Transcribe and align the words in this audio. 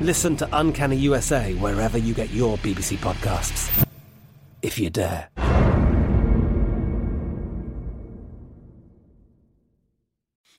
Listen 0.00 0.36
to 0.36 0.48
Uncanny 0.52 0.96
USA 0.96 1.54
wherever 1.54 1.96
you 1.96 2.12
get 2.12 2.28
your 2.28 2.58
BBC 2.58 2.98
podcasts, 2.98 3.86
if 4.60 4.78
you 4.78 4.90
dare. 4.90 5.30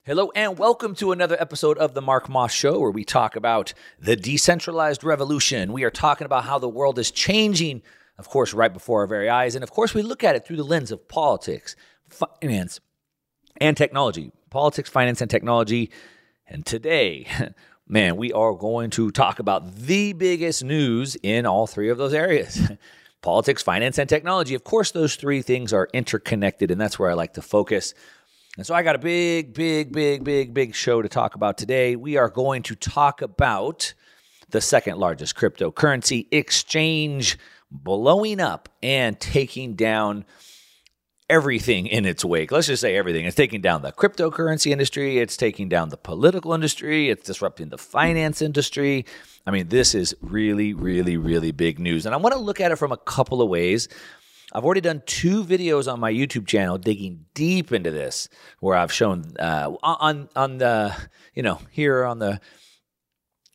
Hello, 0.03 0.31
and 0.33 0.57
welcome 0.57 0.95
to 0.95 1.11
another 1.11 1.37
episode 1.39 1.77
of 1.77 1.93
The 1.93 2.01
Mark 2.01 2.29
Moss 2.29 2.51
Show, 2.51 2.79
where 2.79 2.89
we 2.89 3.03
talk 3.03 3.35
about 3.35 3.75
the 3.99 4.15
decentralized 4.15 5.03
revolution. 5.03 5.71
We 5.71 5.83
are 5.83 5.91
talking 5.91 6.25
about 6.25 6.45
how 6.45 6.57
the 6.57 6.67
world 6.67 6.97
is 6.97 7.11
changing, 7.11 7.83
of 8.17 8.29
course, 8.29 8.55
right 8.55 8.73
before 8.73 9.01
our 9.01 9.07
very 9.07 9.29
eyes. 9.29 9.53
And 9.53 9.63
of 9.63 9.69
course, 9.69 9.93
we 9.93 10.01
look 10.01 10.23
at 10.23 10.35
it 10.35 10.47
through 10.47 10.57
the 10.57 10.63
lens 10.63 10.91
of 10.91 11.07
politics, 11.07 11.75
finance, 12.09 12.79
and 13.57 13.77
technology. 13.77 14.31
Politics, 14.49 14.89
finance, 14.89 15.21
and 15.21 15.29
technology. 15.29 15.91
And 16.47 16.65
today, 16.65 17.27
man, 17.89 18.17
we 18.17 18.33
are 18.33 18.53
going 18.53 18.89
to 18.91 19.11
talk 19.11 19.39
about 19.39 19.75
the 19.75 20.13
biggest 20.13 20.63
news 20.63 21.15
in 21.23 21.45
all 21.45 21.67
three 21.67 21.89
of 21.89 21.97
those 21.97 22.13
areas. 22.13 22.59
Politics, 23.21 23.63
finance, 23.63 23.97
and 23.97 24.07
technology. 24.07 24.53
Of 24.53 24.63
course, 24.63 24.91
those 24.91 25.15
three 25.15 25.41
things 25.41 25.73
are 25.73 25.89
interconnected, 25.93 26.69
and 26.69 26.79
that's 26.79 26.99
where 26.99 27.09
I 27.09 27.13
like 27.13 27.33
to 27.33 27.41
focus. 27.41 27.93
And 28.57 28.65
so 28.65 28.73
I 28.73 28.83
got 28.83 28.95
a 28.95 28.99
big, 28.99 29.53
big, 29.53 29.91
big, 29.91 30.23
big, 30.23 30.53
big 30.53 30.75
show 30.75 31.01
to 31.01 31.09
talk 31.09 31.35
about 31.35 31.57
today. 31.57 31.95
We 31.95 32.17
are 32.17 32.29
going 32.29 32.63
to 32.63 32.75
talk 32.75 33.21
about 33.21 33.93
the 34.49 34.61
second 34.61 34.97
largest 34.97 35.35
cryptocurrency 35.35 36.27
exchange 36.31 37.37
blowing 37.69 38.39
up 38.39 38.69
and 38.81 39.19
taking 39.19 39.75
down 39.75 40.25
everything 41.29 41.87
in 41.87 42.05
its 42.05 42.23
wake. 42.23 42.51
Let's 42.51 42.67
just 42.67 42.81
say 42.81 42.95
everything. 42.95 43.25
It's 43.25 43.35
taking 43.35 43.61
down 43.61 43.81
the 43.81 43.91
cryptocurrency 43.91 44.71
industry, 44.71 45.19
it's 45.19 45.35
taking 45.35 45.67
down 45.67 45.89
the 45.89 45.97
political 45.97 46.53
industry, 46.53 47.09
it's 47.09 47.25
disrupting 47.25 47.69
the 47.69 47.77
finance 47.77 48.41
industry. 48.41 49.05
I 49.45 49.51
mean, 49.51 49.67
this 49.67 49.93
is 49.93 50.15
really, 50.21 50.73
really, 50.73 51.17
really 51.17 51.51
big 51.51 51.79
news. 51.79 52.05
And 52.05 52.15
I 52.15 52.17
want 52.17 52.33
to 52.33 52.39
look 52.39 52.61
at 52.61 52.71
it 52.71 52.77
from 52.77 52.91
a 52.91 52.97
couple 52.97 53.41
of 53.41 53.49
ways. 53.49 53.87
I've 54.53 54.63
already 54.63 54.81
done 54.81 55.03
two 55.05 55.43
videos 55.43 55.91
on 55.91 55.99
my 55.99 56.11
YouTube 56.11 56.47
channel 56.47 56.77
digging 56.77 57.25
deep 57.33 57.73
into 57.73 57.91
this, 57.91 58.29
where 58.59 58.77
I've 58.77 58.93
shown 58.93 59.33
uh, 59.37 59.73
on 59.83 60.29
on 60.37 60.57
the 60.57 60.95
you 61.33 61.43
know 61.43 61.59
here 61.69 62.05
on 62.05 62.19
the 62.19 62.39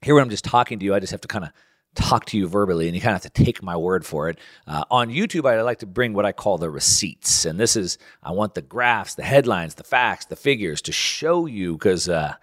here 0.02 0.14
when 0.14 0.22
I'm 0.22 0.30
just 0.30 0.44
talking 0.44 0.78
to 0.78 0.84
you, 0.84 0.94
I 0.94 1.00
just 1.00 1.12
have 1.12 1.22
to 1.22 1.28
kind 1.28 1.46
of 1.46 1.52
talk 1.94 2.24
to 2.26 2.38
you 2.38 2.48
verbally, 2.48 2.86
and 2.86 2.94
you 2.94 3.00
kind 3.00 3.14
of 3.14 3.22
have 3.22 3.32
to 3.32 3.44
take 3.44 3.62
my 3.62 3.76
word 3.76 4.04
for 4.06 4.28
it. 4.28 4.38
Uh, 4.66 4.84
on 4.90 5.10
YouTube, 5.10 5.48
I 5.48 5.60
like 5.62 5.80
to 5.80 5.86
bring 5.86 6.14
what 6.14 6.24
I 6.24 6.32
call 6.32 6.58
the 6.58 6.70
receipts, 6.70 7.44
and 7.44 7.58
this 7.58 7.76
is 7.76 7.98
I 8.22 8.32
want 8.32 8.54
the 8.54 8.62
graphs, 8.62 9.14
the 9.14 9.22
headlines, 9.22 9.74
the 9.74 9.84
facts, 9.84 10.26
the 10.26 10.36
figures 10.36 10.82
to 10.82 10.92
show 10.92 11.46
you 11.46 11.74
because. 11.74 12.08
Uh, 12.08 12.34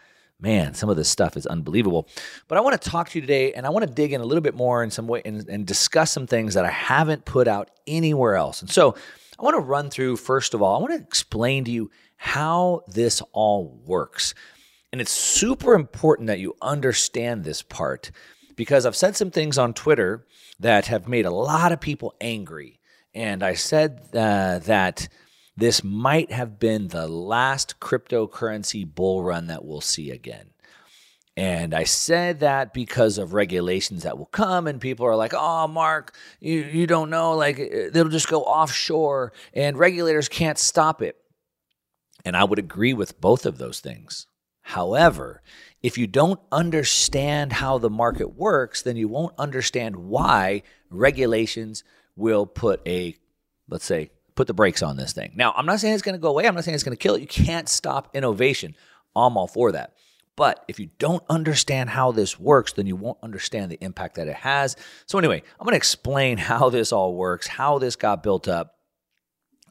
man, 0.42 0.74
some 0.74 0.90
of 0.90 0.96
this 0.96 1.10
stuff 1.10 1.36
is 1.36 1.46
unbelievable. 1.46 2.08
But 2.48 2.58
I 2.58 2.62
want 2.62 2.82
to 2.82 2.90
talk 2.90 3.10
to 3.10 3.18
you 3.18 3.22
today 3.22 3.52
and 3.52 3.66
I 3.66 3.72
want 3.72 3.86
to 3.86 3.94
dig 3.94 4.14
in 4.14 4.22
a 4.22 4.24
little 4.24 4.42
bit 4.42 4.56
more 4.56 4.82
in 4.84 4.90
some 4.90 5.06
way 5.06 5.22
and, 5.26 5.46
and 5.50 5.68
discuss 5.68 6.14
some 6.14 6.28
things 6.28 6.54
that 6.54 6.64
I 6.64 6.70
haven't 6.70 7.26
put 7.26 7.48
out 7.50 7.70
anywhere 7.86 8.36
else. 8.36 8.62
And 8.62 8.72
so 8.72 8.96
I 9.38 9.44
want 9.44 9.56
to 9.56 9.62
run 9.62 9.90
through, 9.90 10.18
first 10.18 10.54
of 10.54 10.62
all, 10.62 10.78
I 10.78 10.80
want 10.80 10.94
to 10.94 11.06
explain 11.06 11.66
to 11.66 11.72
you 11.72 11.92
how 12.16 12.84
this 12.88 13.22
all 13.32 13.80
works. 13.86 14.34
And 14.92 15.00
it's 15.02 15.12
super 15.12 15.76
important 15.76 16.28
that 16.28 16.40
you 16.40 16.56
understand 16.62 17.44
this 17.44 17.62
part 17.62 18.12
because 18.60 18.86
I've 18.86 18.94
said 18.94 19.16
some 19.16 19.32
things 19.32 19.58
on 19.58 19.74
Twitter 19.74 20.26
that 20.60 20.88
have 20.88 21.08
made 21.08 21.26
a 21.26 21.32
lot 21.32 21.72
of 21.72 21.80
people 21.80 22.14
angry. 22.20 22.82
And 23.14 23.42
I 23.42 23.54
said 23.54 24.02
uh, 24.14 24.60
that 24.60 25.08
this 25.56 25.82
might 25.82 26.30
have 26.34 26.60
been 26.60 26.90
the 26.90 27.08
last 27.08 27.80
cryptocurrency 27.80 28.86
bull 28.86 29.24
run 29.24 29.48
that 29.48 29.64
we'll 29.64 29.80
see 29.80 30.12
again. 30.12 30.50
And 31.38 31.74
I 31.74 31.86
said 31.86 32.42
that 32.42 32.74
because 32.74 33.18
of 33.18 33.34
regulations 33.34 34.04
that 34.04 34.18
will 34.18 34.26
come, 34.26 34.68
and 34.68 34.82
people 34.82 35.06
are 35.06 35.16
like, 35.16 35.34
oh, 35.34 35.70
Mark, 35.70 36.14
you, 36.42 36.60
you 36.60 36.86
don't 36.86 37.10
know, 37.10 37.38
like 37.38 37.60
it'll 37.60 38.10
just 38.10 38.28
go 38.28 38.42
offshore, 38.42 39.32
and 39.54 39.78
regulators 39.78 40.28
can't 40.28 40.58
stop 40.58 41.02
it. 41.02 41.16
And 42.26 42.36
I 42.36 42.44
would 42.44 42.60
agree 42.60 42.94
with 42.94 43.22
both 43.22 43.46
of 43.46 43.58
those 43.58 43.80
things. 43.80 44.28
However, 44.64 45.42
if 45.82 45.98
you 45.98 46.08
don't 46.08 46.40
understand 46.52 47.54
how 47.54 47.78
the 47.78 47.90
market 47.90 48.36
works, 48.36 48.82
then 48.82 48.98
you 48.98 49.08
won't 49.08 49.34
understand 49.38 49.96
why 49.96 50.64
regulations 50.90 51.84
will 52.16 52.46
put 52.46 52.82
a, 52.88 53.16
let's 53.70 53.86
say, 53.86 54.12
put 54.36 54.48
the 54.48 54.54
brakes 54.54 54.84
on 54.84 54.98
this 54.98 55.14
thing. 55.14 55.32
Now, 55.36 55.54
I'm 55.56 55.66
not 55.66 55.80
saying 55.80 55.94
it's 55.94 56.04
going 56.04 56.16
to 56.16 56.20
go 56.20 56.30
away. 56.30 56.48
I'm 56.48 56.56
not 56.56 56.64
saying 56.64 56.76
it's 56.76 56.84
going 56.84 56.96
to 56.96 57.02
kill 57.02 57.16
it. 57.16 57.22
You 57.22 57.28
can't 57.28 57.70
stop 57.70 58.10
innovation. 58.14 58.76
I'm 59.16 59.38
all 59.38 59.48
for 59.48 59.72
that. 59.72 59.94
But 60.36 60.64
if 60.70 60.80
you 60.80 60.90
don't 61.00 61.24
understand 61.30 61.90
how 61.90 62.14
this 62.14 62.40
works, 62.40 62.74
then 62.74 62.86
you 62.86 62.96
won't 62.96 63.18
understand 63.22 63.72
the 63.72 63.84
impact 63.84 64.16
that 64.16 64.30
it 64.30 64.36
has. 64.36 64.78
So, 65.06 65.18
anyway, 65.18 65.44
I'm 65.60 65.66
going 65.66 65.74
to 65.74 65.78
explain 65.78 66.38
how 66.38 66.70
this 66.70 66.92
all 66.92 67.14
works, 67.16 67.48
how 67.48 67.80
this 67.80 67.96
got 67.96 68.24
built 68.24 68.48
up. 68.48 68.79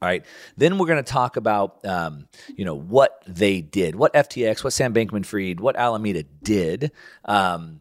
All 0.01 0.09
right. 0.09 0.25
Then 0.57 0.79
we're 0.79 0.87
going 0.87 1.03
to 1.03 1.13
talk 1.13 1.37
about, 1.37 1.85
um, 1.85 2.29
you 2.55 2.65
know, 2.65 2.77
what 2.77 3.23
they 3.27 3.61
did, 3.61 3.97
what 3.97 4.13
FTX, 4.15 4.63
what 4.63 4.73
Sam 4.73 4.95
Bankman-Fried, 4.95 5.61
what 5.61 5.77
Alameda 5.77 6.25
did. 6.43 6.93
Um, 7.25 7.81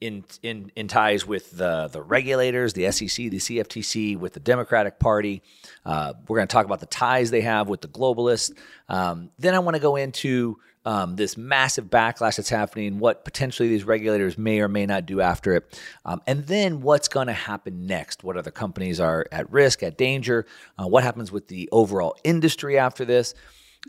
in 0.00 0.24
in 0.42 0.70
in 0.76 0.86
ties 0.86 1.26
with 1.26 1.50
the 1.56 1.88
the 1.88 2.00
regulators, 2.00 2.72
the 2.72 2.90
SEC, 2.92 3.30
the 3.30 3.38
CFTC, 3.38 4.16
with 4.16 4.32
the 4.32 4.40
Democratic 4.40 4.98
Party. 4.98 5.42
Uh, 5.84 6.12
we're 6.28 6.36
going 6.36 6.46
to 6.48 6.52
talk 6.52 6.66
about 6.66 6.80
the 6.80 6.86
ties 6.86 7.30
they 7.30 7.40
have 7.40 7.68
with 7.68 7.80
the 7.80 7.88
globalists. 7.88 8.52
Um, 8.88 9.30
then 9.38 9.54
I 9.54 9.58
want 9.58 9.74
to 9.74 9.80
go 9.80 9.96
into 9.96 10.58
um, 10.84 11.16
this 11.16 11.36
massive 11.36 11.86
backlash 11.86 12.36
that's 12.36 12.48
happening, 12.48 12.98
what 12.98 13.24
potentially 13.24 13.68
these 13.68 13.84
regulators 13.84 14.38
may 14.38 14.60
or 14.60 14.68
may 14.68 14.86
not 14.86 15.06
do 15.06 15.20
after 15.20 15.54
it, 15.54 15.80
um, 16.04 16.20
and 16.26 16.46
then 16.46 16.80
what's 16.80 17.08
going 17.08 17.26
to 17.26 17.32
happen 17.32 17.86
next. 17.86 18.24
What 18.24 18.36
other 18.36 18.50
companies 18.50 19.00
are 19.00 19.26
at 19.32 19.50
risk, 19.52 19.82
at 19.82 19.98
danger? 19.98 20.46
Uh, 20.78 20.86
what 20.86 21.04
happens 21.04 21.30
with 21.32 21.48
the 21.48 21.68
overall 21.72 22.16
industry 22.24 22.78
after 22.78 23.04
this, 23.04 23.34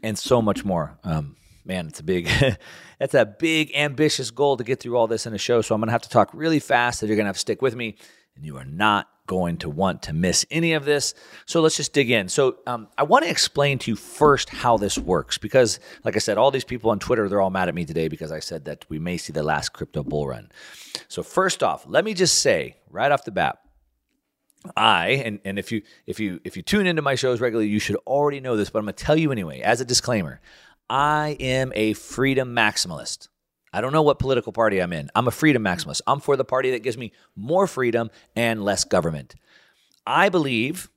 and 0.03 0.17
so 0.17 0.41
much 0.41 0.65
more. 0.65 0.97
Um, 1.03 1.35
man, 1.65 1.87
it's 1.87 1.99
a 1.99 2.03
big, 2.03 2.29
that's 2.99 3.13
a 3.13 3.25
big 3.25 3.71
ambitious 3.75 4.31
goal 4.31 4.57
to 4.57 4.63
get 4.63 4.79
through 4.79 4.97
all 4.97 5.07
this 5.07 5.25
in 5.25 5.33
a 5.33 5.37
show. 5.37 5.61
So 5.61 5.75
I'm 5.75 5.81
going 5.81 5.87
to 5.87 5.93
have 5.93 6.01
to 6.01 6.09
talk 6.09 6.31
really 6.33 6.59
fast. 6.59 6.99
So 6.99 7.05
you're 7.05 7.15
going 7.15 7.25
to 7.25 7.29
have 7.29 7.35
to 7.35 7.41
stick 7.41 7.61
with 7.61 7.75
me, 7.75 7.95
and 8.35 8.45
you 8.45 8.57
are 8.57 8.65
not 8.65 9.07
going 9.29 9.57
to 9.57 9.69
want 9.69 10.01
to 10.01 10.11
miss 10.11 10.43
any 10.49 10.73
of 10.73 10.85
this. 10.85 11.13
So 11.45 11.61
let's 11.61 11.77
just 11.77 11.93
dig 11.93 12.09
in. 12.09 12.27
So 12.27 12.57
um, 12.65 12.87
I 12.97 13.03
want 13.03 13.23
to 13.25 13.29
explain 13.29 13.77
to 13.79 13.91
you 13.91 13.95
first 13.95 14.49
how 14.49 14.75
this 14.77 14.97
works 14.97 15.37
because, 15.37 15.79
like 16.03 16.15
I 16.15 16.19
said, 16.19 16.39
all 16.39 16.49
these 16.49 16.63
people 16.65 16.89
on 16.89 16.97
Twitter 16.97 17.29
they're 17.29 17.39
all 17.39 17.51
mad 17.51 17.69
at 17.69 17.75
me 17.75 17.85
today 17.85 18.07
because 18.07 18.31
I 18.31 18.39
said 18.39 18.65
that 18.65 18.85
we 18.89 18.97
may 18.97 19.17
see 19.17 19.31
the 19.31 19.43
last 19.43 19.69
crypto 19.69 20.03
bull 20.03 20.27
run. 20.27 20.51
So 21.07 21.21
first 21.21 21.61
off, 21.61 21.85
let 21.87 22.03
me 22.03 22.15
just 22.15 22.39
say 22.39 22.77
right 22.89 23.11
off 23.11 23.23
the 23.23 23.31
bat. 23.31 23.59
I 24.75 25.21
and, 25.25 25.39
and 25.45 25.57
if 25.57 25.71
you 25.71 25.83
if 26.05 26.19
you 26.19 26.41
if 26.43 26.57
you 26.57 26.63
tune 26.63 26.87
into 26.87 27.01
my 27.01 27.15
shows 27.15 27.39
regularly, 27.39 27.69
you 27.69 27.79
should 27.79 27.95
already 28.07 28.39
know 28.41 28.57
this, 28.57 28.69
but 28.69 28.79
I'm 28.79 28.85
gonna 28.85 28.93
tell 28.93 29.15
you 29.15 29.31
anyway, 29.31 29.61
as 29.61 29.79
a 29.79 29.85
disclaimer. 29.85 30.41
I 30.89 31.37
am 31.39 31.71
a 31.75 31.93
freedom 31.93 32.55
maximalist. 32.55 33.27
I 33.71 33.81
don't 33.81 33.93
know 33.93 34.01
what 34.01 34.19
political 34.19 34.51
party 34.51 34.81
I'm 34.81 34.93
in. 34.93 35.09
I'm 35.15 35.27
a 35.27 35.31
freedom 35.31 35.63
maximalist. 35.63 36.01
I'm 36.07 36.19
for 36.19 36.35
the 36.35 36.45
party 36.45 36.71
that 36.71 36.83
gives 36.83 36.97
me 36.97 37.11
more 37.35 37.67
freedom 37.67 38.09
and 38.35 38.63
less 38.63 38.83
government. 38.83 39.35
I 40.05 40.29
believe, 40.29 40.89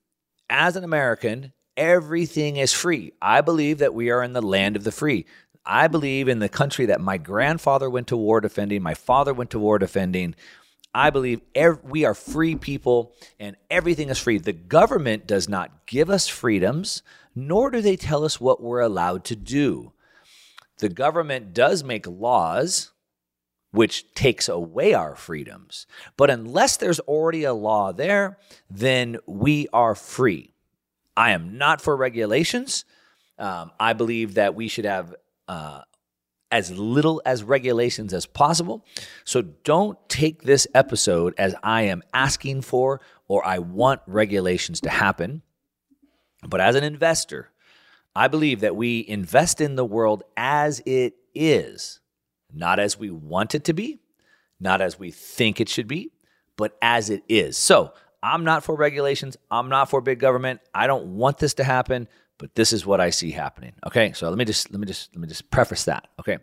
as 0.49 0.77
an 0.77 0.85
American, 0.85 1.53
everything 1.77 2.57
is 2.57 2.73
free. 2.73 3.13
I 3.21 3.41
believe 3.41 3.79
that 3.79 3.95
we 3.95 4.11
are 4.11 4.23
in 4.23 4.33
the 4.33 4.43
land 4.43 4.77
of 4.77 4.85
the 4.85 4.93
free. 4.93 5.27
I 5.65 5.87
believe 5.89 6.29
in 6.29 6.39
the 6.39 6.49
country 6.49 6.87
that 6.87 7.01
my 7.01 7.19
grandfather 7.19 7.89
went 7.89 8.09
to 8.09 8.17
war 8.17 8.41
defending, 8.41 8.83
my 8.83 8.95
father 8.95 9.33
went 9.33 9.51
to 9.51 9.59
war 9.59 9.79
defending. 9.79 10.35
I 10.95 11.11
believe 11.11 11.41
ev- 11.55 11.83
we 11.85 12.05
are 12.05 12.15
free 12.15 12.55
people 12.55 13.15
and 13.39 13.57
everything 13.71 14.09
is 14.11 14.19
free. 14.19 14.39
The 14.39 14.53
government 14.53 15.27
does 15.27 15.49
not 15.49 15.87
give 15.87 16.11
us 16.11 16.29
freedoms, 16.29 17.03
nor 17.35 17.71
do 17.71 17.81
they 17.81 17.97
tell 17.97 18.25
us 18.25 18.41
what 18.41 18.63
we're 18.63 18.81
allowed 18.81 19.25
to 19.27 19.37
do 19.37 19.93
the 20.83 20.89
government 20.89 21.55
does 21.55 21.85
make 21.85 22.09
laws 22.09 22.91
which 23.71 24.13
takes 24.15 24.49
away 24.49 24.93
our 24.95 25.15
freedoms. 25.15 25.87
But 26.17 26.29
unless 26.29 26.77
there's 26.77 26.99
already 26.99 27.45
a 27.45 27.55
law 27.55 27.93
there, 27.93 28.37
then 28.69 29.19
we 29.27 29.69
are 29.73 29.95
free. 29.95 30.53
I 31.17 31.31
am 31.31 31.57
not 31.57 31.81
for 31.81 31.97
regulations. 31.97 32.85
Um, 33.39 33.71
I 33.79 33.93
believe 33.93 34.35
that 34.35 34.57
we 34.57 34.67
should 34.67 34.85
have 34.85 35.15
uh, 35.47 35.83
as 36.51 36.73
little 36.73 37.23
as 37.25 37.45
regulations 37.45 38.13
as 38.13 38.27
possible. 38.27 38.85
So 39.25 39.41
don't 39.41 39.97
take 40.09 40.43
this 40.43 40.67
episode 40.75 41.33
as 41.39 41.55
I 41.63 41.83
am 41.83 42.03
asking 42.13 42.63
for 42.63 43.01
or 43.29 43.47
I 43.47 43.61
want 43.61 44.01
regulations 44.09 44.81
to 44.81 44.91
happen. 44.91 45.43
But 46.45 46.61
as 46.61 46.75
an 46.75 46.83
investor, 46.83 47.52
I 48.15 48.29
believe 48.29 48.61
that 48.61 48.77
we 48.77 49.05
invest 49.07 49.61
in 49.61 49.77
the 49.77 49.85
world 49.85 50.23
as 50.37 50.81
it 50.85 51.15
is, 51.35 52.01
not 52.53 52.79
as 52.79 52.99
we 52.99 53.11
want 53.11 53.55
it 53.55 53.65
to 53.65 53.73
be, 53.73 54.01
not 54.61 54.81
as 54.81 54.99
we 54.99 55.11
think 55.11 55.61
it 55.61 55.69
should 55.69 55.89
be, 55.89 56.13
but 56.57 56.77
as 56.83 57.11
it 57.11 57.23
is. 57.29 57.57
So 57.57 57.93
I'm 58.23 58.45
not 58.45 58.63
for 58.63 58.77
regulations. 58.77 59.37
I'm 59.51 59.69
not 59.69 59.91
for 59.91 60.01
big 60.01 60.21
government. 60.21 60.61
I 60.75 60.87
don't 60.87 61.17
want 61.17 61.39
this 61.39 61.55
to 61.55 61.65
happen, 61.65 62.07
but 62.39 62.55
this 62.55 62.73
is 62.73 62.87
what 62.87 63.01
I 63.01 63.11
see 63.11 63.31
happening. 63.31 63.73
Okay. 63.87 64.13
So 64.13 64.29
let 64.29 64.39
me 64.39 64.45
just 64.45 64.71
let 64.71 64.79
me 64.79 64.87
just 64.87 65.15
let 65.15 65.21
me 65.21 65.29
just 65.29 65.51
preface 65.51 65.85
that. 65.85 66.09
Okay. 66.21 66.39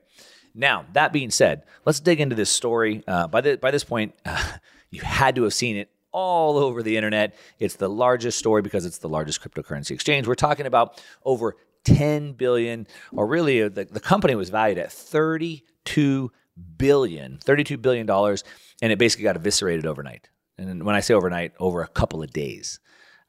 Now 0.55 0.85
that 0.93 1.13
being 1.13 1.29
said, 1.29 1.63
let's 1.85 1.99
dig 1.99 2.19
into 2.19 2.35
this 2.35 2.49
story. 2.49 3.03
Uh, 3.07 3.27
by 3.27 3.41
the 3.41 3.57
by 3.57 3.71
this 3.71 3.83
point, 3.83 4.15
uh, 4.25 4.43
you 4.89 5.01
had 5.01 5.35
to 5.35 5.43
have 5.43 5.53
seen 5.53 5.77
it 5.77 5.89
all 6.11 6.57
over 6.57 6.81
the 6.83 6.97
internet. 6.97 7.35
It's 7.59 7.75
the 7.75 7.89
largest 7.89 8.39
story 8.39 8.61
because 8.61 8.85
it's 8.85 8.97
the 8.99 9.09
largest 9.09 9.41
cryptocurrency 9.41 9.91
exchange. 9.91 10.27
We're 10.27 10.35
talking 10.35 10.65
about 10.65 11.01
over 11.23 11.55
10 11.85 12.33
billion, 12.33 12.87
or 13.13 13.27
really 13.27 13.63
uh, 13.63 13.69
the, 13.69 13.85
the 13.85 13.99
company 13.99 14.35
was 14.35 14.49
valued 14.49 14.77
at 14.77 14.91
32 14.91 16.31
billion, 16.77 17.37
32 17.37 17.77
billion 17.77 18.05
dollars, 18.05 18.43
and 18.81 18.91
it 18.91 18.99
basically 18.99 19.23
got 19.23 19.35
eviscerated 19.35 19.85
overnight. 19.85 20.29
And 20.57 20.83
when 20.83 20.95
I 20.95 20.99
say 20.99 21.13
overnight, 21.13 21.53
over 21.59 21.81
a 21.81 21.87
couple 21.87 22.21
of 22.21 22.31
days. 22.31 22.79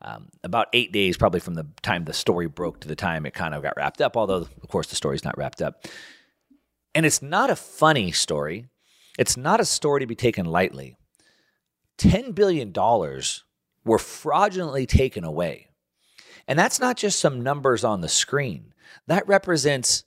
Um, 0.02 0.28
about 0.42 0.68
eight 0.72 0.92
days, 0.92 1.18
probably 1.18 1.40
from 1.40 1.54
the 1.54 1.66
time 1.82 2.06
the 2.06 2.14
story 2.14 2.46
broke 2.46 2.80
to 2.80 2.88
the 2.88 2.96
time 2.96 3.26
it 3.26 3.34
kind 3.34 3.54
of 3.54 3.62
got 3.62 3.76
wrapped 3.76 4.00
up, 4.00 4.16
although, 4.16 4.48
of 4.62 4.68
course, 4.68 4.86
the 4.86 4.96
story's 4.96 5.24
not 5.24 5.36
wrapped 5.36 5.60
up. 5.60 5.84
And 6.94 7.04
it's 7.04 7.20
not 7.20 7.50
a 7.50 7.56
funny 7.56 8.10
story. 8.10 8.66
It's 9.18 9.36
not 9.36 9.60
a 9.60 9.64
story 9.66 10.00
to 10.00 10.06
be 10.06 10.14
taken 10.14 10.46
lightly. 10.46 10.96
$10 12.00 12.34
billion 12.34 12.72
were 13.84 13.98
fraudulently 13.98 14.86
taken 14.86 15.24
away. 15.24 15.68
And 16.48 16.58
that's 16.58 16.80
not 16.80 16.96
just 16.96 17.20
some 17.20 17.42
numbers 17.42 17.84
on 17.84 18.00
the 18.00 18.08
screen, 18.08 18.74
that 19.06 19.28
represents 19.28 20.04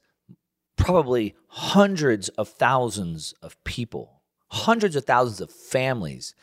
probably 0.76 1.36
hundreds 1.48 2.30
of 2.30 2.50
thousands 2.50 3.34
of 3.42 3.62
people, 3.64 4.22
hundreds 4.48 4.96
of 4.96 5.06
thousands 5.06 5.40
of 5.40 5.52
families 5.52 6.34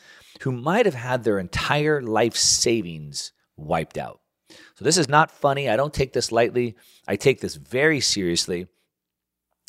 who 0.41 0.51
might 0.51 0.85
have 0.85 0.95
had 0.95 1.23
their 1.23 1.37
entire 1.37 2.01
life 2.01 2.35
savings 2.35 3.31
wiped 3.57 3.97
out. 3.97 4.21
So, 4.75 4.83
this 4.83 4.97
is 4.97 5.07
not 5.07 5.31
funny. 5.31 5.69
I 5.69 5.77
don't 5.77 5.93
take 5.93 6.13
this 6.13 6.31
lightly. 6.31 6.75
I 7.07 7.15
take 7.15 7.39
this 7.39 7.55
very 7.55 7.99
seriously. 7.99 8.67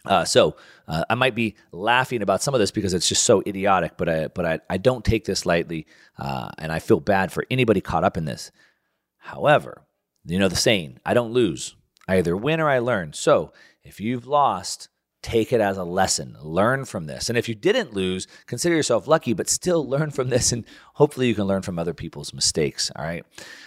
Uh, 0.04 0.24
so 0.24 0.56
uh, 0.88 1.04
I 1.08 1.14
might 1.14 1.34
be 1.34 1.54
laughing 1.70 2.22
about 2.22 2.42
some 2.42 2.54
of 2.54 2.60
this 2.60 2.70
because 2.70 2.92
it's 2.92 3.08
just 3.08 3.22
so 3.22 3.42
idiotic, 3.46 3.96
but 3.96 4.08
I 4.08 4.28
but 4.28 4.44
I, 4.44 4.60
I 4.68 4.76
don't 4.78 5.04
take 5.04 5.24
this 5.24 5.46
lightly, 5.46 5.86
uh, 6.18 6.50
and 6.58 6.72
I 6.72 6.80
feel 6.80 7.00
bad 7.00 7.30
for 7.30 7.44
anybody 7.50 7.80
caught 7.80 8.04
up 8.04 8.16
in 8.16 8.24
this. 8.24 8.50
However, 9.18 9.82
you 10.24 10.38
know 10.38 10.48
the 10.48 10.56
saying, 10.56 10.98
I 11.04 11.14
don't 11.14 11.32
lose. 11.32 11.76
I 12.08 12.18
either 12.18 12.36
win 12.36 12.60
or 12.60 12.68
I 12.68 12.80
learn. 12.80 13.12
So 13.12 13.52
if 13.84 14.00
you've 14.00 14.26
lost, 14.26 14.88
take 15.22 15.52
it 15.52 15.60
as 15.60 15.78
a 15.78 15.84
lesson. 15.84 16.36
Learn 16.42 16.84
from 16.84 17.06
this. 17.06 17.28
And 17.28 17.38
if 17.38 17.48
you 17.48 17.54
didn't 17.54 17.94
lose, 17.94 18.26
consider 18.46 18.74
yourself 18.74 19.06
lucky, 19.06 19.32
but 19.32 19.48
still 19.48 19.88
learn 19.88 20.10
from 20.10 20.28
this. 20.28 20.52
And 20.52 20.64
hopefully 20.94 21.28
you 21.28 21.34
can 21.34 21.44
learn 21.44 21.62
from 21.62 21.78
other 21.78 21.94
people's 21.94 22.34
mistakes. 22.34 22.90
All 22.96 23.04
right. 23.04 23.24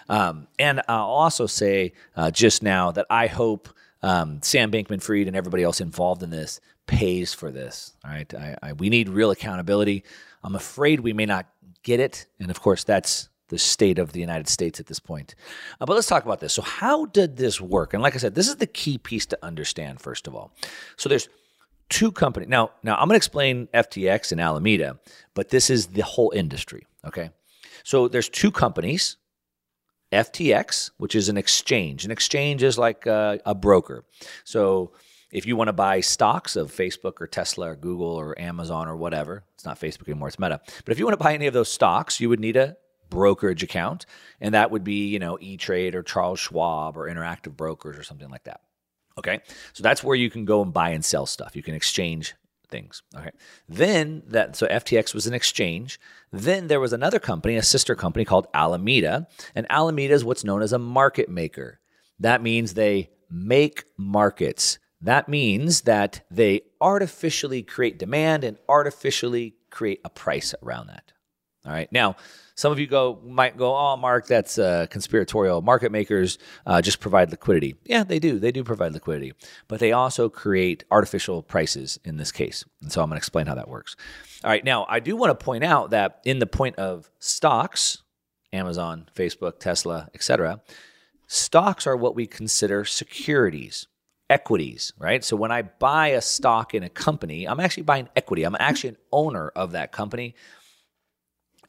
Um, 0.10 0.48
and 0.60 0.82
I'll 0.88 1.06
also 1.06 1.46
say 1.46 1.94
uh, 2.16 2.32
just 2.32 2.62
now 2.62 2.92
that 2.92 3.06
I 3.10 3.28
hope 3.28 3.70
um, 4.06 4.40
Sam 4.44 4.72
Bankman 4.72 5.02
Fried 5.02 5.28
and 5.28 5.36
everybody 5.36 5.64
else 5.64 5.82
involved 5.82 6.22
in 6.22 6.30
this 6.30 6.62
pays 6.86 7.34
for 7.34 7.50
this. 7.50 7.94
All 8.06 8.12
right. 8.12 8.32
I, 8.36 8.56
I, 8.62 8.74
we 8.74 8.90
need 8.90 9.10
real 9.10 9.32
accountability. 9.32 10.04
I'm 10.44 10.56
afraid 10.56 11.00
we 11.00 11.12
may 11.12 11.26
not 11.26 11.48
get 11.82 12.00
it. 12.00 12.28
And 12.40 12.52
of 12.52 12.62
course, 12.62 12.84
that's 12.84 13.30
the 13.48 13.58
state 13.58 13.98
of 13.98 14.12
the 14.12 14.20
United 14.20 14.48
States 14.48 14.80
at 14.80 14.86
this 14.86 15.00
point. 15.00 15.34
Uh, 15.82 15.88
but 15.88 15.96
let's 15.96 16.06
talk 16.06 16.24
about 16.24 16.40
this. 16.40 16.54
So, 16.54 16.62
how 16.62 17.06
did 17.06 17.38
this 17.38 17.60
work? 17.60 17.96
And 17.96 18.04
like 18.04 18.14
I 18.14 18.20
said, 18.20 18.36
this 18.36 18.48
is 18.48 18.58
the 18.58 18.68
key 18.68 19.00
piece 19.00 19.26
to 19.28 19.40
understand, 19.44 20.00
first 20.00 20.28
of 20.28 20.36
all. 20.36 20.52
So, 20.98 21.10
there's 21.10 21.28
two 21.90 22.12
companies. 22.12 22.50
Now, 22.50 22.72
now 22.84 22.94
I'm 22.96 23.08
going 23.08 23.16
to 23.16 23.18
explain 23.18 23.68
FTX 23.74 24.32
and 24.32 24.40
Alameda, 24.40 25.00
but 25.34 25.50
this 25.50 25.72
is 25.72 25.88
the 25.88 26.04
whole 26.04 26.32
industry. 26.36 26.86
Okay. 27.06 27.32
So, 27.84 28.08
there's 28.08 28.30
two 28.30 28.52
companies 28.52 29.18
FTX, 30.12 30.92
which 30.98 31.16
is 31.16 31.30
an 31.30 31.38
exchange. 31.38 32.06
An 32.06 32.12
exchange 32.12 32.64
is 32.64 32.78
like 32.78 33.06
a, 33.06 33.40
a 33.46 33.56
broker. 33.56 34.06
So 34.44 34.94
if 35.32 35.46
you 35.46 35.56
want 35.56 35.68
to 35.68 35.74
buy 35.74 36.00
stocks 36.00 36.56
of 36.56 36.72
Facebook 36.72 37.20
or 37.20 37.28
Tesla 37.28 37.72
or 37.72 37.76
Google 37.76 38.08
or 38.08 38.40
Amazon 38.40 38.88
or 38.88 38.96
whatever, 38.96 39.44
it's 39.56 39.66
not 39.66 39.80
Facebook 39.80 40.08
anymore, 40.08 40.30
it's 40.30 40.40
Meta. 40.40 40.62
But 40.86 40.92
if 40.92 41.00
you 41.00 41.06
want 41.06 41.18
to 41.18 41.24
buy 41.24 41.34
any 41.34 41.48
of 41.48 41.54
those 41.54 41.72
stocks, 41.72 42.20
you 42.20 42.30
would 42.30 42.40
need 42.40 42.56
a 42.56 42.78
brokerage 43.10 43.64
account, 43.64 44.06
and 44.42 44.54
that 44.54 44.72
would 44.72 44.84
be, 44.84 45.08
you 45.08 45.20
know, 45.20 45.38
E 45.42 45.58
Trade 45.58 45.96
or 45.96 46.04
Charles 46.04 46.40
Schwab 46.40 46.98
or 46.98 47.10
Interactive 47.10 47.56
Brokers 47.56 47.98
or 47.98 48.04
something 48.04 48.30
like 48.30 48.44
that. 48.46 48.62
Okay. 49.18 49.40
So 49.74 49.84
that's 49.84 50.04
where 50.04 50.16
you 50.16 50.30
can 50.30 50.46
go 50.46 50.62
and 50.62 50.74
buy 50.74 50.90
and 50.90 51.04
sell 51.04 51.26
stuff. 51.26 51.56
You 51.56 51.64
can 51.64 51.76
exchange 51.76 52.36
things. 52.68 53.02
Okay. 53.16 53.32
Then 53.68 54.24
that 54.28 54.56
so 54.56 54.68
FTX 54.68 55.14
was 55.14 55.28
an 55.28 55.34
exchange. 55.34 56.00
Then 56.32 56.68
there 56.68 56.80
was 56.80 56.94
another 56.94 57.20
company, 57.20 57.56
a 57.56 57.64
sister 57.64 57.96
company 57.96 58.26
called 58.26 58.48
Alameda, 58.54 59.28
and 59.54 59.66
Alameda 59.70 60.14
is 60.14 60.24
what's 60.24 60.44
known 60.44 60.62
as 60.62 60.74
a 60.74 60.80
market 60.80 61.30
maker. 61.30 61.80
That 62.20 62.42
means 62.42 62.74
they 62.74 63.10
make 63.30 63.86
markets. 63.98 64.80
That 65.02 65.28
means 65.28 65.82
that 65.82 66.26
they 66.32 66.62
artificially 66.82 67.64
create 67.64 68.00
demand 68.00 68.44
and 68.44 68.58
artificially 68.68 69.56
create 69.70 70.02
a 70.06 70.10
price 70.10 70.56
around 70.64 70.88
that. 70.88 71.12
All 71.66 71.72
right. 71.72 71.92
Now, 71.92 72.16
some 72.56 72.72
of 72.72 72.80
you 72.80 72.88
go 72.88 73.20
might 73.24 73.58
go, 73.58 73.76
oh, 73.76 73.98
Mark, 73.98 74.28
that's 74.28 74.58
uh, 74.58 74.88
conspiratorial. 74.90 75.62
Market 75.62 75.92
makers 75.92 76.38
uh, 76.66 76.82
just 76.82 77.00
provide 77.00 77.30
liquidity. 77.32 77.76
Yeah, 77.86 78.04
they 78.04 78.18
do. 78.20 78.40
They 78.40 78.52
do 78.52 78.64
provide 78.64 78.94
liquidity, 78.94 79.34
but 79.68 79.80
they 79.80 79.92
also 79.92 80.30
create 80.30 80.84
artificial 80.90 81.44
prices 81.44 82.00
in 82.04 82.18
this 82.18 82.32
case. 82.32 82.66
And 82.82 82.92
so 82.92 83.02
I'm 83.02 83.10
going 83.10 83.18
to 83.18 83.20
explain 83.20 83.48
how 83.48 83.56
that 83.56 83.68
works. 83.68 83.96
All 84.44 84.50
right. 84.50 84.64
Now, 84.64 84.86
I 84.90 85.00
do 85.00 85.16
want 85.16 85.38
to 85.38 85.44
point 85.44 85.64
out 85.64 85.92
that 85.92 86.22
in 86.26 86.40
the 86.40 86.48
point 86.48 86.78
of 86.78 87.12
stocks, 87.20 88.04
Amazon, 88.54 89.10
Facebook, 89.14 89.60
Tesla, 89.60 90.10
etc., 90.14 90.62
stocks 91.28 91.86
are 91.86 91.98
what 91.98 92.16
we 92.16 92.26
consider 92.26 92.86
securities. 92.86 93.88
equities, 94.28 94.92
right? 94.98 95.24
So 95.24 95.36
when 95.36 95.52
I 95.52 95.62
buy 95.62 96.08
a 96.08 96.22
stock 96.22 96.74
in 96.74 96.82
a 96.84 96.90
company, 96.90 97.48
I'm 97.48 97.60
actually 97.60 97.84
buying 97.84 98.10
equity. 98.16 98.44
I'm 98.44 98.56
actually 98.60 98.90
an 98.90 98.98
owner 99.12 99.50
of 99.56 99.74
that 99.74 99.92
company. 99.92 100.34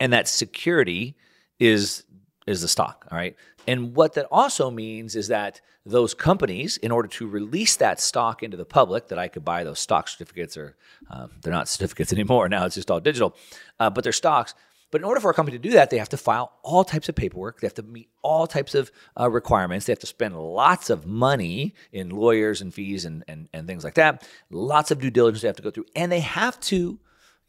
And 0.01 0.13
that 0.13 0.29
security 0.29 1.17
is 1.59 2.05
is 2.47 2.63
the 2.63 2.69
stock, 2.69 3.07
all 3.11 3.19
right? 3.19 3.35
And 3.67 3.95
what 3.97 4.15
that 4.15 4.29
also 4.31 4.71
means 4.71 5.17
is 5.17 5.29
that 5.29 5.61
those 5.85 6.15
companies, 6.15 6.77
in 6.77 6.93
order 6.93 7.09
to 7.09 7.27
release 7.27 7.77
that 7.77 8.01
stock 8.01 8.43
into 8.43 8.57
the 8.57 8.65
public, 8.65 9.09
that 9.09 9.19
I 9.19 9.29
could 9.29 9.45
buy 9.45 9.65
those 9.65 9.81
stock 9.81 10.09
certificates, 10.09 10.57
or 10.57 10.77
uh, 11.11 11.27
they're 11.43 11.53
not 11.53 11.69
certificates 11.69 12.13
anymore. 12.13 12.49
Now 12.49 12.65
it's 12.67 12.77
just 12.77 12.91
all 12.91 13.01
digital, 13.01 13.37
uh, 13.81 13.91
but 13.91 14.05
they're 14.05 14.13
stocks. 14.13 14.55
But 14.93 15.01
in 15.01 15.05
order 15.05 15.21
for 15.21 15.31
a 15.31 15.35
company 15.35 15.59
to 15.59 15.63
do 15.63 15.75
that, 15.75 15.91
they 15.91 15.99
have 15.99 16.09
to 16.11 16.17
file 16.17 16.53
all 16.63 16.85
types 16.85 17.09
of 17.09 17.17
paperwork. 17.17 17.61
They 17.61 17.67
have 17.67 17.75
to 17.75 17.83
meet 17.83 18.09
all 18.23 18.47
types 18.47 18.75
of 18.75 18.93
uh, 19.19 19.29
requirements. 19.29 19.87
They 19.87 19.91
have 19.91 19.99
to 19.99 20.07
spend 20.07 20.39
lots 20.39 20.91
of 20.91 21.07
money 21.07 21.75
in 21.93 22.11
lawyers 22.11 22.61
and 22.61 22.73
fees 22.73 23.05
and, 23.05 23.25
and, 23.27 23.49
and 23.53 23.67
things 23.67 23.83
like 23.83 23.95
that. 23.95 24.27
Lots 24.49 24.93
of 24.93 25.01
due 25.01 25.11
diligence 25.11 25.43
they 25.43 25.49
have 25.49 25.57
to 25.57 25.63
go 25.63 25.73
through. 25.73 25.87
And 25.97 26.11
they 26.13 26.21
have 26.21 26.59
to, 26.61 27.01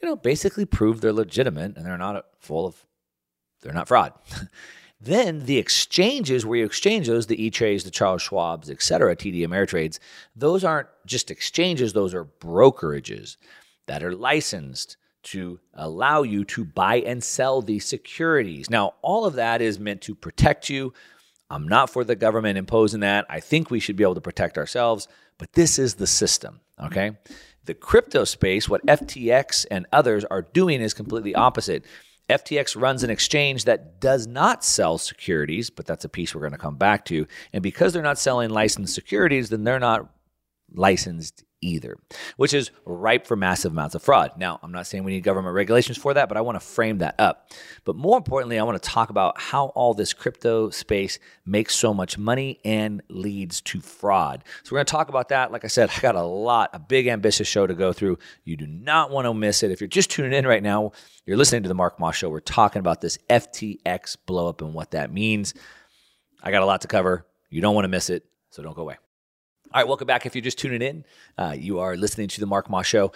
you 0.02 0.08
know, 0.08 0.16
basically 0.16 0.66
prove 0.66 1.02
they're 1.02 1.14
legitimate 1.14 1.76
and 1.76 1.86
they're 1.86 1.98
not 1.98 2.26
full 2.40 2.66
of, 2.66 2.86
they're 3.62 3.74
not 3.74 3.88
fraud. 3.88 4.14
then 5.02 5.46
the 5.46 5.58
exchanges 5.58 6.46
where 6.46 6.60
you 6.60 6.66
exchange 6.66 7.08
those, 7.08 7.28
the 7.28 7.42
E-Trades, 7.42 7.84
the 7.84 7.92
Charles 7.92 8.24
Schwabs, 8.24 8.70
et 8.70 8.82
cetera, 8.82 9.16
TD 9.16 9.46
Ameritrades, 9.48 10.00
those 10.36 10.64
aren't 10.64 10.88
just 11.06 11.32
exchanges, 11.32 11.94
those 11.94 12.14
are 12.14 12.26
brokerages 12.26 13.38
that 13.88 14.04
are 14.04 14.16
licensed 14.16 14.98
to 15.24 15.60
allow 15.74 16.24
you 16.24 16.46
to 16.46 16.64
buy 16.64 16.98
and 16.98 17.24
sell 17.24 17.62
these 17.62 17.86
securities. 17.86 18.70
Now, 18.70 18.94
all 19.02 19.26
of 19.26 19.34
that 19.34 19.62
is 19.62 19.80
meant 19.80 20.02
to 20.04 20.16
protect 20.16 20.70
you. 20.70 20.94
I'm 21.50 21.68
not 21.68 21.90
for 21.90 22.04
the 22.04 22.16
government 22.16 22.58
imposing 22.58 23.02
that. 23.02 23.26
I 23.30 23.40
think 23.40 23.70
we 23.70 23.80
should 23.80 23.96
be 23.96 24.04
able 24.04 24.16
to 24.16 24.22
protect 24.22 24.58
ourselves, 24.58 25.08
but 25.38 25.54
this 25.54 25.80
is 25.80 25.96
the 25.96 26.08
system, 26.08 26.62
okay? 26.82 27.18
The 27.68 27.74
crypto 27.74 28.24
space, 28.24 28.70
what 28.70 28.86
FTX 28.86 29.66
and 29.70 29.86
others 29.92 30.24
are 30.26 30.42
doing 30.42 30.80
is 30.80 30.94
completely 30.94 31.36
opposite. 31.36 31.84
FTX 32.30 32.80
runs 32.82 33.04
an 33.04 33.10
exchange 33.10 33.66
that 33.66 34.00
does 34.00 34.26
not 34.26 34.64
sell 34.64 34.98
securities, 34.98 35.70
but 35.70 35.86
that's 35.86 36.06
a 36.06 36.10
piece 36.10 36.34
we're 36.34 36.42
going 36.42 36.54
to 36.54 36.58
come 36.58 36.78
back 36.78 37.04
to. 37.06 37.28
And 37.52 37.62
because 37.62 37.92
they're 37.92 38.02
not 38.02 38.20
selling 38.20 38.50
licensed 38.50 38.96
securities, 38.96 39.50
then 39.50 39.66
they're 39.66 39.80
not 39.80 40.10
licensed 40.74 41.44
either, 41.62 41.98
which 42.38 42.54
is 42.54 42.72
ripe 42.86 43.26
for 43.26 43.36
massive 43.36 43.72
amounts 43.72 43.96
of 43.96 44.04
fraud. 44.04 44.32
Now, 44.38 44.60
I'm 44.62 44.72
not 44.72 44.88
saying 44.88 45.04
we 45.04 45.14
need 45.14 45.24
government 45.24 45.56
regulations 45.56 45.98
for 45.98 46.14
that, 46.14 46.30
but 46.30 46.38
I 46.38 46.42
want 46.42 46.60
to 46.60 46.66
frame 46.66 47.00
that 47.00 47.16
up. 47.20 47.52
But 47.84 47.96
more 47.96 48.18
importantly, 48.18 48.60
I 48.60 48.64
want 48.64 48.82
to 48.82 48.90
talk 48.90 49.10
about 49.10 49.40
how 49.40 49.68
all 49.68 49.94
this 49.94 50.14
crypto 50.14 50.70
space 50.70 51.20
makes 51.46 51.76
so 51.76 51.94
much 51.94 52.18
money 52.18 52.60
and 52.64 53.02
leads 53.10 53.62
to 53.62 53.82
fraud. 53.82 54.44
So, 54.64 54.74
we're 54.74 54.78
going 54.78 54.86
to 54.86 54.92
talk 54.92 55.10
about 55.10 55.30
that. 55.30 55.52
Like 55.52 55.66
I 55.66 55.68
said, 55.68 55.90
I 55.96 56.00
got 56.00 56.16
a 56.16 56.24
lot, 56.24 56.70
a 56.74 56.80
big, 56.80 57.08
ambitious 57.08 57.48
show 57.48 57.66
to 57.66 57.74
go 57.74 57.94
through. 57.94 58.18
You 58.44 58.58
do 58.58 58.68
not 58.68 59.12
want 59.12 59.26
to 59.26 59.34
miss 59.34 59.64
it. 59.64 59.72
If 59.72 59.82
you're 59.82 59.88
just 59.88 60.12
tuning 60.12 60.34
in 60.34 60.46
right 60.46 60.64
now, 60.64 60.92
you're 61.26 61.38
listening 61.38 61.64
to 61.64 61.70
the 61.70 61.76
Mark 61.76 62.00
Moss 62.00 62.16
Show. 62.16 62.30
We're 62.30 62.40
talking 62.40 62.80
about 62.80 63.02
this 63.02 63.18
FTX 63.30 64.18
blowup 64.28 64.62
and 64.62 64.74
what 64.74 64.92
that 64.92 65.12
means. 65.12 65.54
I 66.42 66.52
got 66.52 66.62
a 66.62 66.66
lot 66.66 66.82
to 66.82 66.88
cover. 66.88 67.26
You 67.50 67.62
don't 67.62 67.76
want 67.76 67.86
to 67.86 67.90
miss 67.90 68.10
it, 68.10 68.26
so 68.50 68.62
don't 68.62 68.76
go 68.76 68.84
away. 68.84 68.98
All 69.74 69.82
right, 69.82 69.88
welcome 69.88 70.08
back. 70.08 70.26
If 70.26 70.34
you're 70.34 70.42
just 70.42 70.58
tuning 70.58 70.82
in, 70.82 71.04
uh, 71.38 71.54
you 71.58 71.80
are 71.80 71.98
listening 71.98 72.30
to 72.30 72.40
the 72.40 72.46
Mark 72.46 72.70
Moss 72.70 72.86
Show. 72.86 73.12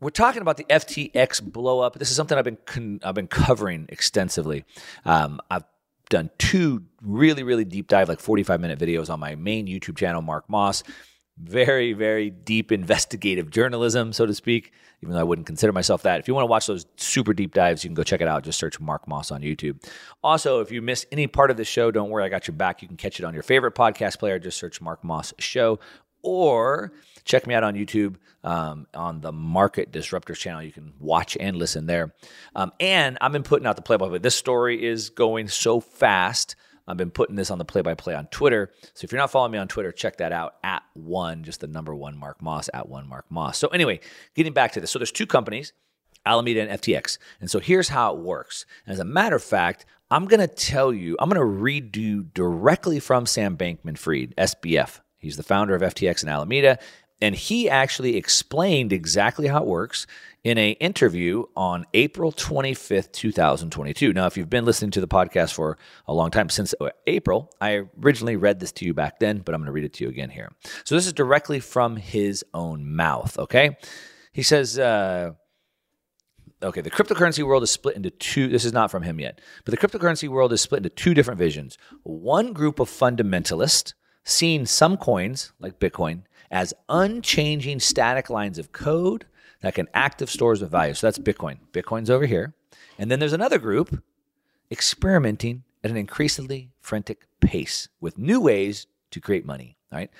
We're 0.00 0.10
talking 0.10 0.42
about 0.42 0.56
the 0.56 0.62
FTX 0.64 1.42
blowup. 1.42 1.94
This 1.94 2.10
is 2.10 2.16
something 2.16 2.38
I've 2.38 2.44
been 2.44 2.58
con- 2.66 3.00
I've 3.02 3.16
been 3.16 3.26
covering 3.26 3.86
extensively. 3.88 4.64
Um, 5.04 5.40
I've 5.50 5.64
done 6.08 6.30
two 6.38 6.84
really 7.02 7.42
really 7.42 7.64
deep 7.64 7.88
dive, 7.88 8.08
like 8.08 8.20
45 8.20 8.60
minute 8.60 8.78
videos 8.78 9.10
on 9.10 9.18
my 9.18 9.34
main 9.34 9.66
YouTube 9.66 9.96
channel, 9.96 10.22
Mark 10.22 10.48
Moss 10.48 10.84
very, 11.42 11.92
very 11.92 12.30
deep 12.30 12.72
investigative 12.72 13.50
journalism, 13.50 14.12
so 14.12 14.26
to 14.26 14.34
speak, 14.34 14.72
even 15.02 15.14
though 15.14 15.20
I 15.20 15.24
wouldn't 15.24 15.46
consider 15.46 15.72
myself 15.72 16.02
that. 16.02 16.20
If 16.20 16.28
you 16.28 16.34
want 16.34 16.42
to 16.42 16.48
watch 16.48 16.66
those 16.66 16.86
super 16.96 17.32
deep 17.32 17.54
dives, 17.54 17.84
you 17.84 17.88
can 17.88 17.94
go 17.94 18.02
check 18.02 18.20
it 18.20 18.28
out. 18.28 18.44
Just 18.44 18.58
search 18.58 18.80
Mark 18.80 19.06
Moss 19.06 19.30
on 19.30 19.42
YouTube. 19.42 19.82
Also, 20.22 20.60
if 20.60 20.72
you 20.72 20.82
miss 20.82 21.06
any 21.12 21.26
part 21.26 21.50
of 21.50 21.56
the 21.56 21.64
show, 21.64 21.90
don't 21.90 22.10
worry, 22.10 22.24
I 22.24 22.28
got 22.28 22.48
your 22.48 22.56
back. 22.56 22.82
You 22.82 22.88
can 22.88 22.96
catch 22.96 23.18
it 23.20 23.24
on 23.24 23.34
your 23.34 23.42
favorite 23.42 23.74
podcast 23.74 24.18
player. 24.18 24.38
Just 24.38 24.58
search 24.58 24.80
Mark 24.80 25.04
Moss 25.04 25.32
Show 25.38 25.78
or 26.22 26.92
check 27.24 27.46
me 27.46 27.54
out 27.54 27.62
on 27.62 27.74
YouTube 27.74 28.16
um, 28.44 28.86
on 28.94 29.20
the 29.20 29.32
Market 29.32 29.92
Disruptors 29.92 30.36
channel. 30.36 30.62
You 30.62 30.72
can 30.72 30.92
watch 30.98 31.36
and 31.38 31.56
listen 31.56 31.86
there. 31.86 32.14
Um, 32.54 32.72
and 32.80 33.18
I've 33.20 33.32
been 33.32 33.42
putting 33.42 33.66
out 33.66 33.76
the 33.76 33.82
play 33.82 33.96
by 33.96 34.08
play. 34.08 34.18
This 34.18 34.34
story 34.34 34.84
is 34.84 35.10
going 35.10 35.48
so 35.48 35.80
fast. 35.80 36.56
I've 36.88 36.96
been 36.96 37.10
putting 37.10 37.36
this 37.36 37.50
on 37.50 37.58
the 37.58 37.64
play 37.64 37.82
by 37.82 37.94
play 37.94 38.14
on 38.14 38.26
Twitter. 38.28 38.72
So 38.94 39.04
if 39.04 39.12
you're 39.12 39.20
not 39.20 39.30
following 39.30 39.52
me 39.52 39.58
on 39.58 39.68
Twitter, 39.68 39.92
check 39.92 40.16
that 40.16 40.32
out 40.32 40.54
at 40.64 40.82
one, 40.94 41.44
just 41.44 41.60
the 41.60 41.66
number 41.66 41.94
one 41.94 42.16
Mark 42.16 42.42
Moss, 42.42 42.70
at 42.72 42.88
one 42.88 43.06
Mark 43.06 43.26
Moss. 43.30 43.58
So 43.58 43.68
anyway, 43.68 44.00
getting 44.34 44.54
back 44.54 44.72
to 44.72 44.80
this. 44.80 44.90
So 44.90 44.98
there's 44.98 45.12
two 45.12 45.26
companies, 45.26 45.74
Alameda 46.24 46.62
and 46.62 46.80
FTX. 46.80 47.18
And 47.40 47.50
so 47.50 47.58
here's 47.60 47.90
how 47.90 48.14
it 48.14 48.20
works. 48.20 48.64
And 48.86 48.94
as 48.94 49.00
a 49.00 49.04
matter 49.04 49.36
of 49.36 49.42
fact, 49.42 49.84
I'm 50.10 50.24
going 50.24 50.40
to 50.40 50.52
tell 50.52 50.92
you, 50.92 51.16
I'm 51.20 51.28
going 51.28 51.38
to 51.38 51.44
read 51.44 51.94
you 51.94 52.22
directly 52.22 52.98
from 52.98 53.26
Sam 53.26 53.58
Bankman 53.58 53.98
Fried, 53.98 54.34
SBF. 54.38 55.00
He's 55.18 55.36
the 55.36 55.42
founder 55.42 55.74
of 55.74 55.82
FTX 55.82 56.22
and 56.22 56.30
Alameda. 56.30 56.78
And 57.20 57.34
he 57.34 57.68
actually 57.68 58.16
explained 58.16 58.92
exactly 58.92 59.48
how 59.48 59.62
it 59.62 59.66
works 59.66 60.06
in 60.44 60.56
an 60.56 60.74
interview 60.74 61.44
on 61.56 61.84
April 61.92 62.30
25th, 62.30 63.12
2022. 63.12 64.12
Now, 64.12 64.26
if 64.26 64.36
you've 64.36 64.48
been 64.48 64.64
listening 64.64 64.92
to 64.92 65.00
the 65.00 65.08
podcast 65.08 65.52
for 65.52 65.78
a 66.06 66.14
long 66.14 66.30
time 66.30 66.48
since 66.48 66.74
April, 67.06 67.50
I 67.60 67.82
originally 68.02 68.36
read 68.36 68.60
this 68.60 68.72
to 68.72 68.84
you 68.84 68.94
back 68.94 69.18
then, 69.18 69.38
but 69.38 69.54
I'm 69.54 69.60
going 69.60 69.66
to 69.66 69.72
read 69.72 69.84
it 69.84 69.94
to 69.94 70.04
you 70.04 70.10
again 70.10 70.30
here. 70.30 70.52
So 70.84 70.94
this 70.94 71.06
is 71.06 71.12
directly 71.12 71.58
from 71.58 71.96
his 71.96 72.44
own 72.54 72.94
mouth, 72.94 73.36
okay? 73.38 73.76
He 74.32 74.44
says, 74.44 74.78
uh, 74.78 75.32
okay, 76.62 76.80
the 76.80 76.90
cryptocurrency 76.90 77.42
world 77.42 77.64
is 77.64 77.70
split 77.72 77.96
into 77.96 78.10
two. 78.10 78.48
This 78.48 78.64
is 78.64 78.72
not 78.72 78.90
from 78.90 79.02
him 79.02 79.18
yet, 79.18 79.40
but 79.64 79.72
the 79.72 79.86
cryptocurrency 79.86 80.28
world 80.28 80.52
is 80.52 80.60
split 80.60 80.78
into 80.78 80.90
two 80.90 81.14
different 81.14 81.38
visions. 81.38 81.76
One 82.04 82.52
group 82.52 82.78
of 82.78 82.88
fundamentalists 82.88 83.94
seeing 84.24 84.66
some 84.66 84.96
coins, 84.96 85.52
like 85.58 85.80
Bitcoin, 85.80 86.22
as 86.50 86.74
unchanging 86.88 87.80
static 87.80 88.30
lines 88.30 88.58
of 88.58 88.72
code 88.72 89.26
that 89.60 89.74
can 89.74 89.88
active 89.94 90.30
stores 90.30 90.62
of 90.62 90.70
value. 90.70 90.94
So 90.94 91.06
that's 91.06 91.18
Bitcoin. 91.18 91.58
Bitcoin's 91.72 92.10
over 92.10 92.26
here. 92.26 92.54
And 92.98 93.10
then 93.10 93.18
there's 93.18 93.32
another 93.32 93.58
group 93.58 94.02
experimenting 94.70 95.64
at 95.82 95.90
an 95.90 95.96
increasingly 95.96 96.70
frantic 96.80 97.26
pace 97.40 97.88
with 98.00 98.18
new 98.18 98.40
ways 98.40 98.86
to 99.10 99.20
create 99.20 99.46
money, 99.46 99.76
right? 99.92 100.10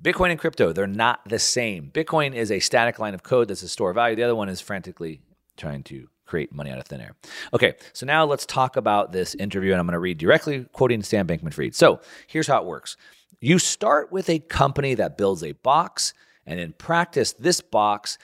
Bitcoin 0.00 0.30
and 0.30 0.38
crypto, 0.38 0.72
they're 0.72 0.86
not 0.86 1.26
the 1.26 1.38
same. 1.38 1.90
Bitcoin 1.90 2.34
is 2.34 2.50
a 2.52 2.60
static 2.60 2.98
line 2.98 3.14
of 3.14 3.22
code 3.22 3.48
that's 3.48 3.62
a 3.62 3.68
store 3.68 3.90
of 3.90 3.94
value. 3.94 4.14
The 4.14 4.22
other 4.22 4.34
one 4.34 4.48
is 4.48 4.60
frantically 4.60 5.22
trying 5.56 5.82
to 5.84 6.08
create 6.26 6.52
money 6.52 6.70
out 6.70 6.78
of 6.78 6.84
thin 6.86 7.00
air. 7.00 7.14
Okay, 7.54 7.74
so 7.92 8.04
now 8.04 8.24
let's 8.24 8.44
talk 8.44 8.76
about 8.76 9.12
this 9.12 9.34
interview, 9.36 9.72
and 9.72 9.80
I'm 9.80 9.86
going 9.86 9.94
to 9.94 9.98
read 9.98 10.18
directly 10.18 10.66
quoting 10.72 11.02
Sam 11.02 11.26
Bankman 11.26 11.54
Fried. 11.54 11.74
So 11.74 12.00
here's 12.26 12.46
how 12.46 12.60
it 12.60 12.66
works 12.66 12.96
you 13.40 13.58
start 13.58 14.10
with 14.10 14.28
a 14.28 14.38
company 14.38 14.94
that 14.94 15.18
builds 15.18 15.42
a 15.42 15.52
box, 15.52 16.14
and 16.46 16.60
in 16.60 16.72
practice, 16.72 17.32
this 17.32 17.60
box, 17.60 18.18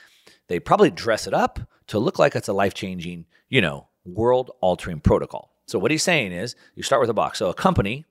they 0.49 0.61
probably 0.61 0.91
dress 0.91 1.27
it 1.27 1.35
up 1.35 1.61
to 1.89 1.99
look 1.99 2.19
like 2.19 2.35
it's 2.35 2.49
a 2.49 2.53
life 2.53 2.75
changing, 2.75 3.27
you 3.49 3.61
know, 3.61 3.89
world 4.05 4.51
altering 4.61 5.01
protocol. 5.01 5.53
So, 5.67 5.79
what 5.79 5.91
he's 5.91 6.03
saying 6.03 6.33
is 6.33 6.55
you 6.75 6.83
start 6.83 7.01
with 7.01 7.11
a 7.11 7.15
box. 7.15 7.39
So, 7.39 7.49
a 7.49 7.55
company, 7.55 8.05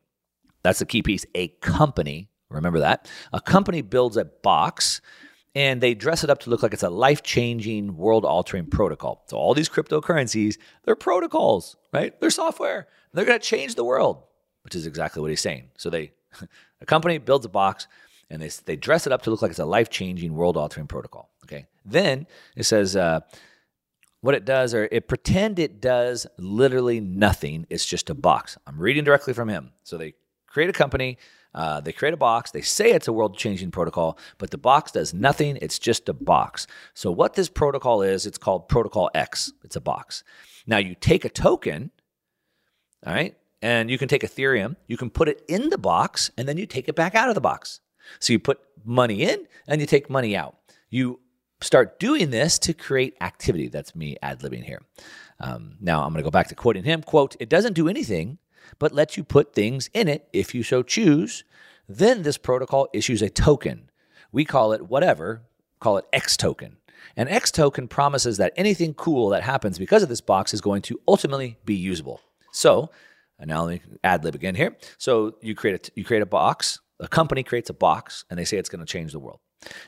that's 0.64 0.80
the 0.80 0.86
key 0.86 1.04
piece, 1.04 1.26
a 1.36 1.50
company, 1.60 2.30
remember 2.50 2.80
that, 2.80 3.10
a 3.34 3.42
company 3.42 3.82
builds 3.82 4.18
a 4.18 4.26
box 4.26 5.02
and 5.54 5.82
they 5.82 5.94
dress 5.94 6.24
it 6.24 6.30
up 6.30 6.40
to 6.42 6.50
look 6.50 6.64
like 6.64 6.74
it's 6.74 6.84
a 6.84 6.90
life 6.90 7.24
changing, 7.24 7.98
world 7.98 8.24
altering 8.24 8.68
protocol. 8.68 9.24
So, 9.28 9.38
all 9.38 9.54
these 9.54 9.70
cryptocurrencies, 9.70 10.58
they're 10.84 10.96
protocols, 10.96 11.76
right? 11.94 12.20
They're 12.20 12.30
software. 12.30 12.88
They're 13.14 13.26
going 13.26 13.40
to 13.40 13.46
change 13.46 13.76
the 13.76 13.84
world, 13.84 14.24
which 14.64 14.76
is 14.76 14.86
exactly 14.86 15.22
what 15.22 15.30
he's 15.30 15.42
saying. 15.42 15.72
So, 15.78 15.90
they 15.90 16.14
a 16.82 16.86
company 16.86 17.18
builds 17.18 17.46
a 17.46 17.50
box 17.50 17.88
and 18.30 18.42
they, 18.42 18.50
they 18.66 18.76
dress 18.76 19.06
it 19.06 19.14
up 19.14 19.22
to 19.24 19.30
look 19.30 19.42
like 19.42 19.52
it's 19.52 19.60
a 19.60 19.66
life 19.66 19.90
changing, 19.90 20.34
world 20.34 20.58
altering 20.58 20.88
protocol. 20.88 21.30
Okay. 21.46 21.68
Then 21.86 22.28
it 22.56 22.64
says 22.64 22.96
uh, 22.96 23.22
what 24.22 24.36
it 24.36 24.46
does, 24.46 24.74
or 24.74 24.88
it 24.92 25.08
pretend 25.08 25.60
it 25.60 25.82
does 25.82 26.28
literally 26.38 27.00
nothing. 27.00 27.68
It's 27.70 27.86
just 27.86 28.10
a 28.10 28.14
box. 28.16 28.58
I'm 28.66 28.80
reading 28.80 29.04
directly 29.04 29.34
from 29.34 29.50
him. 29.50 29.72
So 29.84 29.98
they 29.98 30.14
create 30.48 30.70
a 30.70 30.74
company, 30.74 31.18
uh, 31.54 31.82
they 31.82 31.92
create 31.92 32.14
a 32.14 32.18
box. 32.18 32.52
They 32.52 32.62
say 32.62 32.92
it's 32.92 33.08
a 33.08 33.14
world 33.14 33.38
changing 33.38 33.72
protocol, 33.72 34.18
but 34.38 34.52
the 34.52 34.58
box 34.58 34.92
does 34.92 35.14
nothing. 35.14 35.58
It's 35.62 35.80
just 35.80 36.08
a 36.08 36.14
box. 36.14 36.68
So, 36.94 37.12
what 37.12 37.34
this 37.34 37.50
protocol 37.50 38.02
is, 38.02 38.26
it's 38.26 38.38
called 38.38 38.70
Protocol 38.70 39.10
X. 39.14 39.52
It's 39.64 39.76
a 39.76 39.82
box. 39.82 40.24
Now, 40.66 40.78
you 40.78 40.96
take 40.96 41.26
a 41.26 41.30
token, 41.30 41.92
all 43.06 43.14
right, 43.14 43.36
and 43.62 43.90
you 43.90 43.98
can 43.98 44.08
take 44.08 44.24
Ethereum, 44.24 44.76
you 44.88 44.98
can 44.98 45.10
put 45.10 45.30
it 45.30 45.44
in 45.48 45.70
the 45.70 45.78
box, 45.78 46.32
and 46.38 46.48
then 46.48 46.58
you 46.58 46.66
take 46.66 46.88
it 46.88 46.96
back 46.96 47.16
out 47.16 47.30
of 47.30 47.36
the 47.36 47.42
box. 47.42 47.80
So 48.20 48.34
you 48.34 48.40
put 48.40 48.60
money 48.84 49.24
in 49.24 49.48
and 49.68 49.80
you 49.80 49.88
take 49.88 50.10
money 50.10 50.36
out. 50.36 50.56
You 50.90 51.20
start 51.62 52.00
doing 52.00 52.32
this 52.32 52.58
to 52.60 52.74
create 52.74 53.16
activity. 53.22 53.68
That's 53.68 53.96
me 53.96 54.18
ad 54.22 54.40
libbing 54.40 54.64
here. 54.64 54.82
Um, 55.40 55.78
now 55.80 56.04
I'm 56.04 56.12
going 56.12 56.24
to 56.24 56.28
go 56.28 56.32
back 56.32 56.48
to 56.50 56.56
quoting 56.56 56.84
him. 56.84 57.02
Quote, 57.04 57.36
it 57.40 57.50
doesn't 57.50 57.74
do 57.74 57.88
anything, 57.88 58.40
but 58.80 58.94
lets 58.94 59.18
you 59.18 59.24
put 59.24 59.54
things 59.54 59.90
in 59.94 60.08
it 60.08 60.28
if 60.34 60.54
you 60.56 60.64
so 60.64 60.84
choose. 60.84 61.44
Then 61.88 62.24
this 62.24 62.38
protocol 62.38 62.88
issues 62.94 63.22
a 63.22 63.30
token, 63.30 63.90
We 64.32 64.46
call 64.46 64.74
it 64.74 64.88
whatever, 64.88 65.44
call 65.80 65.98
it 65.98 66.06
X 66.14 66.38
token. 66.38 66.78
And 67.18 67.28
X 67.28 67.52
token 67.52 67.88
promises 67.88 68.38
that 68.38 68.54
anything 68.56 68.94
cool 68.94 69.30
that 69.30 69.44
happens 69.44 69.78
because 69.78 70.04
of 70.04 70.10
this 70.10 70.22
box 70.22 70.54
is 70.54 70.62
going 70.62 70.84
to 70.84 71.00
ultimately 71.08 71.58
be 71.66 71.76
usable. 71.76 72.22
So, 72.52 72.92
and 73.42 73.50
now 73.50 73.64
let 73.64 73.74
me 73.74 73.82
ad 74.04 74.24
lib 74.24 74.36
again 74.36 74.56
here. 74.56 74.78
So 74.98 75.36
you 75.42 75.56
create 75.56 75.88
a, 75.88 75.92
you 75.96 76.06
create 76.06 76.22
a 76.22 76.28
box, 76.28 76.80
a 77.00 77.08
company 77.08 77.44
creates 77.44 77.70
a 77.70 77.74
box, 77.74 78.24
and 78.30 78.40
they 78.40 78.46
say 78.46 78.58
it's 78.58 78.70
going 78.70 78.86
to 78.86 78.86
change 78.86 79.12
the 79.12 79.20
world. 79.20 79.40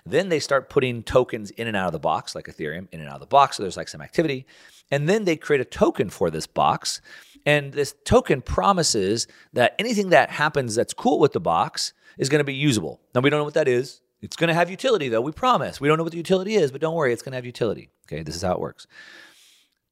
Then 0.05 0.29
they 0.29 0.39
start 0.39 0.69
putting 0.69 1.03
tokens 1.03 1.51
in 1.51 1.67
and 1.67 1.77
out 1.77 1.87
of 1.87 1.93
the 1.93 1.99
box, 1.99 2.35
like 2.35 2.45
Ethereum, 2.45 2.87
in 2.91 2.99
and 2.99 3.09
out 3.09 3.15
of 3.15 3.21
the 3.21 3.27
box. 3.27 3.57
So 3.57 3.63
there's 3.63 3.77
like 3.77 3.87
some 3.87 4.01
activity. 4.01 4.45
And 4.91 5.07
then 5.07 5.25
they 5.25 5.35
create 5.35 5.61
a 5.61 5.65
token 5.65 6.09
for 6.09 6.29
this 6.29 6.45
box. 6.45 7.01
And 7.45 7.73
this 7.73 7.95
token 8.05 8.41
promises 8.41 9.27
that 9.53 9.75
anything 9.79 10.09
that 10.09 10.29
happens 10.29 10.75
that's 10.75 10.93
cool 10.93 11.19
with 11.19 11.33
the 11.33 11.39
box 11.39 11.93
is 12.17 12.29
going 12.29 12.39
to 12.39 12.45
be 12.45 12.53
usable. 12.53 13.01
Now, 13.15 13.21
we 13.21 13.29
don't 13.29 13.39
know 13.39 13.45
what 13.45 13.55
that 13.55 13.67
is. 13.67 14.01
It's 14.21 14.35
going 14.35 14.47
to 14.47 14.53
have 14.53 14.69
utility, 14.69 15.09
though. 15.09 15.21
We 15.21 15.31
promise. 15.31 15.81
We 15.81 15.87
don't 15.87 15.97
know 15.97 16.03
what 16.03 16.13
the 16.13 16.17
utility 16.17 16.55
is, 16.55 16.71
but 16.71 16.79
don't 16.79 16.95
worry, 16.95 17.11
it's 17.11 17.21
going 17.21 17.33
to 17.33 17.37
have 17.37 17.45
utility. 17.45 17.89
Okay, 18.07 18.23
this 18.23 18.35
is 18.35 18.41
how 18.41 18.53
it 18.53 18.59
works. 18.59 18.87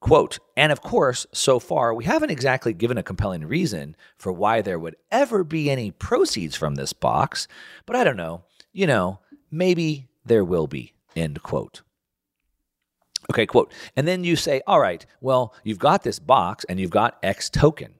Quote, 0.01 0.39
and 0.57 0.71
of 0.71 0.81
course, 0.81 1.27
so 1.31 1.59
far, 1.59 1.93
we 1.93 2.05
haven't 2.05 2.31
exactly 2.31 2.73
given 2.73 2.97
a 2.97 3.03
compelling 3.03 3.45
reason 3.45 3.95
for 4.17 4.31
why 4.33 4.61
there 4.61 4.79
would 4.79 4.95
ever 5.11 5.43
be 5.43 5.69
any 5.69 5.91
proceeds 5.91 6.55
from 6.55 6.73
this 6.73 6.91
box, 6.91 7.47
but 7.85 7.95
I 7.95 8.03
don't 8.03 8.17
know. 8.17 8.43
You 8.73 8.87
know, 8.87 9.19
maybe 9.51 10.09
there 10.25 10.43
will 10.43 10.65
be. 10.65 10.93
End 11.15 11.43
quote. 11.43 11.83
Okay, 13.29 13.45
quote. 13.45 13.71
And 13.95 14.07
then 14.07 14.23
you 14.23 14.35
say, 14.35 14.61
all 14.65 14.79
right, 14.79 15.05
well, 15.21 15.53
you've 15.63 15.77
got 15.77 16.01
this 16.01 16.17
box 16.17 16.65
and 16.65 16.79
you've 16.79 16.89
got 16.89 17.19
X 17.21 17.49
token. 17.49 17.93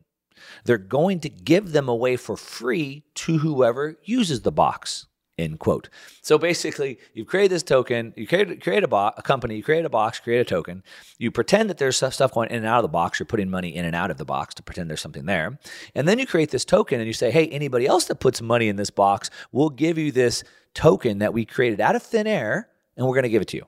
They're 0.65 0.79
going 0.79 1.19
to 1.19 1.29
give 1.29 1.71
them 1.71 1.87
away 1.87 2.15
for 2.15 2.35
free 2.35 3.03
to 3.15 3.37
whoever 3.37 3.99
uses 4.03 4.41
the 4.41 4.51
box. 4.51 5.05
End 5.41 5.57
quote. 5.57 5.89
So 6.21 6.37
basically, 6.37 6.99
you've 7.13 7.27
created 7.27 7.51
this 7.51 7.63
token, 7.63 8.13
you 8.15 8.27
create, 8.27 8.61
create 8.61 8.83
a, 8.83 8.95
a 8.95 9.21
company, 9.23 9.55
you 9.55 9.63
create 9.63 9.85
a 9.85 9.89
box, 9.89 10.19
create 10.19 10.39
a 10.39 10.45
token. 10.45 10.83
You 11.17 11.31
pretend 11.31 11.69
that 11.71 11.79
there's 11.79 11.97
stuff 11.97 12.31
going 12.31 12.49
in 12.51 12.57
and 12.57 12.65
out 12.67 12.77
of 12.77 12.83
the 12.83 12.89
box. 12.89 13.19
You're 13.19 13.25
putting 13.25 13.49
money 13.49 13.75
in 13.75 13.83
and 13.83 13.95
out 13.95 14.11
of 14.11 14.17
the 14.17 14.25
box 14.25 14.53
to 14.55 14.63
pretend 14.63 14.89
there's 14.89 15.01
something 15.01 15.25
there. 15.25 15.57
And 15.95 16.07
then 16.07 16.19
you 16.19 16.27
create 16.27 16.51
this 16.51 16.63
token 16.63 16.99
and 16.99 17.07
you 17.07 17.13
say, 17.13 17.31
hey, 17.31 17.47
anybody 17.47 17.87
else 17.87 18.05
that 18.05 18.19
puts 18.19 18.39
money 18.41 18.67
in 18.67 18.75
this 18.75 18.91
box, 18.91 19.31
we'll 19.51 19.71
give 19.71 19.97
you 19.97 20.11
this 20.11 20.43
token 20.75 21.17
that 21.19 21.33
we 21.33 21.43
created 21.43 21.81
out 21.81 21.95
of 21.95 22.03
thin 22.03 22.27
air 22.27 22.69
and 22.95 23.07
we're 23.07 23.15
going 23.15 23.23
to 23.23 23.29
give 23.29 23.41
it 23.41 23.47
to 23.49 23.57
you. 23.57 23.65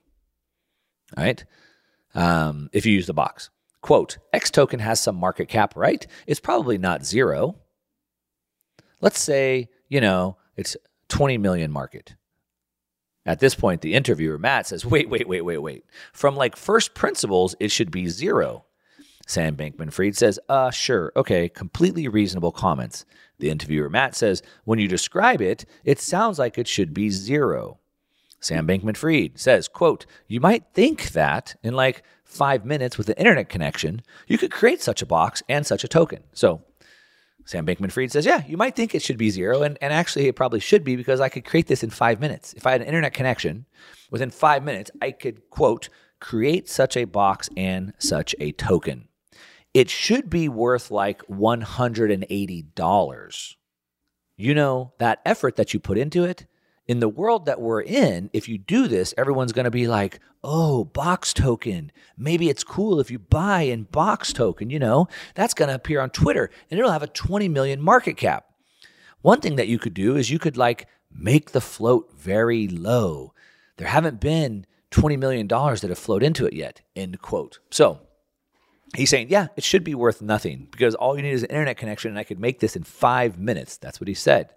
All 1.18 1.24
right. 1.24 1.44
Um, 2.14 2.70
if 2.72 2.86
you 2.86 2.94
use 2.94 3.08
the 3.08 3.14
box. 3.14 3.50
Quote, 3.82 4.20
X 4.32 4.52
token 4.52 4.80
has 4.80 5.00
some 5.00 5.16
market 5.16 5.50
cap, 5.50 5.76
right? 5.76 6.06
It's 6.28 6.40
probably 6.40 6.78
not 6.78 7.04
zero. 7.04 7.56
Let's 9.02 9.20
say, 9.20 9.70
you 9.90 10.00
know, 10.00 10.38
it's 10.56 10.78
20 11.14 11.38
million 11.38 11.72
market. 11.72 12.16
At 13.24 13.40
this 13.40 13.54
point, 13.54 13.82
the 13.82 13.94
interviewer, 13.94 14.40
Matt, 14.40 14.66
says, 14.66 14.84
wait, 14.84 15.12
wait, 15.12 15.28
wait, 15.28 15.44
wait, 15.46 15.60
wait. 15.60 15.86
From 16.12 16.36
like 16.36 16.56
first 16.56 16.96
principles, 16.96 17.54
it 17.60 17.70
should 17.70 17.92
be 17.92 18.08
zero. 18.08 18.66
Sam 19.28 19.56
Bankman 19.56 19.94
Fried 19.94 20.18
says, 20.18 20.40
uh, 20.50 20.72
sure, 20.72 21.14
okay, 21.16 21.50
completely 21.50 22.08
reasonable 22.08 22.52
comments. 22.52 23.06
The 23.38 23.52
interviewer, 23.52 23.92
Matt, 23.92 24.16
says, 24.16 24.42
when 24.66 24.80
you 24.80 24.88
describe 24.88 25.40
it, 25.40 25.66
it 25.86 26.00
sounds 26.00 26.40
like 26.40 26.58
it 26.58 26.68
should 26.68 26.96
be 26.96 27.12
zero. 27.12 27.78
Sam 28.40 28.68
Bankman 28.68 28.98
Fried 28.98 29.40
says, 29.40 29.68
quote, 29.68 30.08
you 30.28 30.40
might 30.42 30.66
think 30.74 31.12
that 31.12 31.56
in 31.62 31.76
like 31.76 32.02
five 32.24 32.66
minutes 32.66 32.98
with 32.98 33.10
an 33.10 33.18
internet 33.18 33.50
connection, 33.50 34.02
you 34.26 34.40
could 34.40 34.52
create 34.52 34.82
such 34.82 35.04
a 35.04 35.06
box 35.06 35.44
and 35.48 35.64
such 35.68 35.84
a 35.84 35.88
token. 35.88 36.24
So 36.34 36.64
Sam 37.46 37.66
Bankman 37.66 37.92
Fried 37.92 38.12
says, 38.12 38.26
Yeah, 38.26 38.44
you 38.48 38.58
might 38.58 38.76
think 38.76 38.96
it 38.96 39.02
should 39.02 39.18
be 39.18 39.30
zero. 39.30 39.64
And, 39.64 39.78
and 39.82 39.94
actually, 39.94 40.28
it 40.28 40.36
probably 40.36 40.60
should 40.60 40.84
be 40.84 40.96
because 40.96 41.20
I 41.20 41.30
could 41.30 41.46
create 41.46 41.68
this 41.68 41.84
in 41.84 41.90
five 41.90 42.20
minutes. 42.20 42.54
If 42.54 42.66
I 42.66 42.72
had 42.72 42.82
an 42.82 42.88
internet 42.88 43.14
connection, 43.14 43.66
within 44.10 44.30
five 44.30 44.64
minutes, 44.64 44.92
I 45.02 45.12
could, 45.12 45.50
quote, 45.50 45.90
create 46.20 46.70
such 46.70 46.96
a 46.96 47.06
box 47.06 47.50
and 47.58 47.94
such 48.00 48.34
a 48.40 48.52
token. 48.54 49.10
It 49.74 49.90
should 49.90 50.30
be 50.30 50.48
worth 50.48 50.92
like 50.92 51.22
$180. 51.28 53.56
You 54.36 54.56
know, 54.56 54.94
that 55.00 55.22
effort 55.26 55.58
that 55.58 55.74
you 55.74 55.80
put 55.80 55.98
into 55.98 56.24
it, 56.24 56.46
in 56.88 57.00
the 57.00 57.10
world 57.10 57.46
that 57.46 57.62
we're 57.62 57.82
in, 57.82 58.30
if 58.34 58.50
you 58.50 58.58
do 58.58 58.88
this, 58.88 59.14
everyone's 59.18 59.54
going 59.54 59.66
to 59.66 59.72
be 59.72 59.88
like, 59.88 60.20
oh, 60.44 60.84
box 60.84 61.34
token. 61.34 61.92
Maybe 62.18 62.50
it's 62.50 62.64
cool 62.64 63.00
if 63.00 63.10
you 63.10 63.20
buy 63.20 63.62
in 63.62 63.84
box 63.84 64.34
token, 64.34 64.70
you 64.70 64.80
know, 64.80 65.08
that's 65.36 65.54
going 65.54 65.70
to 65.70 65.76
appear 65.76 66.02
on 66.02 66.10
Twitter 66.10 66.50
and 66.70 66.80
it'll 66.80 66.92
have 66.92 67.04
a 67.04 67.08
20 67.08 67.48
million 67.48 67.82
market 67.82 68.18
cap. 68.18 68.46
One 69.22 69.40
thing 69.40 69.56
that 69.56 69.70
you 69.70 69.80
could 69.80 69.94
do 69.94 70.18
is 70.18 70.30
you 70.30 70.40
could 70.40 70.58
like 70.58 70.88
make 71.10 71.52
the 71.52 71.62
float 71.62 72.12
very 72.18 72.68
low. 72.68 73.34
There 73.78 73.88
haven't 73.88 74.20
been 74.20 74.66
$20 74.92 75.18
million 75.18 75.48
that 75.48 75.86
have 75.88 75.98
flowed 75.98 76.24
into 76.24 76.46
it 76.46 76.54
yet, 76.54 76.82
end 76.96 77.22
quote. 77.22 77.60
So 77.72 78.02
he's 78.96 79.10
saying, 79.10 79.28
yeah, 79.30 79.48
it 79.56 79.64
should 79.64 79.86
be 79.86 79.96
worth 79.96 80.22
nothing 80.22 80.68
because 80.70 80.96
all 80.96 81.16
you 81.16 81.24
need 81.24 81.32
is 81.32 81.44
an 81.44 81.50
internet 81.50 81.78
connection 81.78 82.10
and 82.10 82.20
I 82.20 82.26
could 82.26 82.40
make 82.40 82.60
this 82.60 82.76
in 82.76 82.84
five 82.84 83.40
minutes. 83.40 83.78
That's 83.78 84.02
what 84.02 84.10
he 84.10 84.14
said. 84.14 84.50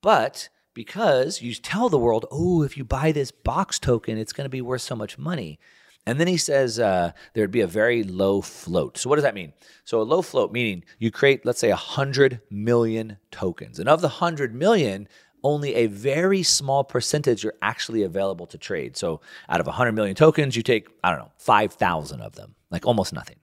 But 0.00 0.48
because 0.76 1.40
you 1.40 1.54
tell 1.54 1.88
the 1.88 1.98
world, 1.98 2.26
oh, 2.30 2.62
if 2.62 2.76
you 2.76 2.84
buy 2.84 3.10
this 3.10 3.30
box 3.30 3.78
token, 3.78 4.18
it's 4.18 4.34
going 4.34 4.44
to 4.44 4.50
be 4.50 4.60
worth 4.60 4.82
so 4.82 4.94
much 4.94 5.16
money. 5.16 5.58
And 6.04 6.20
then 6.20 6.28
he 6.28 6.36
says 6.36 6.78
uh, 6.78 7.12
there'd 7.32 7.50
be 7.50 7.62
a 7.62 7.66
very 7.66 8.04
low 8.04 8.42
float. 8.42 8.98
So 8.98 9.08
what 9.08 9.16
does 9.16 9.22
that 9.22 9.34
mean? 9.34 9.54
So 9.84 10.00
a 10.00 10.04
low 10.04 10.20
float 10.20 10.52
meaning 10.52 10.84
you 10.98 11.10
create, 11.10 11.46
let's 11.46 11.58
say, 11.58 11.70
100 11.70 12.42
million 12.50 13.16
tokens. 13.30 13.78
And 13.78 13.88
of 13.88 14.02
the 14.02 14.08
100 14.08 14.54
million, 14.54 15.08
only 15.42 15.74
a 15.74 15.86
very 15.86 16.42
small 16.42 16.84
percentage 16.84 17.46
are 17.46 17.54
actually 17.62 18.02
available 18.02 18.46
to 18.48 18.58
trade. 18.58 18.98
So 18.98 19.22
out 19.48 19.60
of 19.60 19.66
100 19.66 19.92
million 19.92 20.14
tokens, 20.14 20.56
you 20.56 20.62
take, 20.62 20.88
I 21.02 21.08
don't 21.08 21.20
know, 21.20 21.32
5,000 21.38 22.20
of 22.20 22.34
them, 22.34 22.54
like 22.70 22.84
almost 22.84 23.14
nothing. 23.14 23.36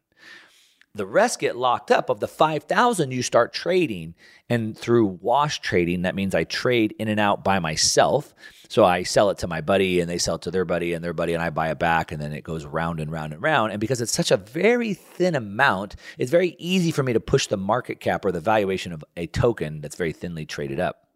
The 0.96 1.06
rest 1.08 1.40
get 1.40 1.56
locked 1.56 1.90
up. 1.90 2.10
Of 2.10 2.20
the 2.20 2.28
5,000, 2.28 3.12
you 3.12 3.24
start 3.24 3.52
trading. 3.52 4.14
And 4.48 4.78
through 4.78 5.18
wash 5.22 5.60
trading, 5.60 6.04
that 6.04 6.14
means 6.14 6.36
I 6.36 6.44
trade 6.44 6.94
in 7.00 7.08
and 7.08 7.20
out 7.20 7.44
by 7.44 7.58
myself. 7.58 8.36
So 8.70 8.86
I 8.86 9.02
sell 9.02 9.32
it 9.32 9.40
to 9.40 9.48
my 9.48 9.62
buddy 9.62 10.00
and 10.00 10.10
they 10.10 10.20
sell 10.20 10.36
it 10.36 10.44
to 10.44 10.52
their 10.52 10.66
buddy 10.66 10.94
and 10.94 11.04
their 11.04 11.14
buddy 11.14 11.34
and 11.34 11.42
I 11.42 11.50
buy 11.50 11.72
it 11.72 11.80
back. 11.80 12.12
And 12.12 12.22
then 12.22 12.32
it 12.32 12.44
goes 12.44 12.66
round 12.66 13.00
and 13.00 13.12
round 13.12 13.34
and 13.34 13.42
round. 13.42 13.72
And 13.72 13.82
because 13.82 14.02
it's 14.02 14.14
such 14.14 14.30
a 14.30 14.38
very 14.38 14.94
thin 14.94 15.34
amount, 15.34 15.96
it's 16.20 16.32
very 16.32 16.56
easy 16.60 16.92
for 16.92 17.02
me 17.02 17.14
to 17.14 17.20
push 17.20 17.48
the 17.48 17.58
market 17.58 18.00
cap 18.00 18.24
or 18.24 18.32
the 18.32 18.40
valuation 18.40 18.94
of 18.94 19.04
a 19.18 19.26
token 19.26 19.82
that's 19.82 19.96
very 19.96 20.14
thinly 20.14 20.46
traded 20.46 20.80
up. 20.80 21.08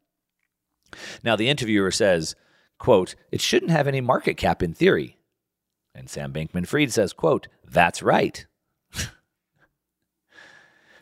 Now, 1.24 1.36
the 1.36 1.50
interviewer 1.50 1.92
says, 1.92 2.36
quote, 2.80 3.16
it 3.32 3.42
shouldn't 3.42 3.72
have 3.72 3.88
any 3.88 4.02
market 4.02 4.38
cap 4.38 4.64
in 4.64 4.74
theory. 4.74 5.18
And 5.94 6.10
Sam 6.10 6.34
Bankman 6.34 6.68
Fried 6.68 6.92
says, 6.92 7.14
quote, 7.14 7.48
that's 7.64 8.02
right. 8.02 8.46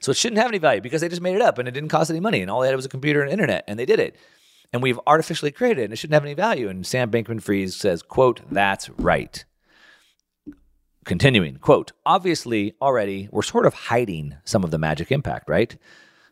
So 0.05 0.11
it 0.11 0.17
shouldn't 0.17 0.37
have 0.37 0.49
any 0.49 0.59
value 0.59 0.81
because 0.81 1.01
they 1.01 1.09
just 1.09 1.23
made 1.23 1.35
it 1.35 1.41
up 1.41 1.57
and 1.57 1.67
it 1.67 1.71
didn't 1.71 1.89
cost 1.89 2.11
any 2.11 2.19
money 2.19 2.43
and 2.43 2.51
all 2.51 2.61
they 2.61 2.67
had 2.67 2.75
was 2.75 2.85
a 2.85 2.89
computer 2.89 3.23
and 3.23 3.31
internet 3.31 3.63
and 3.67 3.79
they 3.79 3.87
did 3.87 3.99
it. 3.99 4.15
And 4.71 4.83
we've 4.83 4.99
artificially 5.07 5.49
created 5.49 5.81
it 5.81 5.83
and 5.85 5.93
it 5.93 5.95
shouldn't 5.95 6.13
have 6.13 6.23
any 6.23 6.35
value. 6.35 6.69
And 6.69 6.85
Sam 6.85 7.09
Bankman 7.09 7.41
Fried 7.41 7.73
says, 7.73 8.03
quote, 8.03 8.41
that's 8.51 8.87
right. 8.99 9.43
Continuing, 11.05 11.55
quote, 11.55 11.91
obviously 12.05 12.75
already 12.79 13.29
we're 13.31 13.41
sort 13.41 13.65
of 13.65 13.73
hiding 13.73 14.35
some 14.43 14.63
of 14.63 14.69
the 14.69 14.77
magic 14.77 15.11
impact, 15.11 15.49
right? 15.49 15.75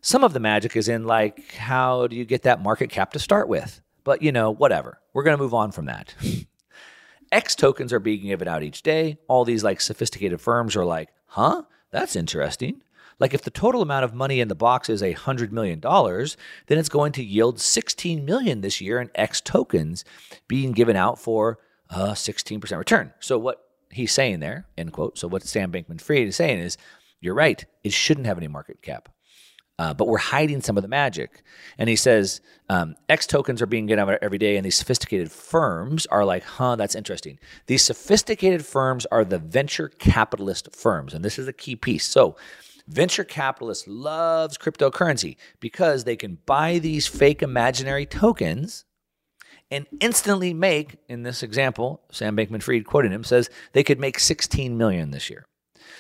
Some 0.02 0.24
of 0.24 0.34
the 0.34 0.40
magic 0.40 0.76
is 0.76 0.88
in 0.88 1.06
like, 1.06 1.56
how 1.56 2.06
do 2.06 2.16
you 2.16 2.26
get 2.26 2.44
that 2.44 2.62
market 2.62 2.92
cap 2.92 3.12
to 3.14 3.20
start 3.20 3.48
with? 3.48 3.82
But 4.04 4.22
you 4.22 4.32
know, 4.32 4.52
whatever. 4.52 5.00
We're 5.14 5.24
going 5.24 5.36
to 5.36 5.42
move 5.42 5.56
on 5.56 5.72
from 5.72 5.86
that. 5.86 6.14
X 7.32 7.56
tokens 7.56 7.92
are 7.92 8.00
being 8.00 8.22
given 8.28 8.48
out 8.48 8.62
each 8.62 8.84
day. 8.84 9.18
All 9.28 9.46
these 9.46 9.64
like 9.64 9.82
sophisticated 9.82 10.42
firms 10.42 10.76
are 10.76 10.86
like, 10.86 11.10
huh? 11.26 11.64
That's 11.90 12.16
interesting. 12.16 12.84
Like 13.19 13.34
if 13.34 13.43
the 13.43 13.52
total 13.52 13.82
amount 13.82 14.06
of 14.06 14.13
money 14.13 14.39
in 14.39 14.47
the 14.47 14.56
box 14.56 14.89
is 14.89 15.02
a 15.02 15.13
$100 15.13 15.52
million, 15.52 15.80
then 15.80 16.78
it's 16.78 16.89
going 16.89 17.12
to 17.13 17.23
yield 17.23 17.60
16 17.60 18.26
million 18.26 18.62
this 18.62 18.82
year 18.82 18.99
in 18.99 19.10
X 19.15 19.41
tokens 19.41 20.04
being 20.47 20.71
given 20.71 20.95
out 20.95 21.19
for 21.19 21.60
a 21.89 22.10
16% 22.10 22.78
return. 22.78 23.13
So 23.19 23.38
what 23.38 23.63
he's 23.91 24.12
saying 24.12 24.39
there, 24.39 24.65
end 24.78 24.93
quote. 24.93 25.17
So 25.17 25.28
what 25.28 25.43
Sam 25.43 25.71
Bankman 25.71 26.02
Fried 26.02 26.28
is 26.28 26.36
saying 26.36 26.60
is, 26.60 26.78
you're 27.21 27.36
right, 27.36 27.63
it 27.84 27.93
shouldn't 27.93 28.28
have 28.28 28.38
any 28.38 28.47
market 28.47 28.82
cap. 28.82 29.10
Uh, 29.80 29.93
but 29.93 30.08
we're 30.08 30.17
hiding 30.17 30.62
some 30.62 30.78
of 30.78 30.84
the 30.84 30.88
magic. 30.88 31.41
And 31.78 31.89
he 31.89 31.95
says 31.95 32.41
um, 32.69 32.95
X 33.10 33.26
tokens 33.26 33.62
are 33.62 33.65
being 33.65 33.88
given 33.88 34.08
out 34.08 34.19
every 34.21 34.38
day, 34.38 34.56
and 34.56 34.65
these 34.65 34.76
sophisticated 34.76 35.32
firms 35.32 36.06
are 36.08 36.23
like, 36.23 36.43
huh, 36.43 36.76
that's 36.76 36.95
interesting. 36.95 37.39
These 37.65 37.82
sophisticated 37.82 38.65
firms 38.65 39.08
are 39.08 39.26
the 39.26 39.39
venture 39.39 39.89
capitalist 39.89 40.76
firms, 40.76 41.13
and 41.13 41.26
this 41.26 41.39
is 41.39 41.47
a 41.47 41.54
key 41.54 41.76
piece. 41.76 42.06
So 42.06 42.36
Venture 42.88 43.24
capitalists 43.24 43.88
loves 43.88 44.58
cryptocurrency 44.58 45.38
because 45.60 46.04
they 46.04 46.15
can 46.15 46.38
buy 46.46 46.80
these 46.80 47.08
fake 47.08 47.41
imaginary 47.41 48.06
tokens 48.06 48.86
and 49.72 49.88
instantly 50.00 50.54
make, 50.54 50.98
in 51.08 51.24
this 51.24 51.41
example, 51.41 52.02
Sam 52.12 52.36
Bankman-Fried 52.36 52.86
quoting 52.86 53.12
him 53.12 53.24
says 53.24 53.50
they 53.72 53.84
could 53.84 54.00
make 54.00 54.19
16 54.19 54.78
million 54.78 55.12
this 55.12 55.30
year. 55.30 55.48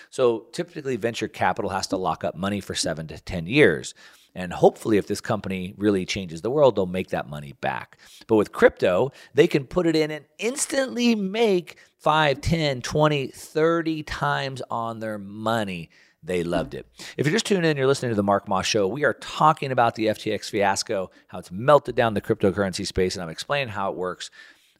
So 0.09 0.45
typically, 0.51 0.95
venture 0.95 1.27
capital 1.27 1.71
has 1.71 1.87
to 1.87 1.97
lock 1.97 2.23
up 2.23 2.35
money 2.35 2.59
for 2.59 2.75
seven 2.75 3.07
to 3.07 3.19
10 3.19 3.47
years. 3.47 3.95
And 4.35 4.53
hopefully, 4.53 4.97
if 4.97 5.07
this 5.07 5.21
company 5.21 5.73
really 5.77 6.05
changes 6.05 6.41
the 6.41 6.51
world, 6.51 6.75
they'll 6.75 6.85
make 6.85 7.09
that 7.09 7.29
money 7.29 7.53
back. 7.61 7.97
But 8.27 8.35
with 8.35 8.51
crypto, 8.51 9.11
they 9.33 9.47
can 9.47 9.65
put 9.65 9.87
it 9.87 9.95
in 9.95 10.11
and 10.11 10.25
instantly 10.37 11.15
make 11.15 11.77
5, 11.99 12.41
10, 12.41 12.81
20, 12.81 13.27
30 13.27 14.03
times 14.03 14.61
on 14.69 14.99
their 14.99 15.17
money. 15.17 15.89
They 16.25 16.43
loved 16.43 16.73
it. 16.73 16.87
If 17.17 17.25
you're 17.25 17.33
just 17.33 17.45
tuning 17.45 17.69
in, 17.69 17.75
you're 17.75 17.87
listening 17.87 18.11
to 18.11 18.15
the 18.15 18.23
Mark 18.23 18.47
Moss 18.47 18.65
Show. 18.65 18.87
We 18.87 19.03
are 19.03 19.13
talking 19.13 19.71
about 19.71 19.95
the 19.95 20.07
FTX 20.07 20.49
fiasco, 20.49 21.11
how 21.27 21.39
it's 21.39 21.51
melted 21.51 21.95
down 21.95 22.13
the 22.13 22.21
cryptocurrency 22.21 22.87
space, 22.87 23.15
and 23.15 23.23
I'm 23.23 23.29
explaining 23.29 23.67
how 23.67 23.91
it 23.91 23.97
works. 23.97 24.31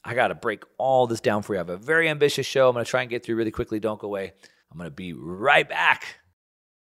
I 0.02 0.14
got 0.14 0.28
to 0.28 0.34
break 0.34 0.64
all 0.78 1.06
this 1.06 1.20
down 1.20 1.42
for 1.42 1.52
you. 1.54 1.58
I 1.58 1.60
have 1.60 1.68
a 1.68 1.76
very 1.76 2.08
ambitious 2.08 2.46
show. 2.46 2.68
I'm 2.68 2.74
going 2.74 2.84
to 2.84 2.90
try 2.90 3.02
and 3.02 3.10
get 3.10 3.24
through 3.24 3.36
really 3.36 3.50
quickly. 3.50 3.78
Don't 3.78 4.00
go 4.00 4.06
away. 4.06 4.32
I'm 4.70 4.78
going 4.78 4.88
to 4.88 4.94
be 4.94 5.12
right 5.12 5.68
back. 5.68 6.18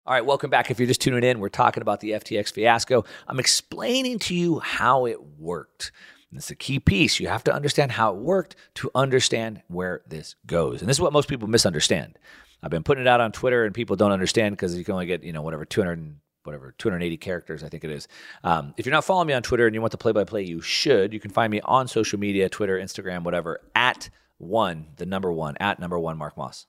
All 0.07 0.15
right, 0.15 0.25
welcome 0.25 0.51
back. 0.51 0.71
If 0.71 0.79
you're 0.79 0.89
just 0.89 1.01
tuning 1.01 1.23
in, 1.23 1.41
we're 1.41 1.49
talking 1.49 1.81
about 1.81 2.01
the 2.01 2.11
FTX 2.11 2.53
fiasco. 2.53 3.05
I'm 3.29 3.41
explaining 3.41 4.21
to 4.21 4.35
you 4.35 4.61
how 4.61 5.07
it 5.07 5.19
worked. 5.39 5.93
It's 6.33 6.51
a 6.51 6.57
key 6.57 6.79
piece. 6.79 7.21
You 7.21 7.29
have 7.29 7.45
to 7.45 7.55
understand 7.55 7.93
how 7.93 8.15
it 8.15 8.21
worked 8.21 8.57
to 8.77 8.91
understand 8.95 9.63
where 9.69 10.03
this 10.07 10.35
goes. 10.47 10.81
And 10.81 10.89
this 10.89 10.97
is 10.97 11.01
what 11.01 11.13
most 11.13 11.29
people 11.29 11.47
misunderstand. 11.47 12.19
I've 12.63 12.71
been 12.71 12.83
putting 12.83 13.03
it 13.03 13.09
out 13.09 13.21
on 13.21 13.33
Twitter, 13.33 13.65
and 13.65 13.75
people 13.75 13.97
don't 13.97 14.13
understand 14.13 14.57
because 14.57 14.77
you 14.77 14.85
can 14.85 14.95
only 14.95 15.07
get, 15.07 15.23
you 15.23 15.33
know, 15.33 15.43
whatever, 15.43 15.65
200 15.65 16.17
whatever 16.45 16.75
280 16.77 17.19
characters 17.19 17.63
i 17.63 17.69
think 17.69 17.85
it 17.85 17.91
is 17.93 18.09
um, 18.43 18.75
if 18.77 18.85
you're 18.85 18.93
not 18.93 19.05
following 19.05 19.29
me 19.29 19.33
on 19.33 19.45
twitter 19.45 19.65
and 19.65 19.77
you 19.77 19.81
want 19.81 19.93
the 19.93 19.97
play-by-play 19.97 20.43
you 20.43 20.61
should 20.61 21.13
you 21.13 21.21
can 21.21 21.31
find 21.31 21.53
me 21.53 21.61
on 21.61 21.87
social 21.87 22.19
media 22.19 22.49
twitter 22.49 22.77
instagram 22.77 23.23
whatever 23.23 23.61
at 23.77 24.11
one 24.39 24.87
the 24.97 25.07
number 25.07 25.33
one 25.33 25.57
at 25.61 25.79
number 25.79 25.97
one 25.97 26.19
mark 26.19 26.37
moss 26.37 26.67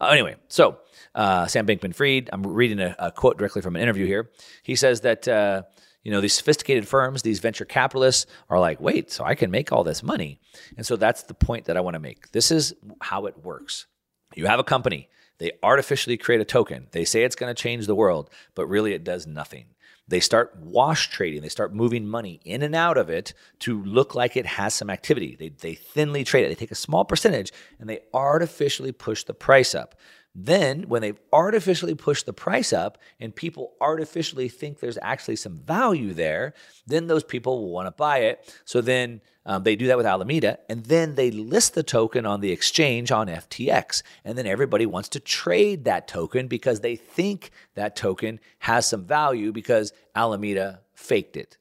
uh, 0.00 0.06
anyway, 0.06 0.36
so 0.48 0.78
uh, 1.14 1.46
Sam 1.46 1.66
Bankman 1.66 1.94
Fried, 1.94 2.30
I'm 2.32 2.42
reading 2.42 2.80
a, 2.80 2.94
a, 2.98 3.12
quote 3.12 3.38
directly 3.38 3.62
from 3.62 3.76
an 3.76 3.82
interview 3.82 4.06
here. 4.06 4.30
He 4.62 4.76
says 4.76 5.00
that, 5.02 5.26
uh, 5.26 5.62
you 6.02 6.12
know, 6.12 6.20
these 6.20 6.34
sophisticated 6.34 6.86
firms, 6.86 7.22
these 7.22 7.40
venture 7.40 7.64
capitalists 7.64 8.26
are 8.48 8.60
like, 8.60 8.80
wait, 8.80 9.10
so 9.10 9.24
I 9.24 9.34
can 9.34 9.50
make 9.50 9.72
all 9.72 9.84
this 9.84 10.02
money. 10.02 10.40
And 10.76 10.86
so 10.86 10.96
that's 10.96 11.24
the 11.24 11.34
point 11.34 11.64
that 11.64 11.76
I 11.76 11.80
want 11.80 11.94
to 11.94 12.00
make. 12.00 12.30
This 12.32 12.50
is 12.50 12.74
how 13.00 13.26
it 13.26 13.42
works. 13.42 13.86
You 14.34 14.46
have 14.46 14.60
a 14.60 14.64
company, 14.64 15.08
they 15.38 15.52
artificially 15.62 16.16
create 16.16 16.40
a 16.40 16.44
token. 16.44 16.88
They 16.92 17.04
say 17.04 17.22
it's 17.22 17.36
going 17.36 17.54
to 17.54 17.62
change 17.62 17.86
the 17.86 17.94
world, 17.94 18.30
but 18.54 18.66
really 18.66 18.92
it 18.92 19.04
does 19.04 19.26
nothing 19.26 19.66
they 20.08 20.20
start 20.20 20.56
wash 20.60 21.10
trading. 21.10 21.42
They 21.42 21.48
start 21.48 21.74
moving 21.74 22.06
money 22.06 22.40
in 22.44 22.62
and 22.62 22.74
out 22.74 22.96
of 22.96 23.10
it 23.10 23.34
to 23.60 23.82
look 23.82 24.14
like 24.14 24.36
it 24.36 24.46
has 24.46 24.72
some 24.74 24.90
activity. 24.90 25.36
They, 25.38 25.48
they 25.48 25.74
thinly 25.74 26.22
trade 26.22 26.44
it. 26.44 26.48
They 26.48 26.54
take 26.54 26.70
a 26.70 26.76
small 26.76 27.04
percentage 27.04 27.52
and 27.80 27.88
they 27.88 28.00
artificially 28.14 28.92
push 28.92 29.24
the 29.24 29.34
price 29.34 29.74
up. 29.74 29.96
Then, 30.38 30.82
when 30.82 31.00
they've 31.00 31.18
artificially 31.32 31.94
pushed 31.94 32.26
the 32.26 32.32
price 32.34 32.74
up 32.74 32.98
and 33.18 33.34
people 33.34 33.72
artificially 33.80 34.50
think 34.50 34.80
there's 34.80 34.98
actually 35.00 35.36
some 35.36 35.56
value 35.56 36.12
there, 36.12 36.52
then 36.86 37.06
those 37.06 37.24
people 37.24 37.62
will 37.62 37.70
want 37.70 37.86
to 37.86 37.90
buy 37.90 38.18
it. 38.18 38.54
So 38.66 38.82
then 38.82 39.22
um, 39.46 39.62
they 39.62 39.76
do 39.76 39.86
that 39.86 39.96
with 39.96 40.04
Alameda, 40.04 40.58
and 40.68 40.84
then 40.84 41.14
they 41.14 41.30
list 41.30 41.72
the 41.72 41.82
token 41.82 42.26
on 42.26 42.42
the 42.42 42.52
exchange 42.52 43.10
on 43.10 43.28
FTX. 43.28 44.02
And 44.26 44.36
then 44.36 44.46
everybody 44.46 44.84
wants 44.84 45.08
to 45.10 45.20
trade 45.20 45.86
that 45.86 46.06
token 46.06 46.48
because 46.48 46.80
they 46.80 46.96
think 46.96 47.50
that 47.74 47.96
token 47.96 48.38
has 48.58 48.86
some 48.86 49.06
value 49.06 49.52
because 49.52 49.94
Alameda 50.14 50.80
faked 50.92 51.38
it. 51.38 51.56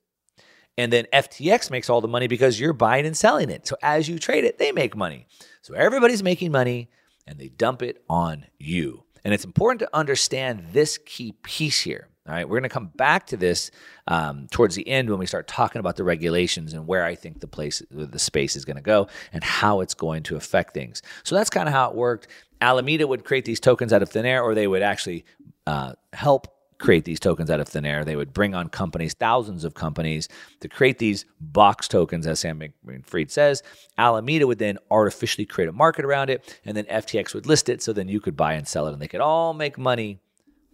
And 0.78 0.92
then 0.92 1.08
FTX 1.14 1.72
makes 1.72 1.90
all 1.90 2.02
the 2.02 2.10
money 2.10 2.28
because 2.28 2.60
you're 2.60 2.74
buying 2.74 3.06
and 3.06 3.16
selling 3.16 3.50
it. 3.50 3.68
So 3.68 3.78
as 3.82 4.10
you 4.10 4.20
trade 4.20 4.44
it, 4.44 4.58
they 4.58 4.74
make 4.74 4.98
money. 4.98 5.28
So 5.62 5.76
everybody's 5.76 6.22
making 6.22 6.52
money 6.52 6.90
and 7.28 7.40
they 7.40 7.50
dump 7.50 7.82
it 7.82 8.04
on 8.10 8.46
you. 8.60 9.04
And 9.24 9.34
it's 9.34 9.46
important 9.46 9.80
to 9.80 9.90
understand 9.94 10.68
this 10.72 10.98
key 10.98 11.34
piece 11.44 11.82
here. 11.82 12.08
All 12.28 12.34
right, 12.34 12.48
we're 12.50 12.58
going 12.58 12.64
to 12.64 12.70
come 12.70 12.92
back 12.96 13.28
to 13.28 13.38
this 13.38 13.70
um, 14.08 14.48
towards 14.50 14.74
the 14.74 14.88
end 14.88 15.12
when 15.12 15.20
we 15.20 15.28
start 15.28 15.48
talking 15.48 15.80
about 15.80 15.96
the 15.96 16.04
regulations 16.04 16.74
and 16.74 16.88
where 16.88 17.06
I 17.06 17.14
think 17.14 17.40
the 17.40 17.48
place, 17.48 17.84
the 17.92 18.18
space 18.18 18.56
is 18.56 18.66
going 18.66 18.78
to 18.78 18.82
go, 18.82 19.08
and 19.32 19.44
how 19.44 19.82
it's 19.82 19.94
going 19.94 20.24
to 20.24 20.36
affect 20.36 20.74
things. 20.74 21.04
So 21.24 21.36
that's 21.36 21.52
kind 21.52 21.68
of 21.68 21.74
how 21.74 21.92
it 21.92 21.96
worked. 21.96 22.28
Alameda 22.62 23.06
would 23.06 23.26
create 23.26 23.46
these 23.46 23.60
tokens 23.60 23.94
out 23.94 24.02
of 24.02 24.10
thin 24.10 24.26
air, 24.26 24.42
or 24.42 24.56
they 24.56 24.66
would 24.66 24.82
actually 24.82 25.24
uh, 25.68 25.94
help 26.14 26.48
create 26.80 27.06
these 27.06 27.20
tokens 27.20 27.50
out 27.50 27.60
of 27.60 27.68
thin 27.68 27.86
air. 27.86 28.04
They 28.04 28.16
would 28.16 28.34
bring 28.34 28.54
on 28.54 28.70
companies, 28.70 29.14
thousands 29.14 29.64
of 29.64 29.74
companies, 29.74 30.28
to 30.60 30.68
create 30.68 30.98
these 30.98 31.26
box 31.40 31.88
tokens, 31.88 32.28
as 32.28 32.40
Sam 32.40 32.62
Fried 33.06 33.32
says. 33.32 33.64
Alameda 33.98 34.48
would 34.48 34.60
then 34.60 34.78
artificially 34.92 35.46
create 35.46 35.70
a 35.70 35.74
market 35.74 36.06
around 36.06 36.30
it, 36.30 36.60
and 36.66 36.76
then 36.76 36.86
FTX 36.86 37.34
would 37.34 37.46
list 37.46 37.70
it 37.70 37.82
so 37.82 37.94
then 37.94 38.08
you 38.10 38.20
could 38.20 38.36
buy 38.36 38.54
and 38.54 38.68
sell 38.68 38.88
it, 38.88 38.94
and 38.94 39.02
they 39.02 39.08
could 39.08 39.22
all 39.22 39.54
make 39.54 39.78
money 39.78 40.20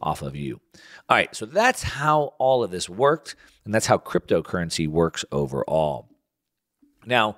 off 0.02 0.22
of 0.22 0.36
you. 0.36 0.60
All 1.10 1.18
right, 1.18 1.36
so 1.36 1.46
that's 1.46 1.84
how 1.84 2.34
all 2.40 2.64
of 2.64 2.72
this 2.72 2.90
worked, 2.90 3.36
and 3.66 3.74
that's 3.74 3.86
how 3.86 3.98
cryptocurrency 3.98 4.88
works 4.88 5.24
overall. 5.32 6.10
Now, 7.06 7.38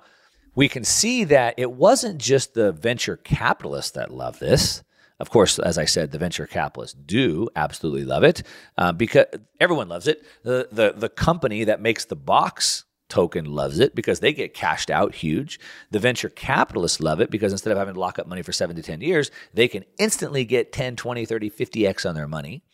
we 0.54 0.68
can 0.68 0.84
see 0.84 1.24
that 1.24 1.54
it 1.56 1.72
wasn't 1.72 2.18
just 2.18 2.54
the 2.54 2.70
venture 2.72 3.16
capitalists 3.16 3.90
that 3.92 4.12
love 4.12 4.38
this. 4.38 4.83
Of 5.20 5.30
course, 5.30 5.58
as 5.58 5.78
I 5.78 5.84
said, 5.84 6.10
the 6.10 6.18
venture 6.18 6.46
capitalists 6.46 6.96
do 6.98 7.48
absolutely 7.54 8.04
love 8.04 8.24
it 8.24 8.42
uh, 8.76 8.92
because 8.92 9.26
everyone 9.60 9.88
loves 9.88 10.08
it. 10.08 10.24
The, 10.42 10.68
the, 10.72 10.92
the 10.96 11.08
company 11.08 11.64
that 11.64 11.80
makes 11.80 12.04
the 12.04 12.16
box 12.16 12.84
token 13.08 13.44
loves 13.44 13.78
it 13.78 13.94
because 13.94 14.20
they 14.20 14.32
get 14.32 14.54
cashed 14.54 14.90
out 14.90 15.14
huge. 15.14 15.60
The 15.90 16.00
venture 16.00 16.28
capitalists 16.28 17.00
love 17.00 17.20
it 17.20 17.30
because 17.30 17.52
instead 17.52 17.70
of 17.70 17.78
having 17.78 17.94
to 17.94 18.00
lock 18.00 18.18
up 18.18 18.26
money 18.26 18.42
for 18.42 18.52
seven 18.52 18.74
to 18.74 18.82
10 18.82 19.00
years, 19.02 19.30
they 19.52 19.68
can 19.68 19.84
instantly 19.98 20.44
get 20.44 20.72
10, 20.72 20.96
20, 20.96 21.24
30, 21.24 21.50
50x 21.50 22.08
on 22.08 22.16
their 22.16 22.28
money. 22.28 22.64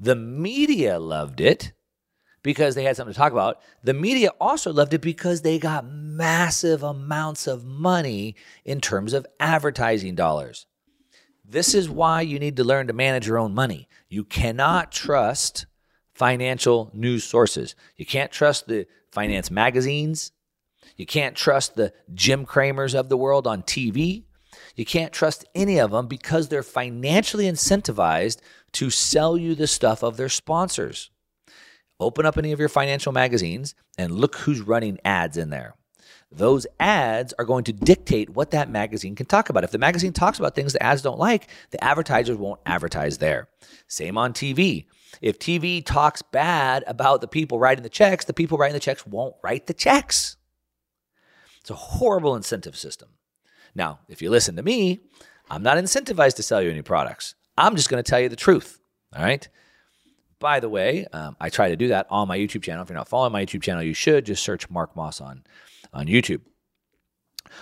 The 0.00 0.16
media 0.16 0.98
loved 0.98 1.40
it 1.40 1.72
because 2.42 2.74
they 2.74 2.84
had 2.84 2.96
something 2.96 3.12
to 3.12 3.18
talk 3.18 3.32
about. 3.32 3.60
The 3.82 3.94
media 3.94 4.30
also 4.40 4.72
loved 4.72 4.94
it 4.94 5.00
because 5.00 5.42
they 5.42 5.58
got 5.58 5.86
massive 5.86 6.82
amounts 6.82 7.46
of 7.46 7.64
money 7.64 8.36
in 8.64 8.80
terms 8.80 9.12
of 9.12 9.26
advertising 9.38 10.14
dollars. 10.14 10.66
This 11.44 11.74
is 11.74 11.90
why 11.90 12.22
you 12.22 12.38
need 12.38 12.56
to 12.56 12.64
learn 12.64 12.86
to 12.86 12.92
manage 12.92 13.26
your 13.26 13.38
own 13.38 13.54
money. 13.54 13.88
You 14.08 14.24
cannot 14.24 14.92
trust 14.92 15.66
financial 16.14 16.90
news 16.94 17.24
sources. 17.24 17.74
You 17.96 18.06
can't 18.06 18.32
trust 18.32 18.66
the 18.66 18.86
finance 19.12 19.50
magazines. 19.50 20.32
You 20.96 21.06
can't 21.06 21.36
trust 21.36 21.74
the 21.74 21.92
Jim 22.14 22.46
Cramers 22.46 22.94
of 22.94 23.08
the 23.08 23.16
world 23.16 23.46
on 23.46 23.62
TV. 23.62 24.24
You 24.74 24.84
can't 24.84 25.12
trust 25.12 25.44
any 25.54 25.78
of 25.78 25.90
them 25.90 26.06
because 26.06 26.48
they're 26.48 26.62
financially 26.62 27.44
incentivized 27.44 28.40
to 28.72 28.90
sell 28.90 29.36
you 29.36 29.54
the 29.54 29.66
stuff 29.66 30.02
of 30.02 30.16
their 30.16 30.28
sponsors. 30.28 31.10
Open 32.00 32.24
up 32.26 32.38
any 32.38 32.52
of 32.52 32.58
your 32.60 32.68
financial 32.68 33.12
magazines 33.12 33.74
and 33.98 34.12
look 34.12 34.36
who's 34.36 34.60
running 34.60 34.98
ads 35.04 35.36
in 35.36 35.50
there 35.50 35.74
those 36.36 36.66
ads 36.80 37.32
are 37.38 37.44
going 37.44 37.64
to 37.64 37.72
dictate 37.72 38.30
what 38.30 38.50
that 38.50 38.68
magazine 38.68 39.14
can 39.14 39.26
talk 39.26 39.48
about. 39.48 39.64
If 39.64 39.70
the 39.70 39.78
magazine 39.78 40.12
talks 40.12 40.38
about 40.38 40.54
things 40.54 40.72
the 40.72 40.82
ads 40.82 41.02
don't 41.02 41.18
like, 41.18 41.48
the 41.70 41.82
advertisers 41.82 42.36
won't 42.36 42.60
advertise 42.66 43.18
there. 43.18 43.48
Same 43.86 44.18
on 44.18 44.32
TV. 44.32 44.86
If 45.22 45.38
TV 45.38 45.84
talks 45.84 46.22
bad 46.22 46.84
about 46.86 47.20
the 47.20 47.28
people 47.28 47.58
writing 47.58 47.82
the 47.82 47.88
checks, 47.88 48.24
the 48.24 48.32
people 48.32 48.58
writing 48.58 48.74
the 48.74 48.80
checks 48.80 49.06
won't 49.06 49.36
write 49.42 49.66
the 49.66 49.74
checks. 49.74 50.36
It's 51.60 51.70
a 51.70 51.74
horrible 51.74 52.34
incentive 52.36 52.76
system. 52.76 53.10
Now, 53.74 54.00
if 54.08 54.20
you 54.20 54.30
listen 54.30 54.56
to 54.56 54.62
me, 54.62 55.00
I'm 55.50 55.62
not 55.62 55.78
incentivized 55.78 56.36
to 56.36 56.42
sell 56.42 56.62
you 56.62 56.70
any 56.70 56.82
products. 56.82 57.34
I'm 57.56 57.76
just 57.76 57.88
going 57.88 58.02
to 58.02 58.08
tell 58.08 58.20
you 58.20 58.28
the 58.28 58.36
truth. 58.36 58.80
All 59.16 59.22
right. 59.22 59.48
By 60.40 60.60
the 60.60 60.68
way, 60.68 61.06
um, 61.12 61.36
I 61.40 61.48
try 61.48 61.68
to 61.70 61.76
do 61.76 61.88
that 61.88 62.06
on 62.10 62.28
my 62.28 62.36
YouTube 62.36 62.62
channel. 62.62 62.82
If 62.82 62.88
you're 62.90 62.98
not 62.98 63.08
following 63.08 63.32
my 63.32 63.44
YouTube 63.44 63.62
channel, 63.62 63.82
you 63.82 63.94
should 63.94 64.26
just 64.26 64.42
search 64.42 64.68
Mark 64.68 64.94
Moss 64.96 65.20
on 65.20 65.44
on 65.94 66.06
YouTube. 66.06 66.40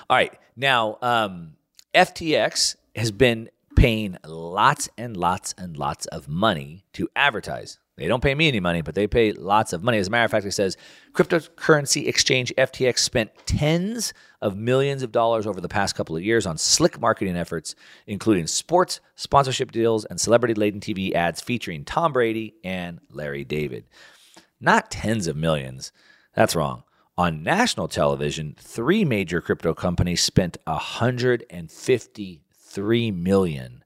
All 0.09 0.17
right. 0.17 0.37
Now, 0.57 0.99
um, 1.03 1.55
FTX 1.95 2.77
has 2.97 3.11
been 3.11 3.51
paying 3.77 4.17
lots 4.27 4.89
and 4.99 5.17
lots 5.17 5.55
and 5.57 5.77
lots 5.77 6.07
of 6.07 6.29
money 6.29 6.85
to 6.95 7.09
advertise. 7.17 7.79
They 7.97 8.09
don't 8.09 8.23
pay 8.23 8.35
me 8.35 8.49
any 8.49 8.61
money, 8.61 8.81
but 8.81 8.95
they 8.95 9.07
pay 9.07 9.33
lots 9.33 9.73
of 9.75 9.83
money. 9.83 9.99
As 9.99 10.09
a 10.09 10.11
matter 10.11 10.25
of 10.25 10.31
fact, 10.31 10.47
it 10.47 10.53
says 10.53 10.79
cryptocurrency 11.13 12.09
exchange 12.09 12.53
FTX 12.57 12.99
spent 12.99 13.31
tens 13.45 14.15
of 14.41 14.57
millions 14.57 15.03
of 15.03 15.13
dollars 15.13 15.47
over 15.47 15.61
the 15.61 15.69
past 15.69 15.95
couple 15.95 16.17
of 16.17 16.25
years 16.25 16.47
on 16.47 16.57
slick 16.57 16.99
marketing 17.01 17.37
efforts, 17.37 17.75
including 18.07 18.47
sports, 18.47 19.01
sponsorship 19.15 19.73
deals, 19.73 20.07
and 20.07 20.19
celebrity 20.19 20.55
laden 20.55 20.81
TV 20.81 21.13
ads 21.13 21.43
featuring 21.43 21.85
Tom 21.85 22.13
Brady 22.13 22.55
and 22.65 22.99
Larry 23.11 23.45
David. 23.45 23.85
Not 24.59 24.91
tens 24.91 25.27
of 25.27 25.37
millions. 25.37 25.93
That's 26.35 26.57
wrong. 26.57 26.85
On 27.19 27.43
national 27.43 27.89
television, 27.89 28.57
three 28.59 29.05
major 29.05 29.43
crypto 29.43 29.75
companies 29.75 30.23
spent 30.23 30.57
153 30.65 33.11
million 33.11 33.85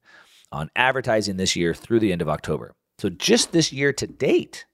on 0.53 0.71
advertising 0.77 1.37
this 1.37 1.57
year 1.57 1.75
through 1.75 1.99
the 2.01 2.13
end 2.13 2.23
of 2.23 2.29
October. 2.29 2.75
So 2.99 3.09
just 3.09 3.53
this 3.53 3.73
year 3.73 3.93
to 3.95 4.07
date, 4.07 4.67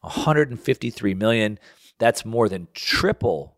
153 0.00 1.14
million, 1.14 1.58
that's 1.98 2.24
more 2.24 2.48
than 2.48 2.68
triple 2.72 3.54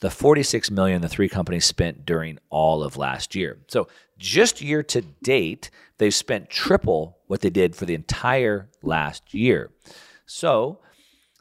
the 0.00 0.10
46 0.10 0.70
million 0.70 1.00
the 1.00 1.08
three 1.08 1.28
companies 1.28 1.64
spent 1.64 2.04
during 2.04 2.38
all 2.50 2.82
of 2.82 2.96
last 2.96 3.34
year. 3.34 3.58
So 3.68 3.88
just 4.18 4.60
year 4.60 4.82
to 4.84 5.02
date, 5.22 5.70
they've 5.98 6.14
spent 6.14 6.50
triple 6.50 7.18
what 7.26 7.40
they 7.40 7.50
did 7.50 7.74
for 7.74 7.86
the 7.86 7.94
entire 7.94 8.68
last 8.82 9.32
year. 9.32 9.70
So 10.26 10.80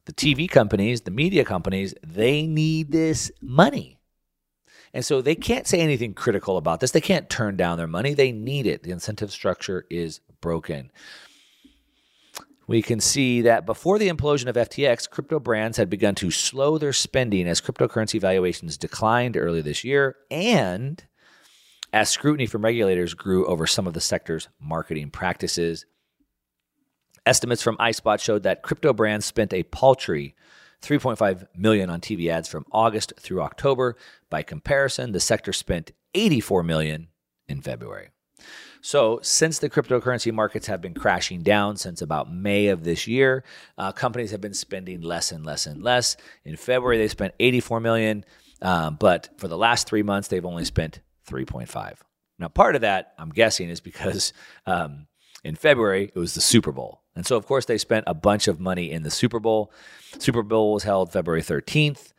the 0.06 0.14
TV 0.14 0.50
companies, 0.50 1.02
the 1.02 1.12
media 1.12 1.44
companies, 1.44 1.94
they 2.04 2.46
need 2.46 2.92
this 2.92 3.32
money. 3.42 4.00
And 4.94 5.04
so 5.04 5.22
they 5.22 5.36
can't 5.36 5.68
say 5.68 5.82
anything 5.82 6.14
critical 6.14 6.58
about 6.58 6.80
this. 6.80 6.92
They 6.92 7.02
can't 7.02 7.30
turn 7.30 7.58
down 7.58 7.78
their 7.78 7.88
money. 7.88 8.14
They 8.14 8.32
need 8.32 8.66
it. 8.66 8.84
The 8.84 8.92
incentive 8.92 9.32
structure 9.32 9.86
is 9.90 10.22
broken. 10.40 10.92
We 12.68 12.82
can 12.82 13.00
see 13.00 13.42
that 13.42 13.66
before 13.66 14.00
the 14.00 14.10
implosion 14.10 14.48
of 14.48 14.56
FTX, 14.56 15.10
crypto 15.10 15.40
brands 15.40 15.78
had 15.78 15.90
begun 15.90 16.16
to 16.16 16.32
slow 16.32 16.78
their 16.78 16.94
spending 16.94 17.48
as 17.48 17.62
cryptocurrency 17.62 18.20
valuations 18.20 18.78
declined 18.78 19.38
earlier 19.38 19.62
this 19.62 19.84
year 19.84 20.16
and 20.32 21.04
as 21.94 22.10
scrutiny 22.10 22.48
from 22.48 22.64
regulators 22.64 23.14
grew 23.14 23.46
over 23.46 23.68
some 23.68 23.88
of 23.88 23.94
the 23.94 24.02
sector's 24.02 24.50
marketing 24.60 25.12
practices. 25.12 25.86
Estimates 27.26 27.62
from 27.62 27.78
iSpot 27.78 28.20
showed 28.20 28.44
that 28.44 28.62
crypto 28.62 28.94
brands 28.94 29.26
spent 29.26 29.54
a 29.54 29.64
paltry 29.64 30.36
3.5 30.82 31.48
million 31.56 31.90
on 31.90 32.00
TV 32.00 32.30
ads 32.30 32.48
from 32.48 32.66
August 32.72 33.14
through 33.20 33.42
October. 33.42 33.96
By 34.30 34.44
comparison, 34.44 35.12
the 35.12 35.20
sector 35.20 35.52
spent 35.52 35.92
84 36.14 36.64
million 36.64 37.08
in 37.48 37.62
February. 37.62 38.10
So, 38.82 39.20
since 39.24 39.58
the 39.58 39.70
cryptocurrency 39.70 40.32
markets 40.32 40.68
have 40.68 40.80
been 40.80 40.94
crashing 40.94 41.42
down 41.42 41.78
since 41.78 42.04
about 42.04 42.32
May 42.32 42.68
of 42.68 42.84
this 42.84 43.08
year, 43.08 43.44
uh, 43.80 43.92
companies 43.92 44.30
have 44.30 44.42
been 44.42 44.54
spending 44.54 45.02
less 45.02 45.32
and 45.32 45.44
less 45.44 45.66
and 45.66 45.82
less. 45.82 46.18
In 46.44 46.56
February, 46.56 47.00
they 47.00 47.08
spent 47.08 47.34
84 47.40 47.80
million, 47.80 48.26
um, 48.62 48.98
but 49.00 49.30
for 49.38 49.48
the 49.48 49.58
last 49.58 49.88
three 49.88 50.04
months, 50.04 50.28
they've 50.28 50.46
only 50.46 50.66
spent 50.66 51.00
3.5. 51.28 51.96
Now, 52.38 52.48
part 52.48 52.76
of 52.76 52.82
that, 52.82 53.14
I'm 53.18 53.30
guessing, 53.30 53.70
is 53.70 53.80
because 53.80 54.34
um, 54.68 55.08
in 55.44 55.56
February 55.56 56.12
it 56.14 56.20
was 56.20 56.36
the 56.36 56.42
Super 56.42 56.72
Bowl, 56.72 57.02
and 57.16 57.26
so 57.26 57.38
of 57.38 57.46
course 57.46 57.66
they 57.66 57.78
spent 57.78 58.06
a 58.08 58.14
bunch 58.14 58.48
of 58.48 58.60
money 58.60 58.92
in 58.92 59.04
the 59.04 59.12
Super 59.12 59.40
Bowl. 59.40 59.72
Super 60.20 60.44
Bowl 60.44 60.74
was 60.74 60.84
held 60.84 61.12
February 61.12 61.42
13th, 61.42 62.14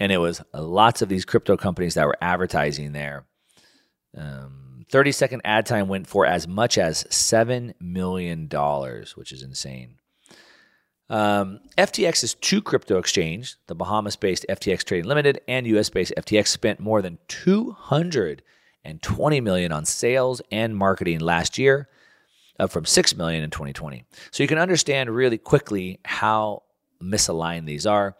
and 0.00 0.10
it 0.10 0.18
was 0.18 0.42
lots 0.52 1.02
of 1.02 1.08
these 1.08 1.24
crypto 1.24 1.56
companies 1.56 1.94
that 1.94 2.06
were 2.06 2.18
advertising 2.20 2.92
there. 2.92 3.26
Um, 4.16 4.84
30 4.90 5.12
second 5.12 5.42
ad 5.44 5.66
time 5.66 5.88
went 5.88 6.06
for 6.06 6.26
as 6.26 6.46
much 6.46 6.78
as 6.78 7.04
$7 7.04 7.74
million, 7.80 8.48
which 9.14 9.32
is 9.32 9.42
insane. 9.42 9.96
Um, 11.10 11.60
FTX 11.76 12.24
is 12.24 12.32
two 12.34 12.62
crypto 12.62 12.98
exchange, 12.98 13.56
the 13.66 13.74
Bahamas 13.74 14.16
based 14.16 14.46
FTX 14.48 14.84
Trading 14.84 15.08
Limited 15.08 15.40
and 15.46 15.66
US 15.66 15.90
based 15.90 16.14
FTX, 16.16 16.48
spent 16.48 16.80
more 16.80 17.02
than 17.02 17.18
220 17.28 19.40
million 19.40 19.72
on 19.72 19.84
sales 19.84 20.40
and 20.50 20.76
marketing 20.76 21.20
last 21.20 21.58
year, 21.58 21.88
up 22.58 22.70
from 22.70 22.84
6 22.84 23.16
million 23.16 23.42
in 23.42 23.50
2020. 23.50 24.04
So 24.30 24.42
you 24.42 24.48
can 24.48 24.58
understand 24.58 25.10
really 25.10 25.38
quickly 25.38 26.00
how 26.04 26.62
misaligned 27.02 27.66
these 27.66 27.86
are. 27.86 28.16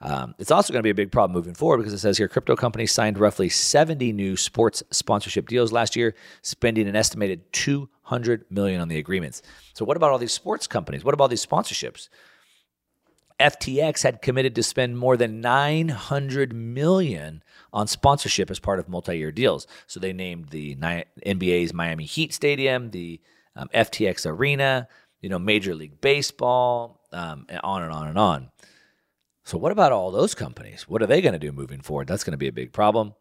Um, 0.00 0.34
it's 0.38 0.50
also 0.50 0.72
going 0.72 0.80
to 0.80 0.84
be 0.84 0.90
a 0.90 0.94
big 0.94 1.12
problem 1.12 1.32
moving 1.32 1.54
forward 1.54 1.78
because 1.78 1.92
it 1.92 1.98
says 1.98 2.18
here 2.18 2.26
crypto 2.26 2.56
companies 2.56 2.90
signed 2.90 3.18
roughly 3.18 3.48
70 3.48 4.12
new 4.12 4.36
sports 4.36 4.82
sponsorship 4.90 5.46
deals 5.46 5.70
last 5.70 5.94
year, 5.94 6.16
spending 6.42 6.88
an 6.88 6.96
estimated 6.96 7.52
200 7.52 8.44
million 8.50 8.80
on 8.80 8.88
the 8.88 8.98
agreements. 8.98 9.42
So 9.74 9.84
what 9.84 9.96
about 9.96 10.10
all 10.10 10.18
these 10.18 10.32
sports 10.32 10.66
companies? 10.66 11.04
What 11.04 11.14
about 11.14 11.30
these 11.30 11.46
sponsorships? 11.46 12.08
FTX 13.38 14.02
had 14.02 14.22
committed 14.22 14.54
to 14.56 14.62
spend 14.62 14.98
more 14.98 15.16
than 15.16 15.40
900 15.40 16.52
million 16.52 17.42
on 17.72 17.86
sponsorship 17.86 18.50
as 18.50 18.60
part 18.60 18.78
of 18.78 18.88
multi-year 18.88 19.32
deals. 19.32 19.66
So 19.86 19.98
they 19.98 20.12
named 20.12 20.50
the 20.50 20.76
NBA's 20.76 21.72
Miami 21.72 22.04
Heat 22.04 22.32
Stadium, 22.32 22.90
the 22.90 23.20
um, 23.56 23.68
FTX 23.74 24.26
Arena, 24.26 24.88
you 25.20 25.28
know, 25.28 25.38
Major 25.38 25.74
League 25.74 26.00
Baseball, 26.00 27.00
um, 27.12 27.46
and 27.48 27.60
on 27.62 27.82
and 27.82 27.92
on 27.92 28.08
and 28.08 28.18
on. 28.18 28.50
So, 29.44 29.58
what 29.58 29.72
about 29.72 29.92
all 29.92 30.10
those 30.10 30.34
companies? 30.34 30.88
What 30.88 31.02
are 31.02 31.06
they 31.06 31.20
going 31.20 31.32
to 31.32 31.38
do 31.38 31.52
moving 31.52 31.80
forward? 31.80 32.06
That's 32.06 32.24
going 32.24 32.32
to 32.32 32.38
be 32.38 32.48
a 32.48 32.52
big 32.52 32.72
problem. 32.72 33.14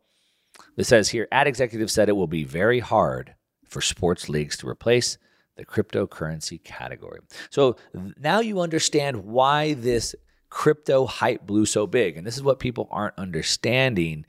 It 0.78 0.86
says 0.86 1.10
here 1.10 1.28
ad 1.32 1.48
executive 1.48 1.90
said 1.90 2.10
it 2.10 2.16
will 2.16 2.28
be 2.28 2.44
very 2.44 2.80
hard 2.80 3.36
for 3.68 3.82
sports 3.82 4.30
leagues 4.30 4.58
to 4.58 4.68
replace 4.68 5.18
the 5.56 5.66
cryptocurrency 5.66 6.64
category. 6.64 7.20
So, 7.50 7.76
now 8.18 8.40
you 8.40 8.62
understand 8.62 9.26
why 9.26 9.74
this 9.74 10.16
crypto 10.52 11.06
hype 11.06 11.48
blew 11.48 11.66
so 11.66 11.88
big. 11.88 12.18
And 12.18 12.28
this 12.28 12.38
is 12.38 12.44
what 12.44 12.60
people 12.60 12.88
aren't 12.92 13.18
understanding 13.18 14.26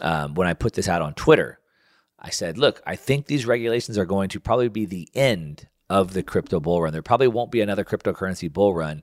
um, 0.00 0.34
when 0.34 0.48
I 0.48 0.54
put 0.54 0.72
this 0.72 0.88
out 0.88 1.02
on 1.02 1.14
Twitter. 1.14 1.60
I 2.22 2.30
said, 2.30 2.56
look, 2.56 2.80
I 2.86 2.96
think 2.96 3.26
these 3.26 3.46
regulations 3.46 3.98
are 3.98 4.06
going 4.06 4.28
to 4.30 4.40
probably 4.40 4.68
be 4.68 4.86
the 4.86 5.08
end 5.14 5.68
of 5.90 6.14
the 6.14 6.22
crypto 6.22 6.60
bull 6.60 6.80
run. 6.80 6.92
There 6.92 7.02
probably 7.02 7.28
won't 7.28 7.50
be 7.50 7.60
another 7.60 7.84
cryptocurrency 7.84 8.50
bull 8.50 8.74
run 8.74 9.02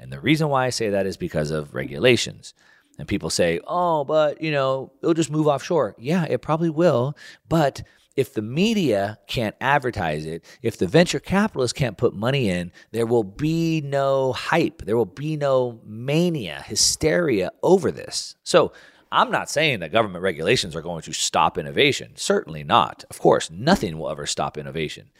and 0.00 0.10
the 0.10 0.20
reason 0.20 0.48
why 0.48 0.64
I 0.64 0.70
say 0.70 0.90
that 0.90 1.06
is 1.06 1.18
because 1.18 1.50
of 1.50 1.74
regulations. 1.74 2.54
And 2.98 3.06
people 3.06 3.30
say, 3.30 3.60
oh, 3.66 4.02
but, 4.04 4.40
you 4.40 4.50
know, 4.50 4.92
it'll 5.02 5.14
just 5.14 5.30
move 5.30 5.46
offshore. 5.46 5.94
Yeah, 5.98 6.24
it 6.24 6.42
probably 6.42 6.70
will. 6.70 7.16
But 7.48 7.82
if 8.16 8.32
the 8.32 8.42
media 8.42 9.18
can't 9.26 9.54
advertise 9.60 10.26
it, 10.26 10.44
if 10.62 10.78
the 10.78 10.86
venture 10.86 11.20
capitalists 11.20 11.78
can't 11.78 11.98
put 11.98 12.14
money 12.14 12.48
in, 12.48 12.72
there 12.92 13.06
will 13.06 13.24
be 13.24 13.82
no 13.82 14.32
hype. 14.32 14.82
There 14.84 14.96
will 14.96 15.04
be 15.04 15.36
no 15.36 15.80
mania, 15.84 16.62
hysteria 16.66 17.50
over 17.62 17.92
this. 17.92 18.36
So 18.42 18.72
I'm 19.12 19.30
not 19.30 19.50
saying 19.50 19.80
that 19.80 19.92
government 19.92 20.22
regulations 20.22 20.76
are 20.76 20.82
going 20.82 21.02
to 21.02 21.12
stop 21.12 21.58
innovation. 21.58 22.12
Certainly 22.14 22.64
not. 22.64 23.04
Of 23.10 23.18
course, 23.18 23.50
nothing 23.50 23.98
will 23.98 24.10
ever 24.10 24.26
stop 24.26 24.56
innovation. 24.56 25.10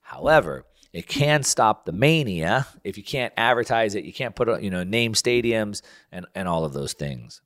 However, 0.00 0.64
it 0.92 1.06
can 1.06 1.42
stop 1.42 1.84
the 1.84 1.92
mania 1.92 2.66
if 2.84 2.96
you 2.96 3.04
can't 3.04 3.34
advertise 3.36 3.94
it. 3.94 4.04
You 4.04 4.12
can't 4.12 4.34
put, 4.34 4.62
you 4.62 4.70
know, 4.70 4.84
name 4.84 5.12
stadiums 5.12 5.82
and, 6.10 6.26
and 6.34 6.48
all 6.48 6.64
of 6.64 6.72
those 6.72 6.94
things. 6.94 7.42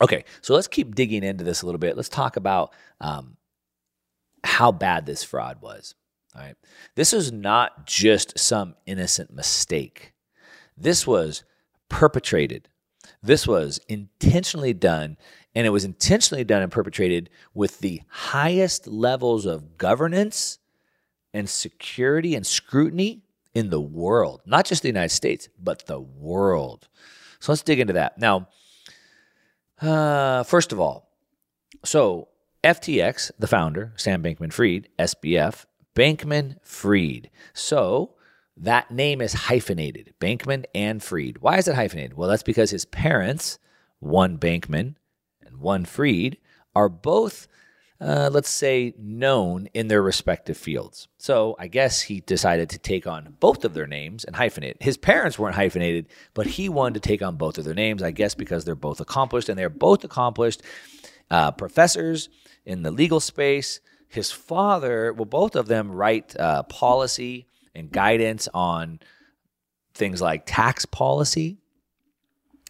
Okay, 0.00 0.24
so 0.42 0.54
let's 0.54 0.68
keep 0.68 0.94
digging 0.94 1.24
into 1.24 1.44
this 1.44 1.62
a 1.62 1.66
little 1.66 1.78
bit. 1.78 1.96
Let's 1.96 2.10
talk 2.10 2.36
about 2.36 2.74
um, 3.00 3.38
how 4.44 4.70
bad 4.70 5.06
this 5.06 5.24
fraud 5.24 5.62
was. 5.62 5.94
All 6.34 6.42
right. 6.42 6.56
This 6.94 7.12
is 7.12 7.32
not 7.32 7.86
just 7.86 8.38
some 8.38 8.76
innocent 8.86 9.32
mistake. 9.32 10.12
This 10.76 11.06
was 11.06 11.42
perpetrated. 11.88 12.68
This 13.22 13.46
was 13.46 13.80
intentionally 13.88 14.72
done, 14.72 15.16
and 15.54 15.66
it 15.66 15.70
was 15.70 15.84
intentionally 15.84 16.44
done 16.44 16.62
and 16.62 16.70
perpetrated 16.70 17.30
with 17.54 17.80
the 17.80 18.02
highest 18.08 18.86
levels 18.86 19.46
of 19.46 19.76
governance 19.76 20.58
and 21.34 21.48
security 21.48 22.34
and 22.34 22.46
scrutiny 22.46 23.22
in 23.54 23.70
the 23.70 23.80
world, 23.80 24.42
not 24.46 24.64
just 24.64 24.82
the 24.82 24.88
United 24.88 25.14
States, 25.14 25.48
but 25.58 25.86
the 25.86 26.00
world. 26.00 26.88
So 27.40 27.52
let's 27.52 27.62
dig 27.62 27.80
into 27.80 27.94
that. 27.94 28.18
Now, 28.18 28.48
uh, 29.80 30.44
first 30.44 30.72
of 30.72 30.80
all, 30.80 31.08
so 31.84 32.28
FTX, 32.64 33.30
the 33.38 33.46
founder, 33.46 33.92
Sam 33.96 34.22
Bankman 34.22 34.52
Fried, 34.52 34.88
SBF, 34.98 35.64
Bankman 35.94 36.56
Fried. 36.62 37.30
So 37.52 38.14
that 38.60 38.90
name 38.90 39.20
is 39.20 39.32
hyphenated, 39.32 40.14
Bankman 40.20 40.64
and 40.74 41.02
Fried. 41.02 41.38
Why 41.38 41.58
is 41.58 41.68
it 41.68 41.74
hyphenated? 41.74 42.14
Well, 42.14 42.28
that's 42.28 42.42
because 42.42 42.70
his 42.70 42.84
parents, 42.84 43.58
one 44.00 44.38
Bankman 44.38 44.94
and 45.44 45.58
one 45.58 45.84
Fried, 45.84 46.38
are 46.74 46.88
both 46.88 47.48
uh, 48.00 48.30
let's 48.32 48.48
say, 48.48 48.94
known 48.96 49.68
in 49.74 49.88
their 49.88 50.02
respective 50.02 50.56
fields. 50.56 51.08
So 51.18 51.56
I 51.58 51.66
guess 51.66 52.02
he 52.02 52.20
decided 52.20 52.70
to 52.70 52.78
take 52.78 53.06
on 53.08 53.36
both 53.40 53.64
of 53.64 53.74
their 53.74 53.88
names 53.88 54.24
and 54.24 54.36
hyphenate. 54.36 54.80
His 54.80 54.96
parents 54.96 55.38
weren't 55.38 55.56
hyphenated, 55.56 56.06
but 56.32 56.46
he 56.46 56.68
wanted 56.68 57.02
to 57.02 57.08
take 57.08 57.22
on 57.22 57.36
both 57.36 57.58
of 57.58 57.64
their 57.64 57.74
names, 57.74 58.02
I 58.02 58.12
guess, 58.12 58.34
because 58.36 58.64
they're 58.64 58.76
both 58.76 59.00
accomplished, 59.00 59.48
and 59.48 59.58
they're 59.58 59.68
both 59.68 60.04
accomplished 60.04 60.62
uh, 61.30 61.50
professors 61.50 62.28
in 62.64 62.82
the 62.82 62.92
legal 62.92 63.18
space. 63.18 63.80
His 64.06 64.30
father, 64.30 65.12
well, 65.12 65.24
both 65.24 65.56
of 65.56 65.66
them 65.66 65.90
write 65.90 66.38
uh, 66.38 66.62
policy 66.64 67.47
and 67.78 67.90
guidance 67.90 68.48
on 68.52 69.00
things 69.94 70.20
like 70.20 70.44
tax 70.46 70.84
policy. 70.84 71.58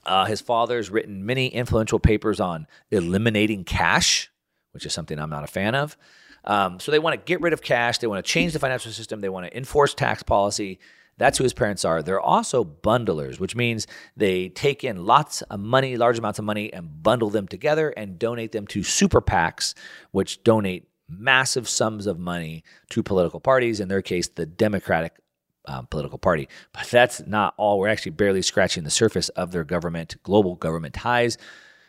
Uh, 0.05 0.25
his 0.25 0.40
father's 0.40 0.90
written 0.90 1.27
many 1.27 1.49
influential 1.49 1.99
papers 1.99 2.40
on 2.40 2.66
eliminating 2.90 3.64
cash 3.64 4.31
which 4.73 4.87
is 4.87 4.92
something 4.92 5.18
I'm 5.18 5.31
not 5.31 5.42
a 5.42 5.49
fan 5.49 5.75
of. 5.75 5.97
Um, 6.44 6.79
so 6.79 6.92
they 6.92 7.01
want 7.01 7.14
to 7.14 7.25
get 7.25 7.40
rid 7.40 7.53
of 7.53 7.62
cash. 7.62 7.99
They 7.99 8.07
want 8.07 8.25
to 8.25 8.31
change 8.31 8.53
the 8.53 8.59
financial 8.59 8.92
system. 8.92 9.21
They 9.21 9.29
want 9.29 9.47
to 9.47 9.57
enforce 9.57 9.92
tax 9.92 10.23
policy. 10.23 10.79
That's 11.16 11.37
who 11.37 11.42
his 11.42 11.53
parents 11.53 11.85
are. 11.85 12.01
They're 12.01 12.21
also 12.21 12.64
bundlers, 12.64 13.40
which 13.40 13.57
means 13.57 13.88
they 14.16 14.51
take 14.51 14.85
in 14.85 15.05
lots 15.05 15.42
of 15.42 15.59
money, 15.59 15.97
large 15.97 16.16
amounts 16.18 16.38
of 16.38 16.44
money, 16.44 16.73
and 16.73 17.03
bundle 17.03 17.29
them 17.29 17.49
together 17.49 17.90
and 17.90 18.21
donate 18.21 18.53
them 18.53 18.68
to 18.68 18.85
super 18.85 19.21
PACs, 19.21 19.75
which 20.12 20.44
donate 20.44 20.88
massive 21.09 21.68
sums 21.68 22.07
of 22.07 22.18
money 22.18 22.64
to 22.90 23.03
political 23.03 23.40
parties, 23.40 23.81
in 23.81 23.88
their 23.88 24.03
case, 24.03 24.29
the 24.29 24.47
Democratic 24.47 25.14
um, 25.66 25.87
political 25.87 26.18
party. 26.18 26.49
But 26.73 26.85
that's 26.85 27.27
not 27.27 27.55
all. 27.57 27.79
We're 27.79 27.88
actually 27.88 28.12
barely 28.12 28.42
scratching 28.42 28.85
the 28.85 28.90
surface 28.90 29.29
of 29.31 29.53
their 29.53 29.64
government, 29.64 30.16
global 30.23 30.57
government 30.57 30.94
ties. 30.94 31.38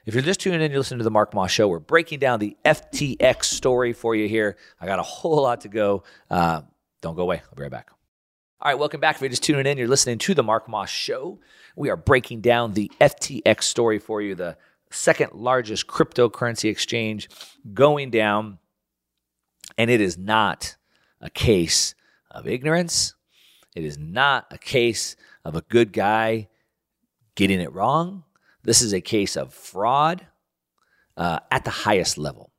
If 0.05 0.13
you're 0.13 0.23
just 0.23 0.39
tuning 0.39 0.62
in, 0.62 0.71
you're 0.71 0.79
listening 0.79 0.99
to 0.99 1.03
the 1.03 1.12
Mark 1.12 1.34
Moss 1.34 1.51
Show. 1.51 1.67
We're 1.67 1.79
breaking 1.79 2.19
down 2.19 2.39
the 2.39 2.58
FTX 2.65 3.45
story 3.45 3.93
for 3.93 4.15
you 4.15 4.27
here. 4.27 4.58
I 4.79 4.86
got 4.86 4.99
a 4.99 5.03
whole 5.03 5.43
lot 5.43 5.62
to 5.62 5.69
go. 5.69 6.03
Uh, 6.29 6.62
don't 7.01 7.15
go 7.15 7.23
away. 7.23 7.41
I'll 7.43 7.55
be 7.55 7.63
right 7.63 7.71
back. 7.71 7.91
All 8.62 8.71
right, 8.71 8.79
welcome 8.79 8.99
back. 8.99 9.15
If 9.15 9.21
you're 9.21 9.29
just 9.29 9.43
tuning 9.43 9.65
in, 9.65 9.77
you're 9.77 9.88
listening 9.88 10.17
to 10.17 10.34
the 10.34 10.43
Mark 10.43 10.67
Moss 10.67 10.89
Show. 10.89 11.39
We 11.75 11.89
are 11.89 11.95
breaking 11.95 12.41
down 12.41 12.73
the 12.73 12.91
FTX 12.99 13.63
story 13.63 13.99
for 13.99 14.21
you, 14.21 14.36
the 14.36 14.58
second 14.91 15.34
largest 15.34 15.88
cryptocurrency 15.88 16.69
exchange 16.69 17.29
going 17.73 18.10
down. 18.10 18.60
And 19.80 19.89
it 19.89 20.02
is 20.02 20.18
not 20.18 20.76
a 21.22 21.30
case 21.30 21.96
of 22.30 22.46
ignorance. 22.48 23.15
It 23.76 23.86
is 23.86 23.98
not 23.98 24.46
a 24.52 24.58
case 24.58 25.15
of 25.46 25.56
a 25.56 25.62
good 25.62 25.94
guy 25.94 26.50
getting 27.36 27.62
it 27.62 27.72
wrong. 27.72 28.26
This 28.62 28.82
is 28.82 28.94
a 28.94 29.00
case 29.00 29.38
of 29.38 29.54
fraud 29.54 30.28
uh, 31.15 31.39
at 31.50 31.63
the 31.63 31.72
highest 31.72 32.18
level, 32.18 32.52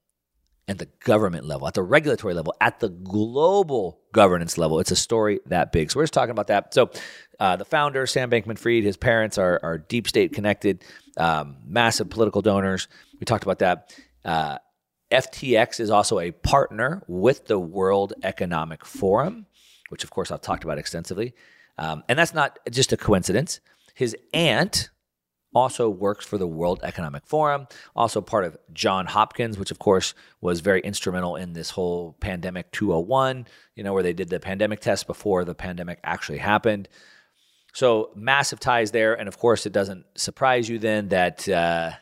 at 0.66 0.78
the 0.78 0.88
government 1.04 1.44
level, 1.44 1.68
at 1.68 1.74
the 1.74 1.82
regulatory 1.82 2.32
level, 2.32 2.54
at 2.58 2.80
the 2.80 2.88
global 2.88 4.00
governance 4.12 4.56
level. 4.56 4.80
It's 4.80 4.90
a 4.90 4.96
story 4.96 5.40
that 5.44 5.72
big. 5.72 5.90
So 5.90 5.98
we're 5.98 6.04
just 6.04 6.14
talking 6.14 6.30
about 6.30 6.46
that. 6.46 6.72
So 6.72 6.90
uh, 7.38 7.56
the 7.56 7.66
founder, 7.66 8.06
Sam 8.06 8.30
Bankman 8.30 8.58
Fried, 8.58 8.82
his 8.82 8.96
parents 8.96 9.36
are, 9.36 9.60
are 9.62 9.76
deep 9.76 10.08
state 10.08 10.32
connected, 10.32 10.82
um, 11.18 11.58
massive 11.66 12.08
political 12.08 12.40
donors. 12.40 12.88
We 13.18 13.26
talked 13.26 13.44
about 13.44 13.58
that. 13.58 13.94
Uh, 14.24 14.56
FTX 15.10 15.80
is 15.80 15.90
also 15.90 16.20
a 16.20 16.30
partner 16.30 17.02
with 17.08 17.46
the 17.46 17.58
World 17.58 18.12
Economic 18.22 18.84
Forum, 18.84 19.46
which 19.88 20.04
of 20.04 20.10
course 20.10 20.30
I've 20.30 20.40
talked 20.40 20.64
about 20.64 20.78
extensively. 20.78 21.34
Um, 21.78 22.04
and 22.08 22.18
that's 22.18 22.34
not 22.34 22.58
just 22.70 22.92
a 22.92 22.96
coincidence. 22.96 23.60
His 23.94 24.16
aunt 24.32 24.90
also 25.54 25.90
works 25.90 26.24
for 26.24 26.38
the 26.38 26.46
World 26.46 26.80
Economic 26.82 27.26
Forum, 27.26 27.66
also 27.96 28.20
part 28.20 28.44
of 28.44 28.56
John 28.72 29.06
Hopkins, 29.06 29.58
which 29.58 29.70
of 29.70 29.78
course 29.78 30.14
was 30.40 30.60
very 30.60 30.80
instrumental 30.80 31.36
in 31.36 31.54
this 31.54 31.70
whole 31.70 32.16
pandemic 32.20 32.70
201, 32.70 33.46
you 33.74 33.82
know, 33.82 33.92
where 33.92 34.02
they 34.02 34.12
did 34.12 34.28
the 34.28 34.38
pandemic 34.38 34.80
test 34.80 35.06
before 35.06 35.44
the 35.44 35.54
pandemic 35.54 35.98
actually 36.04 36.38
happened. 36.38 36.88
So 37.72 38.10
massive 38.14 38.60
ties 38.60 38.90
there. 38.90 39.14
And 39.14 39.28
of 39.28 39.38
course, 39.38 39.66
it 39.66 39.72
doesn't 39.72 40.04
surprise 40.14 40.68
you 40.68 40.78
then 40.78 41.08
that 41.08 41.48
uh, 41.48 41.92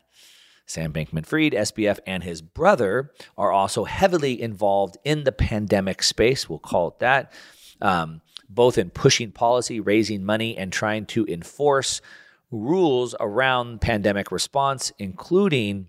Sam 0.69 0.93
Bankman 0.93 1.25
Fried, 1.25 1.53
SBF, 1.53 1.99
and 2.07 2.23
his 2.23 2.43
brother 2.43 3.11
are 3.39 3.51
also 3.51 3.85
heavily 3.85 4.41
involved 4.41 4.99
in 5.03 5.25
the 5.25 5.33
pandemic 5.33 6.03
space. 6.03 6.49
We'll 6.49 6.59
call 6.59 6.89
it 6.89 6.99
that. 6.99 7.33
Um, 7.81 8.21
both 8.51 8.77
in 8.77 8.91
pushing 8.91 9.33
policy, 9.33 9.81
raising 9.81 10.25
money, 10.25 10.57
and 10.57 10.73
trying 10.73 11.07
to 11.07 11.27
enforce 11.27 12.01
rules 12.51 13.15
around 13.19 13.81
pandemic 13.81 14.31
response, 14.31 14.93
including 14.99 15.89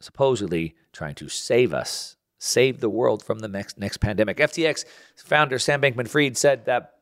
supposedly 0.00 0.74
trying 0.92 1.14
to 1.16 1.28
save 1.28 1.74
us, 1.74 2.16
save 2.38 2.80
the 2.80 2.90
world 2.90 3.22
from 3.22 3.40
the 3.40 3.48
next, 3.48 3.78
next 3.78 3.98
pandemic. 3.98 4.36
FTX 4.36 4.84
founder 5.16 5.58
Sam 5.58 5.80
Bankman 5.80 6.08
Fried 6.08 6.36
said 6.36 6.66
that 6.66 6.94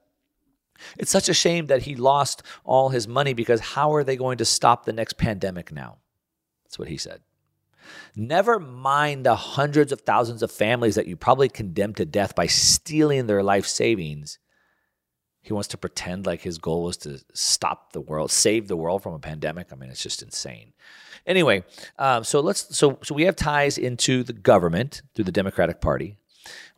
it's 0.98 1.10
such 1.10 1.28
a 1.28 1.34
shame 1.34 1.66
that 1.66 1.82
he 1.82 1.94
lost 1.94 2.42
all 2.64 2.88
his 2.88 3.06
money 3.06 3.34
because 3.34 3.60
how 3.60 3.92
are 3.92 4.04
they 4.04 4.16
going 4.16 4.38
to 4.38 4.44
stop 4.46 4.84
the 4.84 4.92
next 4.92 5.18
pandemic 5.18 5.72
now? 5.72 5.99
That's 6.70 6.78
what 6.78 6.88
he 6.88 6.98
said. 6.98 7.20
Never 8.14 8.60
mind 8.60 9.26
the 9.26 9.34
hundreds 9.34 9.90
of 9.90 10.02
thousands 10.02 10.40
of 10.40 10.52
families 10.52 10.94
that 10.94 11.08
you 11.08 11.16
probably 11.16 11.48
condemned 11.48 11.96
to 11.96 12.04
death 12.04 12.36
by 12.36 12.46
stealing 12.46 13.26
their 13.26 13.42
life 13.42 13.66
savings. 13.66 14.38
He 15.42 15.52
wants 15.52 15.66
to 15.68 15.78
pretend 15.78 16.26
like 16.26 16.42
his 16.42 16.58
goal 16.58 16.84
was 16.84 16.96
to 16.98 17.20
stop 17.34 17.92
the 17.92 18.00
world, 18.00 18.30
save 18.30 18.68
the 18.68 18.76
world 18.76 19.02
from 19.02 19.14
a 19.14 19.18
pandemic. 19.18 19.72
I 19.72 19.74
mean, 19.74 19.90
it's 19.90 20.02
just 20.02 20.22
insane. 20.22 20.72
Anyway, 21.26 21.64
um, 21.98 22.22
so 22.22 22.38
let's 22.38 22.76
so 22.76 23.00
so 23.02 23.16
we 23.16 23.24
have 23.24 23.34
ties 23.34 23.76
into 23.76 24.22
the 24.22 24.32
government 24.32 25.02
through 25.14 25.24
the 25.24 25.32
Democratic 25.32 25.80
Party. 25.80 26.18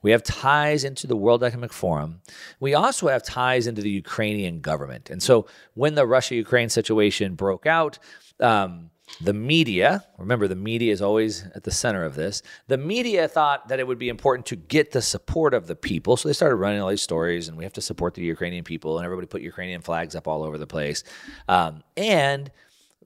We 0.00 0.12
have 0.12 0.22
ties 0.22 0.84
into 0.84 1.06
the 1.06 1.16
World 1.16 1.44
Economic 1.44 1.72
Forum. 1.72 2.22
We 2.60 2.72
also 2.72 3.08
have 3.08 3.22
ties 3.22 3.66
into 3.66 3.82
the 3.82 3.90
Ukrainian 3.90 4.60
government. 4.60 5.10
And 5.10 5.22
so 5.22 5.46
when 5.74 5.96
the 5.96 6.06
Russia 6.06 6.34
Ukraine 6.34 6.70
situation 6.70 7.34
broke 7.34 7.66
out, 7.66 7.98
um, 8.40 8.90
the 9.20 9.32
media, 9.32 10.04
remember 10.18 10.48
the 10.48 10.56
media 10.56 10.92
is 10.92 11.02
always 11.02 11.44
at 11.54 11.64
the 11.64 11.70
center 11.70 12.04
of 12.04 12.14
this. 12.14 12.42
The 12.68 12.78
media 12.78 13.28
thought 13.28 13.68
that 13.68 13.78
it 13.78 13.86
would 13.86 13.98
be 13.98 14.08
important 14.08 14.46
to 14.46 14.56
get 14.56 14.92
the 14.92 15.02
support 15.02 15.54
of 15.54 15.66
the 15.66 15.76
people. 15.76 16.16
So 16.16 16.28
they 16.28 16.32
started 16.32 16.56
running 16.56 16.80
all 16.80 16.88
these 16.88 17.02
stories, 17.02 17.48
and 17.48 17.56
we 17.56 17.64
have 17.64 17.72
to 17.74 17.80
support 17.80 18.14
the 18.14 18.22
Ukrainian 18.22 18.64
people, 18.64 18.98
and 18.98 19.04
everybody 19.04 19.26
put 19.26 19.42
Ukrainian 19.42 19.82
flags 19.82 20.14
up 20.14 20.26
all 20.26 20.42
over 20.42 20.58
the 20.58 20.66
place. 20.66 21.04
Um, 21.48 21.82
and 21.96 22.50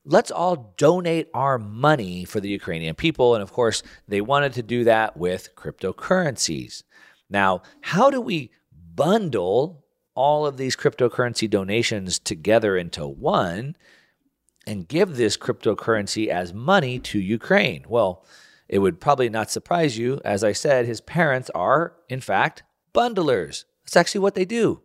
let's 0.05 0.31
all 0.31 0.75
donate 0.77 1.29
our 1.35 1.59
money 1.59 2.25
for 2.25 2.40
the 2.40 2.49
Ukrainian 2.49 2.95
people. 2.95 3.35
And 3.35 3.42
of 3.42 3.53
course, 3.53 3.83
they 4.09 4.21
wanted 4.21 4.53
to 4.55 4.62
do 4.62 4.85
that 4.85 5.16
with 5.16 5.55
cryptocurrencies. 5.57 6.85
Now, 7.29 7.62
how 7.81 8.11
do 8.11 8.21
we 8.21 8.53
bundle 8.95 9.85
all 10.14 10.47
of 10.47 10.57
these 10.57 10.77
cryptocurrency 10.77 11.51
donations 11.51 12.19
together 12.19 12.77
into 12.77 13.07
one? 13.07 13.77
And 14.66 14.88
give 14.88 15.16
this 15.16 15.37
cryptocurrency 15.37 16.29
as 16.29 16.52
money 16.52 16.98
to 17.00 17.18
Ukraine? 17.18 17.85
Well, 17.88 18.24
it 18.68 18.81
would 18.81 19.00
probably 19.00 19.29
not 19.29 19.50
surprise 19.50 19.96
you. 19.96 20.20
As 20.24 20.42
I 20.42 20.52
said, 20.52 20.87
his 20.87 21.00
parents 21.00 21.50
are, 21.55 21.94
in 22.09 22.20
fact, 22.20 22.64
bundlers. 22.94 23.64
That's 23.85 23.96
actually 23.96 24.20
what 24.20 24.35
they 24.35 24.44
do. 24.44 24.83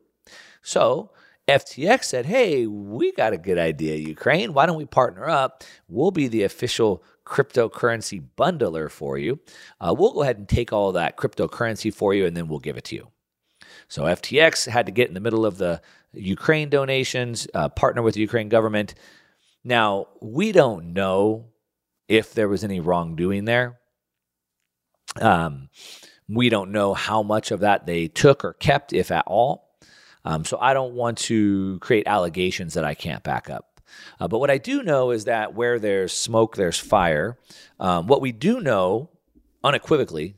So 0.62 1.12
FTX 1.48 2.04
said, 2.04 2.28
hey, 2.28 2.68
we 2.68 3.12
got 3.14 3.34
a 3.34 3.38
good 3.38 3.58
idea, 3.58 3.96
Ukraine. 3.96 4.54
Why 4.54 4.66
don't 4.66 4.78
we 4.78 4.86
partner 4.86 5.28
up? 5.28 5.64
We'll 5.88 6.12
be 6.12 6.28
the 6.28 6.44
official 6.44 7.04
cryptocurrency 7.26 8.24
bundler 8.38 8.90
for 8.90 9.18
you. 9.18 9.40
Uh, 9.80 9.96
we'll 9.98 10.14
go 10.14 10.22
ahead 10.22 10.38
and 10.38 10.48
take 10.48 10.72
all 10.72 10.92
that 10.92 11.18
cryptocurrency 11.18 11.94
for 11.94 12.14
you, 12.14 12.26
and 12.26 12.38
then 12.38 12.48
we'll 12.48 12.60
give 12.60 12.78
it 12.78 12.84
to 12.86 12.96
you. 12.96 13.08
So 13.88 14.04
FTX 14.04 14.70
had 14.70 14.86
to 14.86 14.92
get 14.92 15.08
in 15.08 15.14
the 15.14 15.20
middle 15.20 15.46
of 15.46 15.58
the 15.58 15.82
Ukraine 16.14 16.70
donations, 16.70 17.48
uh, 17.54 17.70
partner 17.70 18.02
with 18.02 18.16
the 18.16 18.22
Ukraine 18.22 18.50
government. 18.50 18.94
Now, 19.64 20.08
we 20.22 20.52
don't 20.52 20.94
know 20.94 21.52
if 22.08 22.34
there 22.34 22.50
was 22.50 22.64
any 22.64 22.80
wrongdoing 22.80 23.46
there. 23.46 23.80
Um, 25.20 25.70
we 26.28 26.50
don't 26.50 26.72
know 26.72 26.94
how 26.94 27.24
much 27.24 27.52
of 27.52 27.60
that 27.62 27.86
they 27.86 28.08
took 28.08 28.44
or 28.44 28.54
kept, 28.54 28.94
if 28.94 29.12
at 29.12 29.26
all. 29.28 29.70
Um, 30.24 30.46
so 30.46 30.58
I 30.60 30.74
don't 30.74 30.94
want 30.94 31.18
to 31.20 31.80
create 31.80 32.08
allegations 32.08 32.76
that 32.76 32.86
I 32.86 32.94
can't 32.94 33.24
back 33.24 33.50
up. 33.50 33.82
Uh, 34.20 34.28
but 34.28 34.40
what 34.40 34.52
I 34.52 34.58
do 34.58 34.84
know 34.84 35.12
is 35.12 35.26
that 35.26 35.54
where 35.54 35.80
there's 35.80 36.14
smoke, 36.14 36.56
there's 36.56 36.80
fire. 36.80 37.38
Um, 37.80 38.08
what 38.08 38.22
we 38.22 38.32
do 38.32 38.62
know 38.62 39.10
unequivocally 39.64 40.36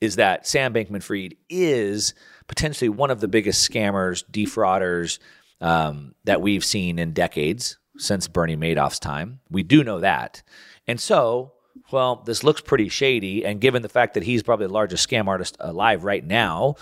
is 0.00 0.16
that 0.16 0.46
Sam 0.46 0.72
Bankman 0.72 1.02
Fried 1.02 1.36
is 1.48 2.14
potentially 2.48 2.88
one 2.88 3.10
of 3.10 3.20
the 3.20 3.28
biggest 3.28 3.70
scammers, 3.70 4.24
defrauders 4.30 5.18
um, 5.60 6.14
that 6.24 6.40
we've 6.40 6.64
seen 6.64 6.98
in 6.98 7.12
decades 7.12 7.78
since 7.96 8.28
Bernie 8.28 8.56
Madoff's 8.56 8.98
time. 8.98 9.40
We 9.50 9.62
do 9.62 9.84
know 9.84 10.00
that. 10.00 10.42
And 10.86 11.00
so, 11.00 11.52
well, 11.90 12.16
this 12.24 12.44
looks 12.44 12.60
pretty 12.60 12.88
shady. 12.88 13.44
And 13.44 13.60
given 13.60 13.82
the 13.82 13.88
fact 13.88 14.14
that 14.14 14.22
he's 14.22 14.42
probably 14.42 14.66
the 14.66 14.72
largest 14.72 15.08
scam 15.08 15.28
artist 15.28 15.56
alive 15.60 16.04
right 16.04 16.24
now, 16.24 16.76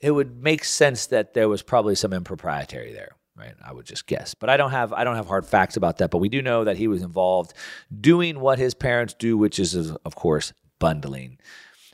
it 0.00 0.10
would 0.10 0.42
make 0.42 0.64
sense 0.64 1.06
that 1.06 1.34
there 1.34 1.48
was 1.48 1.62
probably 1.62 1.94
some 1.94 2.12
impropriety 2.12 2.92
there 2.92 3.16
right 3.36 3.54
i 3.64 3.72
would 3.72 3.86
just 3.86 4.06
guess 4.06 4.34
but 4.34 4.48
i 4.48 4.56
don't 4.56 4.70
have 4.70 4.92
i 4.92 5.02
don't 5.02 5.16
have 5.16 5.26
hard 5.26 5.46
facts 5.46 5.76
about 5.76 5.98
that 5.98 6.10
but 6.10 6.18
we 6.18 6.28
do 6.28 6.40
know 6.40 6.64
that 6.64 6.76
he 6.76 6.88
was 6.88 7.02
involved 7.02 7.52
doing 8.00 8.38
what 8.40 8.58
his 8.58 8.74
parents 8.74 9.14
do 9.14 9.36
which 9.36 9.58
is 9.58 9.74
of 9.74 10.14
course 10.14 10.52
bundling 10.78 11.38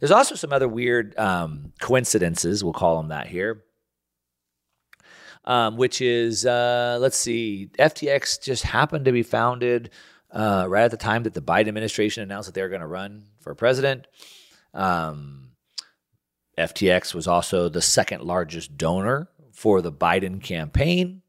there's 0.00 0.10
also 0.10 0.34
some 0.34 0.52
other 0.52 0.68
weird 0.68 1.16
um, 1.18 1.72
coincidences 1.80 2.62
we'll 2.62 2.72
call 2.72 2.96
them 2.98 3.08
that 3.08 3.26
here 3.26 3.64
um, 5.44 5.76
which 5.76 6.00
is 6.00 6.46
uh, 6.46 6.98
let's 7.00 7.16
see, 7.16 7.70
FTX 7.78 8.42
just 8.42 8.62
happened 8.62 9.04
to 9.06 9.12
be 9.12 9.22
founded 9.22 9.90
uh, 10.30 10.66
right 10.68 10.84
at 10.84 10.90
the 10.90 10.96
time 10.96 11.24
that 11.24 11.34
the 11.34 11.42
Biden 11.42 11.68
administration 11.68 12.22
announced 12.22 12.46
that 12.46 12.54
they 12.54 12.62
were 12.62 12.68
going 12.68 12.80
to 12.80 12.86
run 12.86 13.24
for 13.40 13.54
president. 13.54 14.06
Um, 14.74 15.50
FTX 16.58 17.14
was 17.14 17.26
also 17.26 17.68
the 17.68 17.82
second 17.82 18.22
largest 18.22 18.76
donor 18.76 19.28
for 19.52 19.80
the 19.82 19.92
Biden 19.92 20.42
campaign. 20.42 21.22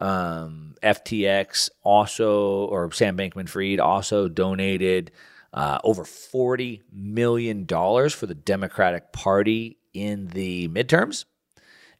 Um, 0.00 0.74
FTX 0.82 1.70
also, 1.82 2.66
or 2.66 2.90
Sam 2.92 3.16
Bankman 3.16 3.48
Fried 3.48 3.80
also 3.80 4.28
donated 4.28 5.10
uh, 5.52 5.78
over 5.82 6.04
$40 6.04 6.82
million 6.92 7.66
for 7.66 8.26
the 8.26 8.34
Democratic 8.34 9.12
Party 9.12 9.78
in 9.94 10.28
the 10.28 10.68
midterms 10.68 11.24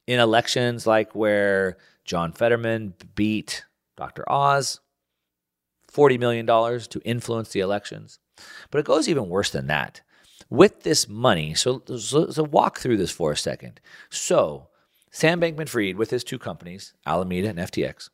in 0.08 0.18
elections 0.18 0.86
like 0.86 1.14
where 1.14 1.76
John 2.06 2.32
Fetterman 2.32 2.94
beat 3.14 3.66
Dr. 3.94 4.24
Oz, 4.26 4.80
$40 5.92 6.18
million 6.18 6.46
to 6.46 7.00
influence 7.04 7.50
the 7.50 7.60
elections. 7.60 8.18
But 8.70 8.78
it 8.78 8.86
goes 8.86 9.06
even 9.06 9.28
worse 9.28 9.50
than 9.50 9.66
that. 9.66 10.00
With 10.48 10.82
this 10.82 11.10
money, 11.10 11.52
so, 11.52 11.82
so, 11.98 12.30
so 12.30 12.42
walk 12.42 12.78
through 12.78 12.96
this 12.96 13.10
for 13.10 13.32
a 13.32 13.36
second. 13.36 13.80
So, 14.08 14.68
Sam 15.10 15.42
Bankman 15.42 15.68
Fried, 15.68 15.98
with 15.98 16.08
his 16.08 16.24
two 16.24 16.38
companies, 16.38 16.94
Alameda 17.06 17.50
and 17.50 17.58
FTX, 17.58 18.08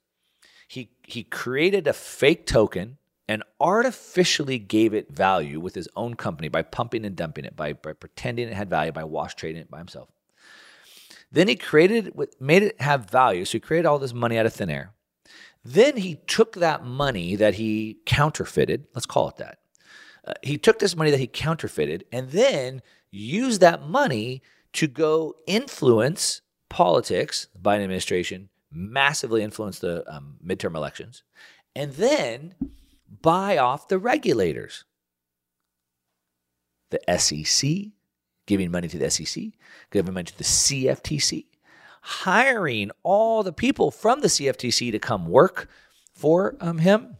he, 0.66 0.90
he 1.04 1.22
created 1.22 1.86
a 1.86 1.92
fake 1.92 2.44
token 2.44 2.98
and 3.28 3.44
artificially 3.60 4.58
gave 4.58 4.94
it 4.94 5.12
value 5.12 5.60
with 5.60 5.76
his 5.76 5.88
own 5.94 6.14
company 6.14 6.48
by 6.48 6.62
pumping 6.62 7.04
and 7.04 7.14
dumping 7.14 7.44
it, 7.44 7.54
by, 7.54 7.74
by 7.74 7.92
pretending 7.92 8.48
it 8.48 8.54
had 8.54 8.68
value, 8.68 8.90
by 8.90 9.04
wash 9.04 9.36
trading 9.36 9.62
it 9.62 9.70
by 9.70 9.78
himself. 9.78 10.08
Then 11.34 11.48
he 11.48 11.56
created, 11.56 12.14
made 12.38 12.62
it 12.62 12.80
have 12.80 13.10
value. 13.10 13.44
So 13.44 13.52
he 13.52 13.60
created 13.60 13.86
all 13.86 13.98
this 13.98 14.14
money 14.14 14.38
out 14.38 14.46
of 14.46 14.52
thin 14.52 14.70
air. 14.70 14.92
Then 15.64 15.96
he 15.96 16.20
took 16.28 16.54
that 16.54 16.84
money 16.84 17.34
that 17.34 17.54
he 17.54 17.98
counterfeited, 18.06 18.86
let's 18.94 19.06
call 19.06 19.28
it 19.30 19.36
that. 19.38 19.58
Uh, 20.24 20.34
he 20.42 20.56
took 20.56 20.78
this 20.78 20.94
money 20.94 21.10
that 21.10 21.18
he 21.18 21.26
counterfeited 21.26 22.04
and 22.12 22.30
then 22.30 22.82
used 23.10 23.60
that 23.60 23.82
money 23.82 24.42
to 24.74 24.86
go 24.86 25.34
influence 25.46 26.40
politics, 26.68 27.48
the 27.52 27.58
Biden 27.58 27.82
administration, 27.82 28.48
massively 28.70 29.42
influence 29.42 29.80
the 29.80 30.04
um, 30.12 30.36
midterm 30.44 30.76
elections, 30.76 31.24
and 31.74 31.94
then 31.94 32.54
buy 33.22 33.58
off 33.58 33.88
the 33.88 33.98
regulators. 33.98 34.84
The 36.90 37.18
SEC, 37.18 37.92
giving 38.46 38.70
money 38.70 38.88
to 38.88 38.98
the 38.98 39.10
SEC, 39.10 39.44
giving 39.90 40.14
money 40.14 40.24
to 40.24 40.38
the 40.38 40.44
CFTC, 40.44 41.46
hiring 42.02 42.90
all 43.02 43.42
the 43.42 43.52
people 43.52 43.90
from 43.90 44.20
the 44.20 44.28
CFTC 44.28 44.92
to 44.92 44.98
come 44.98 45.26
work 45.26 45.68
for 46.12 46.56
um, 46.60 46.78
him. 46.78 47.16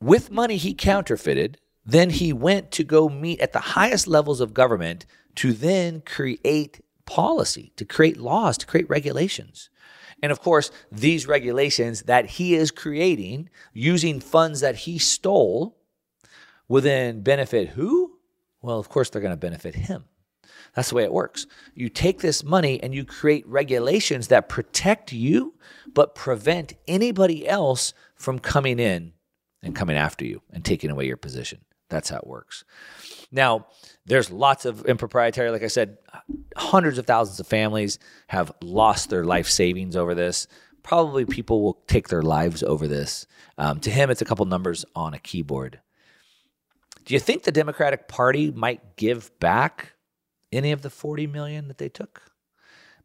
With 0.00 0.30
money 0.30 0.56
he 0.56 0.74
counterfeited, 0.74 1.58
then 1.84 2.10
he 2.10 2.32
went 2.32 2.70
to 2.72 2.84
go 2.84 3.08
meet 3.08 3.40
at 3.40 3.52
the 3.52 3.60
highest 3.60 4.06
levels 4.06 4.40
of 4.40 4.54
government 4.54 5.06
to 5.36 5.52
then 5.52 6.02
create 6.02 6.80
policy, 7.06 7.72
to 7.76 7.84
create 7.84 8.18
laws, 8.18 8.58
to 8.58 8.66
create 8.66 8.88
regulations. 8.90 9.70
And 10.22 10.32
of 10.32 10.40
course, 10.40 10.70
these 10.90 11.26
regulations 11.26 12.02
that 12.02 12.26
he 12.26 12.54
is 12.54 12.70
creating 12.70 13.48
using 13.72 14.20
funds 14.20 14.60
that 14.60 14.76
he 14.76 14.98
stole 14.98 15.78
will 16.68 16.82
then 16.82 17.22
benefit 17.22 17.70
who? 17.70 18.07
Well, 18.62 18.78
of 18.78 18.88
course, 18.88 19.10
they're 19.10 19.22
going 19.22 19.32
to 19.32 19.36
benefit 19.36 19.74
him. 19.74 20.04
That's 20.74 20.90
the 20.90 20.96
way 20.96 21.04
it 21.04 21.12
works. 21.12 21.46
You 21.74 21.88
take 21.88 22.20
this 22.20 22.42
money 22.44 22.82
and 22.82 22.94
you 22.94 23.04
create 23.04 23.46
regulations 23.46 24.28
that 24.28 24.48
protect 24.48 25.12
you, 25.12 25.54
but 25.92 26.14
prevent 26.14 26.74
anybody 26.86 27.48
else 27.48 27.94
from 28.14 28.38
coming 28.38 28.78
in 28.78 29.12
and 29.62 29.74
coming 29.74 29.96
after 29.96 30.24
you 30.24 30.42
and 30.52 30.64
taking 30.64 30.90
away 30.90 31.06
your 31.06 31.16
position. 31.16 31.60
That's 31.88 32.10
how 32.10 32.18
it 32.18 32.26
works. 32.26 32.64
Now, 33.32 33.66
there's 34.04 34.30
lots 34.30 34.64
of 34.64 34.84
improprietary, 34.86 35.50
like 35.50 35.62
I 35.62 35.68
said, 35.68 35.98
hundreds 36.56 36.98
of 36.98 37.06
thousands 37.06 37.40
of 37.40 37.46
families 37.46 37.98
have 38.28 38.52
lost 38.62 39.10
their 39.10 39.24
life 39.24 39.48
savings 39.48 39.96
over 39.96 40.14
this. 40.14 40.46
Probably 40.82 41.24
people 41.24 41.62
will 41.62 41.82
take 41.86 42.08
their 42.08 42.22
lives 42.22 42.62
over 42.62 42.86
this. 42.86 43.26
Um, 43.56 43.80
to 43.80 43.90
him, 43.90 44.10
it's 44.10 44.22
a 44.22 44.24
couple 44.24 44.44
numbers 44.46 44.84
on 44.94 45.14
a 45.14 45.18
keyboard. 45.18 45.80
Do 47.08 47.14
you 47.14 47.20
think 47.20 47.44
the 47.44 47.52
Democratic 47.52 48.06
Party 48.06 48.50
might 48.50 48.96
give 48.96 49.30
back 49.40 49.94
any 50.52 50.72
of 50.72 50.82
the 50.82 50.90
40 50.90 51.26
million 51.26 51.68
that 51.68 51.78
they 51.78 51.88
took? 51.88 52.20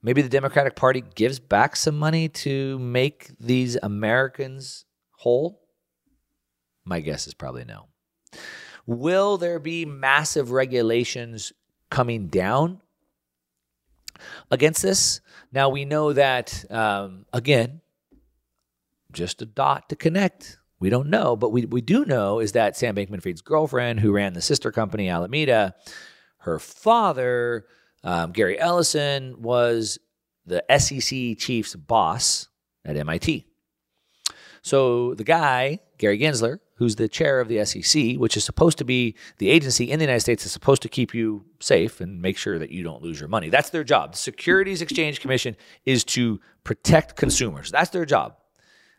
Maybe 0.02 0.22
the 0.22 0.28
Democratic 0.28 0.76
Party 0.76 1.02
gives 1.16 1.40
back 1.40 1.78
some 1.78 1.98
money 1.98 2.28
to 2.28 2.78
make 2.80 3.32
these 3.40 3.78
Americans 3.82 4.84
whole? 5.12 5.62
My 6.84 7.00
guess 7.00 7.28
is 7.28 7.34
probably 7.34 7.64
no. 7.64 7.88
Will 8.86 9.38
there 9.38 9.58
be 9.58 9.86
massive 9.86 10.52
regulations 10.52 11.54
coming 11.90 12.28
down 12.28 12.82
against 14.52 14.82
this? 14.82 15.22
Now, 15.54 15.70
we 15.70 15.86
know 15.86 16.12
that, 16.12 16.66
um, 16.70 17.26
again, 17.32 17.80
just 19.14 19.42
a 19.42 19.46
dot 19.46 19.88
to 19.88 19.96
connect. 19.96 20.58
We 20.84 20.90
don't 20.90 21.08
know, 21.08 21.38
but 21.38 21.54
we, 21.54 21.66
we 21.66 21.80
do 21.80 22.04
know 22.04 22.40
is 22.40 22.52
that 22.52 22.76
Sam 22.76 22.94
Bankman 22.94 23.22
Fried's 23.22 23.40
girlfriend, 23.40 24.02
who 24.02 24.12
ran 24.12 24.34
the 24.34 24.42
sister 24.42 24.70
company 24.70 25.08
Alameda, 25.08 25.76
her 26.40 26.60
father, 26.60 27.66
um, 28.04 28.34
Gary 28.34 28.60
Ellison, 28.60 29.42
was 29.42 29.98
the 30.46 30.62
SEC 30.78 31.38
chief's 31.38 31.74
boss 31.74 32.50
at 32.84 32.98
MIT. 32.98 33.46
So 34.62 35.14
the 35.14 35.24
guy, 35.24 35.80
Gary 36.00 36.20
Gensler, 36.20 36.60
who's 36.76 36.98
the 36.98 37.08
chair 37.08 37.40
of 37.40 37.48
the 37.48 37.64
SEC, 37.64 38.18
which 38.18 38.36
is 38.36 38.44
supposed 38.44 38.78
to 38.80 38.84
be 38.84 39.16
the 39.38 39.52
agency 39.52 39.90
in 39.90 40.00
the 40.00 40.04
United 40.04 40.20
States 40.20 40.44
that's 40.44 40.52
supposed 40.52 40.82
to 40.82 40.90
keep 40.90 41.14
you 41.14 41.46
safe 41.62 42.02
and 42.02 42.22
make 42.22 42.38
sure 42.38 42.60
that 42.60 42.72
you 42.72 42.84
don't 42.84 43.02
lose 43.02 43.22
your 43.22 43.30
money. 43.30 43.48
That's 43.48 43.70
their 43.70 43.86
job. 43.86 44.12
The 44.12 44.18
Securities 44.18 44.82
Exchange 44.82 45.22
Commission 45.22 45.56
is 45.86 46.04
to 46.04 46.42
protect 46.66 47.16
consumers. 47.16 47.72
That's 47.72 47.92
their 47.92 48.04
job. 48.04 48.36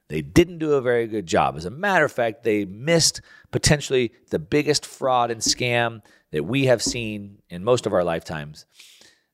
They 0.09 0.21
didn't 0.23 0.59
do 0.59 0.73
a 0.73 0.83
very 0.83 1.07
good 1.07 1.27
job. 1.27 1.57
As 1.57 1.65
a 1.65 1.71
matter 1.71 2.05
of 2.05 2.13
fact, 2.13 2.43
they 2.43 2.65
missed 2.65 3.21
potentially 3.51 4.13
the 4.31 4.39
biggest 4.39 4.85
fraud 4.85 5.31
and 5.31 5.41
scam 5.41 6.03
that 6.31 6.45
we 6.45 6.67
have 6.67 6.83
seen 6.83 7.39
in 7.49 7.65
most 7.65 7.87
of 7.87 7.93
our 7.93 8.05
lifetimes. 8.05 8.67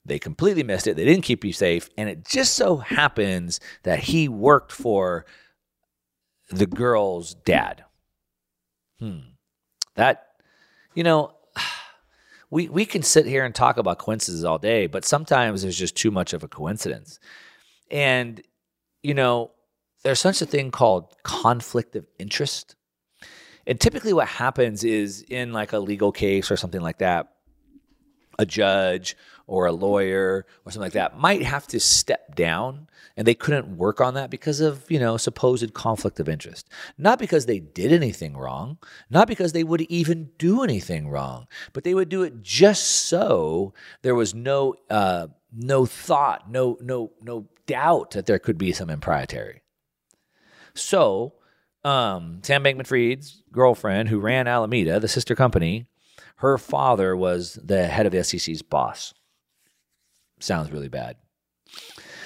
They 0.05 0.18
completely 0.18 0.62
missed 0.62 0.87
it. 0.87 0.97
They 0.97 1.05
didn't 1.05 1.25
keep 1.25 1.45
you 1.45 1.53
safe. 1.53 1.91
And 1.97 2.09
it 2.09 2.25
just 2.25 2.55
so 2.55 2.77
happens 2.77 3.61
that 3.83 3.99
he 4.01 4.29
worked 4.29 4.73
for 4.73 5.27
the 6.51 6.66
girl's 6.66 7.35
dad. 7.35 7.85
Hmm. 8.99 9.18
That, 9.97 10.27
you 10.95 11.03
know, 11.03 11.35
we, 12.51 12.68
we 12.68 12.87
can 12.87 13.03
sit 13.03 13.27
here 13.27 13.45
and 13.45 13.55
talk 13.55 13.77
about 13.77 13.99
coincidences 13.99 14.45
all 14.45 14.59
day, 14.59 14.87
but 14.87 15.05
sometimes 15.05 15.62
there's 15.62 15.79
just 15.79 15.97
too 15.97 16.11
much 16.11 16.33
of 16.33 16.43
a 16.43 16.49
coincidence. 16.49 17.18
And, 17.91 18.41
you 19.03 19.14
know, 19.14 19.51
there's 20.03 20.20
such 20.20 20.40
a 20.42 20.46
thing 20.46 20.70
called 20.70 21.14
conflict 21.22 21.96
of 21.96 22.07
interest. 22.18 22.74
And 23.66 23.78
typically, 23.78 24.12
what 24.12 24.28
happens 24.28 24.84
is 24.84 25.22
in 25.22 25.53
like 25.53 25.72
a 25.72 25.78
legal 25.78 26.12
case 26.12 26.51
or 26.51 26.57
something 26.57 26.80
like 26.80 26.98
that, 26.98 27.32
a 28.38 28.46
judge 28.46 29.16
or 29.46 29.66
a 29.66 29.72
lawyer 29.72 30.46
or 30.64 30.72
something 30.72 30.86
like 30.86 30.92
that 30.92 31.18
might 31.18 31.42
have 31.42 31.66
to 31.66 31.78
step 31.80 32.34
down 32.34 32.86
and 33.16 33.26
they 33.26 33.34
couldn't 33.34 33.76
work 33.76 34.01
on 34.01 34.14
that 34.14 34.30
because 34.30 34.61
of, 34.61 34.88
you 34.90 34.98
know, 34.98 35.16
supposed 35.16 35.74
conflict 35.74 36.20
of 36.20 36.28
interest. 36.28 36.68
Not 36.96 37.18
because 37.18 37.46
they 37.46 37.59
did 37.59 37.92
anything 37.92 38.36
wrong, 38.36 38.78
not 39.11 39.28
because 39.28 39.53
they 39.53 39.64
would 39.64 39.82
even 39.82 40.30
do 40.38 40.62
anything 40.62 41.09
wrong, 41.09 41.46
but 41.72 41.84
they 41.84 41.94
would 41.94 42.09
do 42.09 42.22
it 42.22 42.42
just 42.42 42.84
so 42.84 43.74
there 44.03 44.14
was 44.14 44.34
no 44.34 44.74
uh, 44.88 45.26
no 45.53 45.84
thought, 45.84 46.51
no 46.51 46.78
no 46.80 47.11
no 47.20 47.46
doubt 47.66 48.12
that 48.12 48.26
there 48.26 48.38
could 48.38 48.57
be 48.57 48.72
some 48.72 48.88
impropriety. 48.88 49.61
So, 50.81 51.35
um, 51.85 52.41
Sam 52.43 52.64
Bankman 52.64 52.87
Fried's 52.87 53.43
girlfriend, 53.53 54.09
who 54.09 54.18
ran 54.18 54.47
Alameda, 54.47 55.01
the 55.01 55.09
sister 55.09 55.35
company, 55.35 55.87
her 56.37 56.59
father 56.59 57.16
was 57.16 57.59
the 57.62 57.87
head 57.87 58.07
of 58.07 58.12
the 58.12 58.24
SEC's 58.24 58.62
boss 58.62 59.14
sounds 60.43 60.70
really 60.70 60.89
bad. 60.89 61.16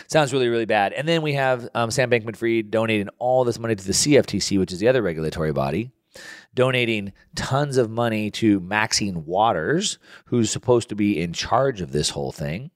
Sounds 0.07 0.33
really, 0.33 0.49
really 0.49 0.67
bad. 0.67 0.93
And 0.93 1.09
then 1.09 1.23
we 1.23 1.35
have 1.35 1.69
um, 1.75 1.91
Sam 1.91 2.11
Bankman 2.11 2.37
Fried 2.37 2.71
donating 2.71 3.09
all 3.19 3.45
this 3.45 3.59
money 3.59 3.75
to 3.75 3.85
the 3.85 3.93
CFTC, 3.93 4.59
which 4.59 4.73
is 4.73 4.79
the 4.79 4.89
other 4.89 5.03
regulatory 5.03 5.53
body, 5.53 5.91
donating 6.55 7.13
tons 7.35 7.77
of 7.77 7.91
money 7.91 8.31
to 8.33 8.61
Maxine 8.61 9.25
Waters, 9.25 9.99
who's 10.27 10.51
supposed 10.51 10.89
to 10.91 10.95
be 10.95 11.21
in 11.21 11.33
charge 11.33 11.81
of 11.81 11.93
this 11.93 12.11
whole 12.11 12.33
thing. 12.33 12.71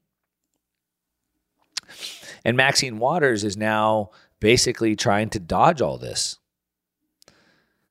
And 2.44 2.56
Maxine 2.56 2.98
Waters 2.98 3.44
is 3.44 3.56
now 3.56 4.10
basically 4.40 4.96
trying 4.96 5.30
to 5.30 5.38
dodge 5.38 5.80
all 5.80 5.98
this. 5.98 6.38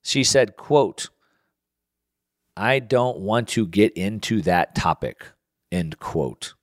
She 0.01 0.23
said, 0.23 0.55
quote, 0.57 1.09
I 2.55 2.79
don't 2.79 3.19
want 3.19 3.49
to 3.49 3.67
get 3.67 3.93
into 3.93 4.41
that 4.43 4.73
topic, 4.73 5.25
end 5.71 5.99
quote 5.99 6.53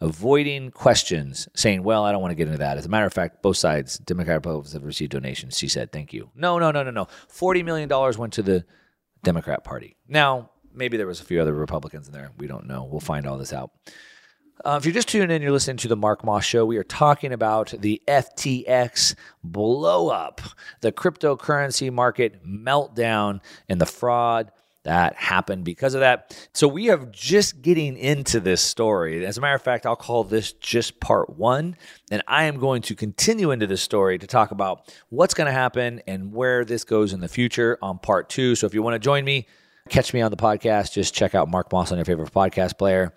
avoiding 0.00 0.70
questions, 0.70 1.48
saying, 1.54 1.82
Well, 1.82 2.04
I 2.04 2.12
don't 2.12 2.22
want 2.22 2.32
to 2.32 2.36
get 2.36 2.48
into 2.48 2.58
that. 2.58 2.78
As 2.78 2.86
a 2.86 2.88
matter 2.88 3.06
of 3.06 3.12
fact, 3.12 3.42
both 3.42 3.56
sides, 3.56 3.98
Democrat 3.98 4.36
Republicans, 4.36 4.72
have 4.72 4.84
received 4.84 5.12
donations. 5.12 5.58
She 5.58 5.68
said, 5.68 5.92
Thank 5.92 6.12
you. 6.12 6.30
No, 6.34 6.58
no, 6.58 6.70
no, 6.70 6.82
no, 6.82 6.90
no. 6.90 7.06
$40 7.28 7.64
million 7.64 7.88
went 8.18 8.32
to 8.34 8.42
the 8.42 8.64
Democrat 9.22 9.64
Party. 9.64 9.96
Now, 10.08 10.50
maybe 10.72 10.96
there 10.96 11.06
was 11.06 11.20
a 11.20 11.24
few 11.24 11.40
other 11.40 11.54
Republicans 11.54 12.06
in 12.06 12.12
there. 12.12 12.32
We 12.38 12.46
don't 12.46 12.66
know. 12.66 12.84
We'll 12.84 13.00
find 13.00 13.26
all 13.26 13.38
this 13.38 13.52
out. 13.52 13.70
Uh, 14.64 14.76
if 14.78 14.84
you're 14.84 14.92
just 14.92 15.08
tuning 15.08 15.30
in, 15.30 15.40
you're 15.40 15.52
listening 15.52 15.78
to 15.78 15.88
the 15.88 15.96
Mark 15.96 16.22
Moss 16.22 16.44
Show. 16.44 16.66
We 16.66 16.76
are 16.76 16.84
talking 16.84 17.32
about 17.32 17.72
the 17.78 18.02
FTX 18.06 19.14
blow 19.42 20.08
up, 20.08 20.42
the 20.82 20.92
cryptocurrency 20.92 21.90
market 21.90 22.44
meltdown, 22.44 23.40
and 23.70 23.80
the 23.80 23.86
fraud 23.86 24.52
that 24.82 25.14
happened 25.14 25.64
because 25.64 25.94
of 25.94 26.00
that. 26.00 26.48
So 26.52 26.68
we 26.68 26.90
are 26.90 26.98
just 27.06 27.62
getting 27.62 27.96
into 27.96 28.38
this 28.38 28.60
story. 28.60 29.24
As 29.24 29.38
a 29.38 29.40
matter 29.40 29.54
of 29.54 29.62
fact, 29.62 29.86
I'll 29.86 29.96
call 29.96 30.24
this 30.24 30.52
just 30.52 31.00
part 31.00 31.38
one. 31.38 31.76
And 32.10 32.22
I 32.28 32.44
am 32.44 32.58
going 32.58 32.82
to 32.82 32.94
continue 32.94 33.52
into 33.52 33.66
this 33.66 33.82
story 33.82 34.18
to 34.18 34.26
talk 34.26 34.50
about 34.50 34.94
what's 35.08 35.32
going 35.32 35.46
to 35.46 35.52
happen 35.52 36.02
and 36.06 36.34
where 36.34 36.66
this 36.66 36.84
goes 36.84 37.14
in 37.14 37.20
the 37.20 37.28
future 37.28 37.78
on 37.80 37.98
part 37.98 38.28
two. 38.28 38.54
So 38.54 38.66
if 38.66 38.74
you 38.74 38.82
want 38.82 38.94
to 38.94 38.98
join 38.98 39.24
me, 39.24 39.46
catch 39.88 40.12
me 40.12 40.20
on 40.20 40.30
the 40.30 40.36
podcast, 40.36 40.92
just 40.92 41.14
check 41.14 41.34
out 41.34 41.48
Mark 41.48 41.72
Moss 41.72 41.92
on 41.92 41.98
your 41.98 42.04
favorite 42.04 42.32
podcast 42.32 42.76
player. 42.76 43.14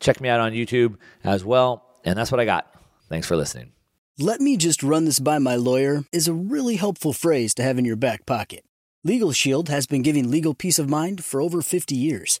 Check 0.00 0.20
me 0.20 0.28
out 0.28 0.40
on 0.40 0.52
YouTube 0.52 0.96
as 1.22 1.44
well. 1.44 1.84
And 2.04 2.18
that's 2.18 2.30
what 2.30 2.40
I 2.40 2.44
got. 2.44 2.72
Thanks 3.08 3.26
for 3.26 3.36
listening. 3.36 3.72
Let 4.18 4.40
me 4.40 4.56
just 4.56 4.82
run 4.82 5.06
this 5.06 5.18
by 5.18 5.38
my 5.38 5.56
lawyer 5.56 6.04
is 6.12 6.28
a 6.28 6.32
really 6.32 6.76
helpful 6.76 7.12
phrase 7.12 7.54
to 7.54 7.62
have 7.62 7.78
in 7.78 7.84
your 7.84 7.96
back 7.96 8.26
pocket. 8.26 8.64
Legal 9.02 9.32
Shield 9.32 9.68
has 9.68 9.86
been 9.86 10.02
giving 10.02 10.30
legal 10.30 10.54
peace 10.54 10.78
of 10.78 10.88
mind 10.88 11.24
for 11.24 11.40
over 11.40 11.60
50 11.60 11.94
years. 11.94 12.40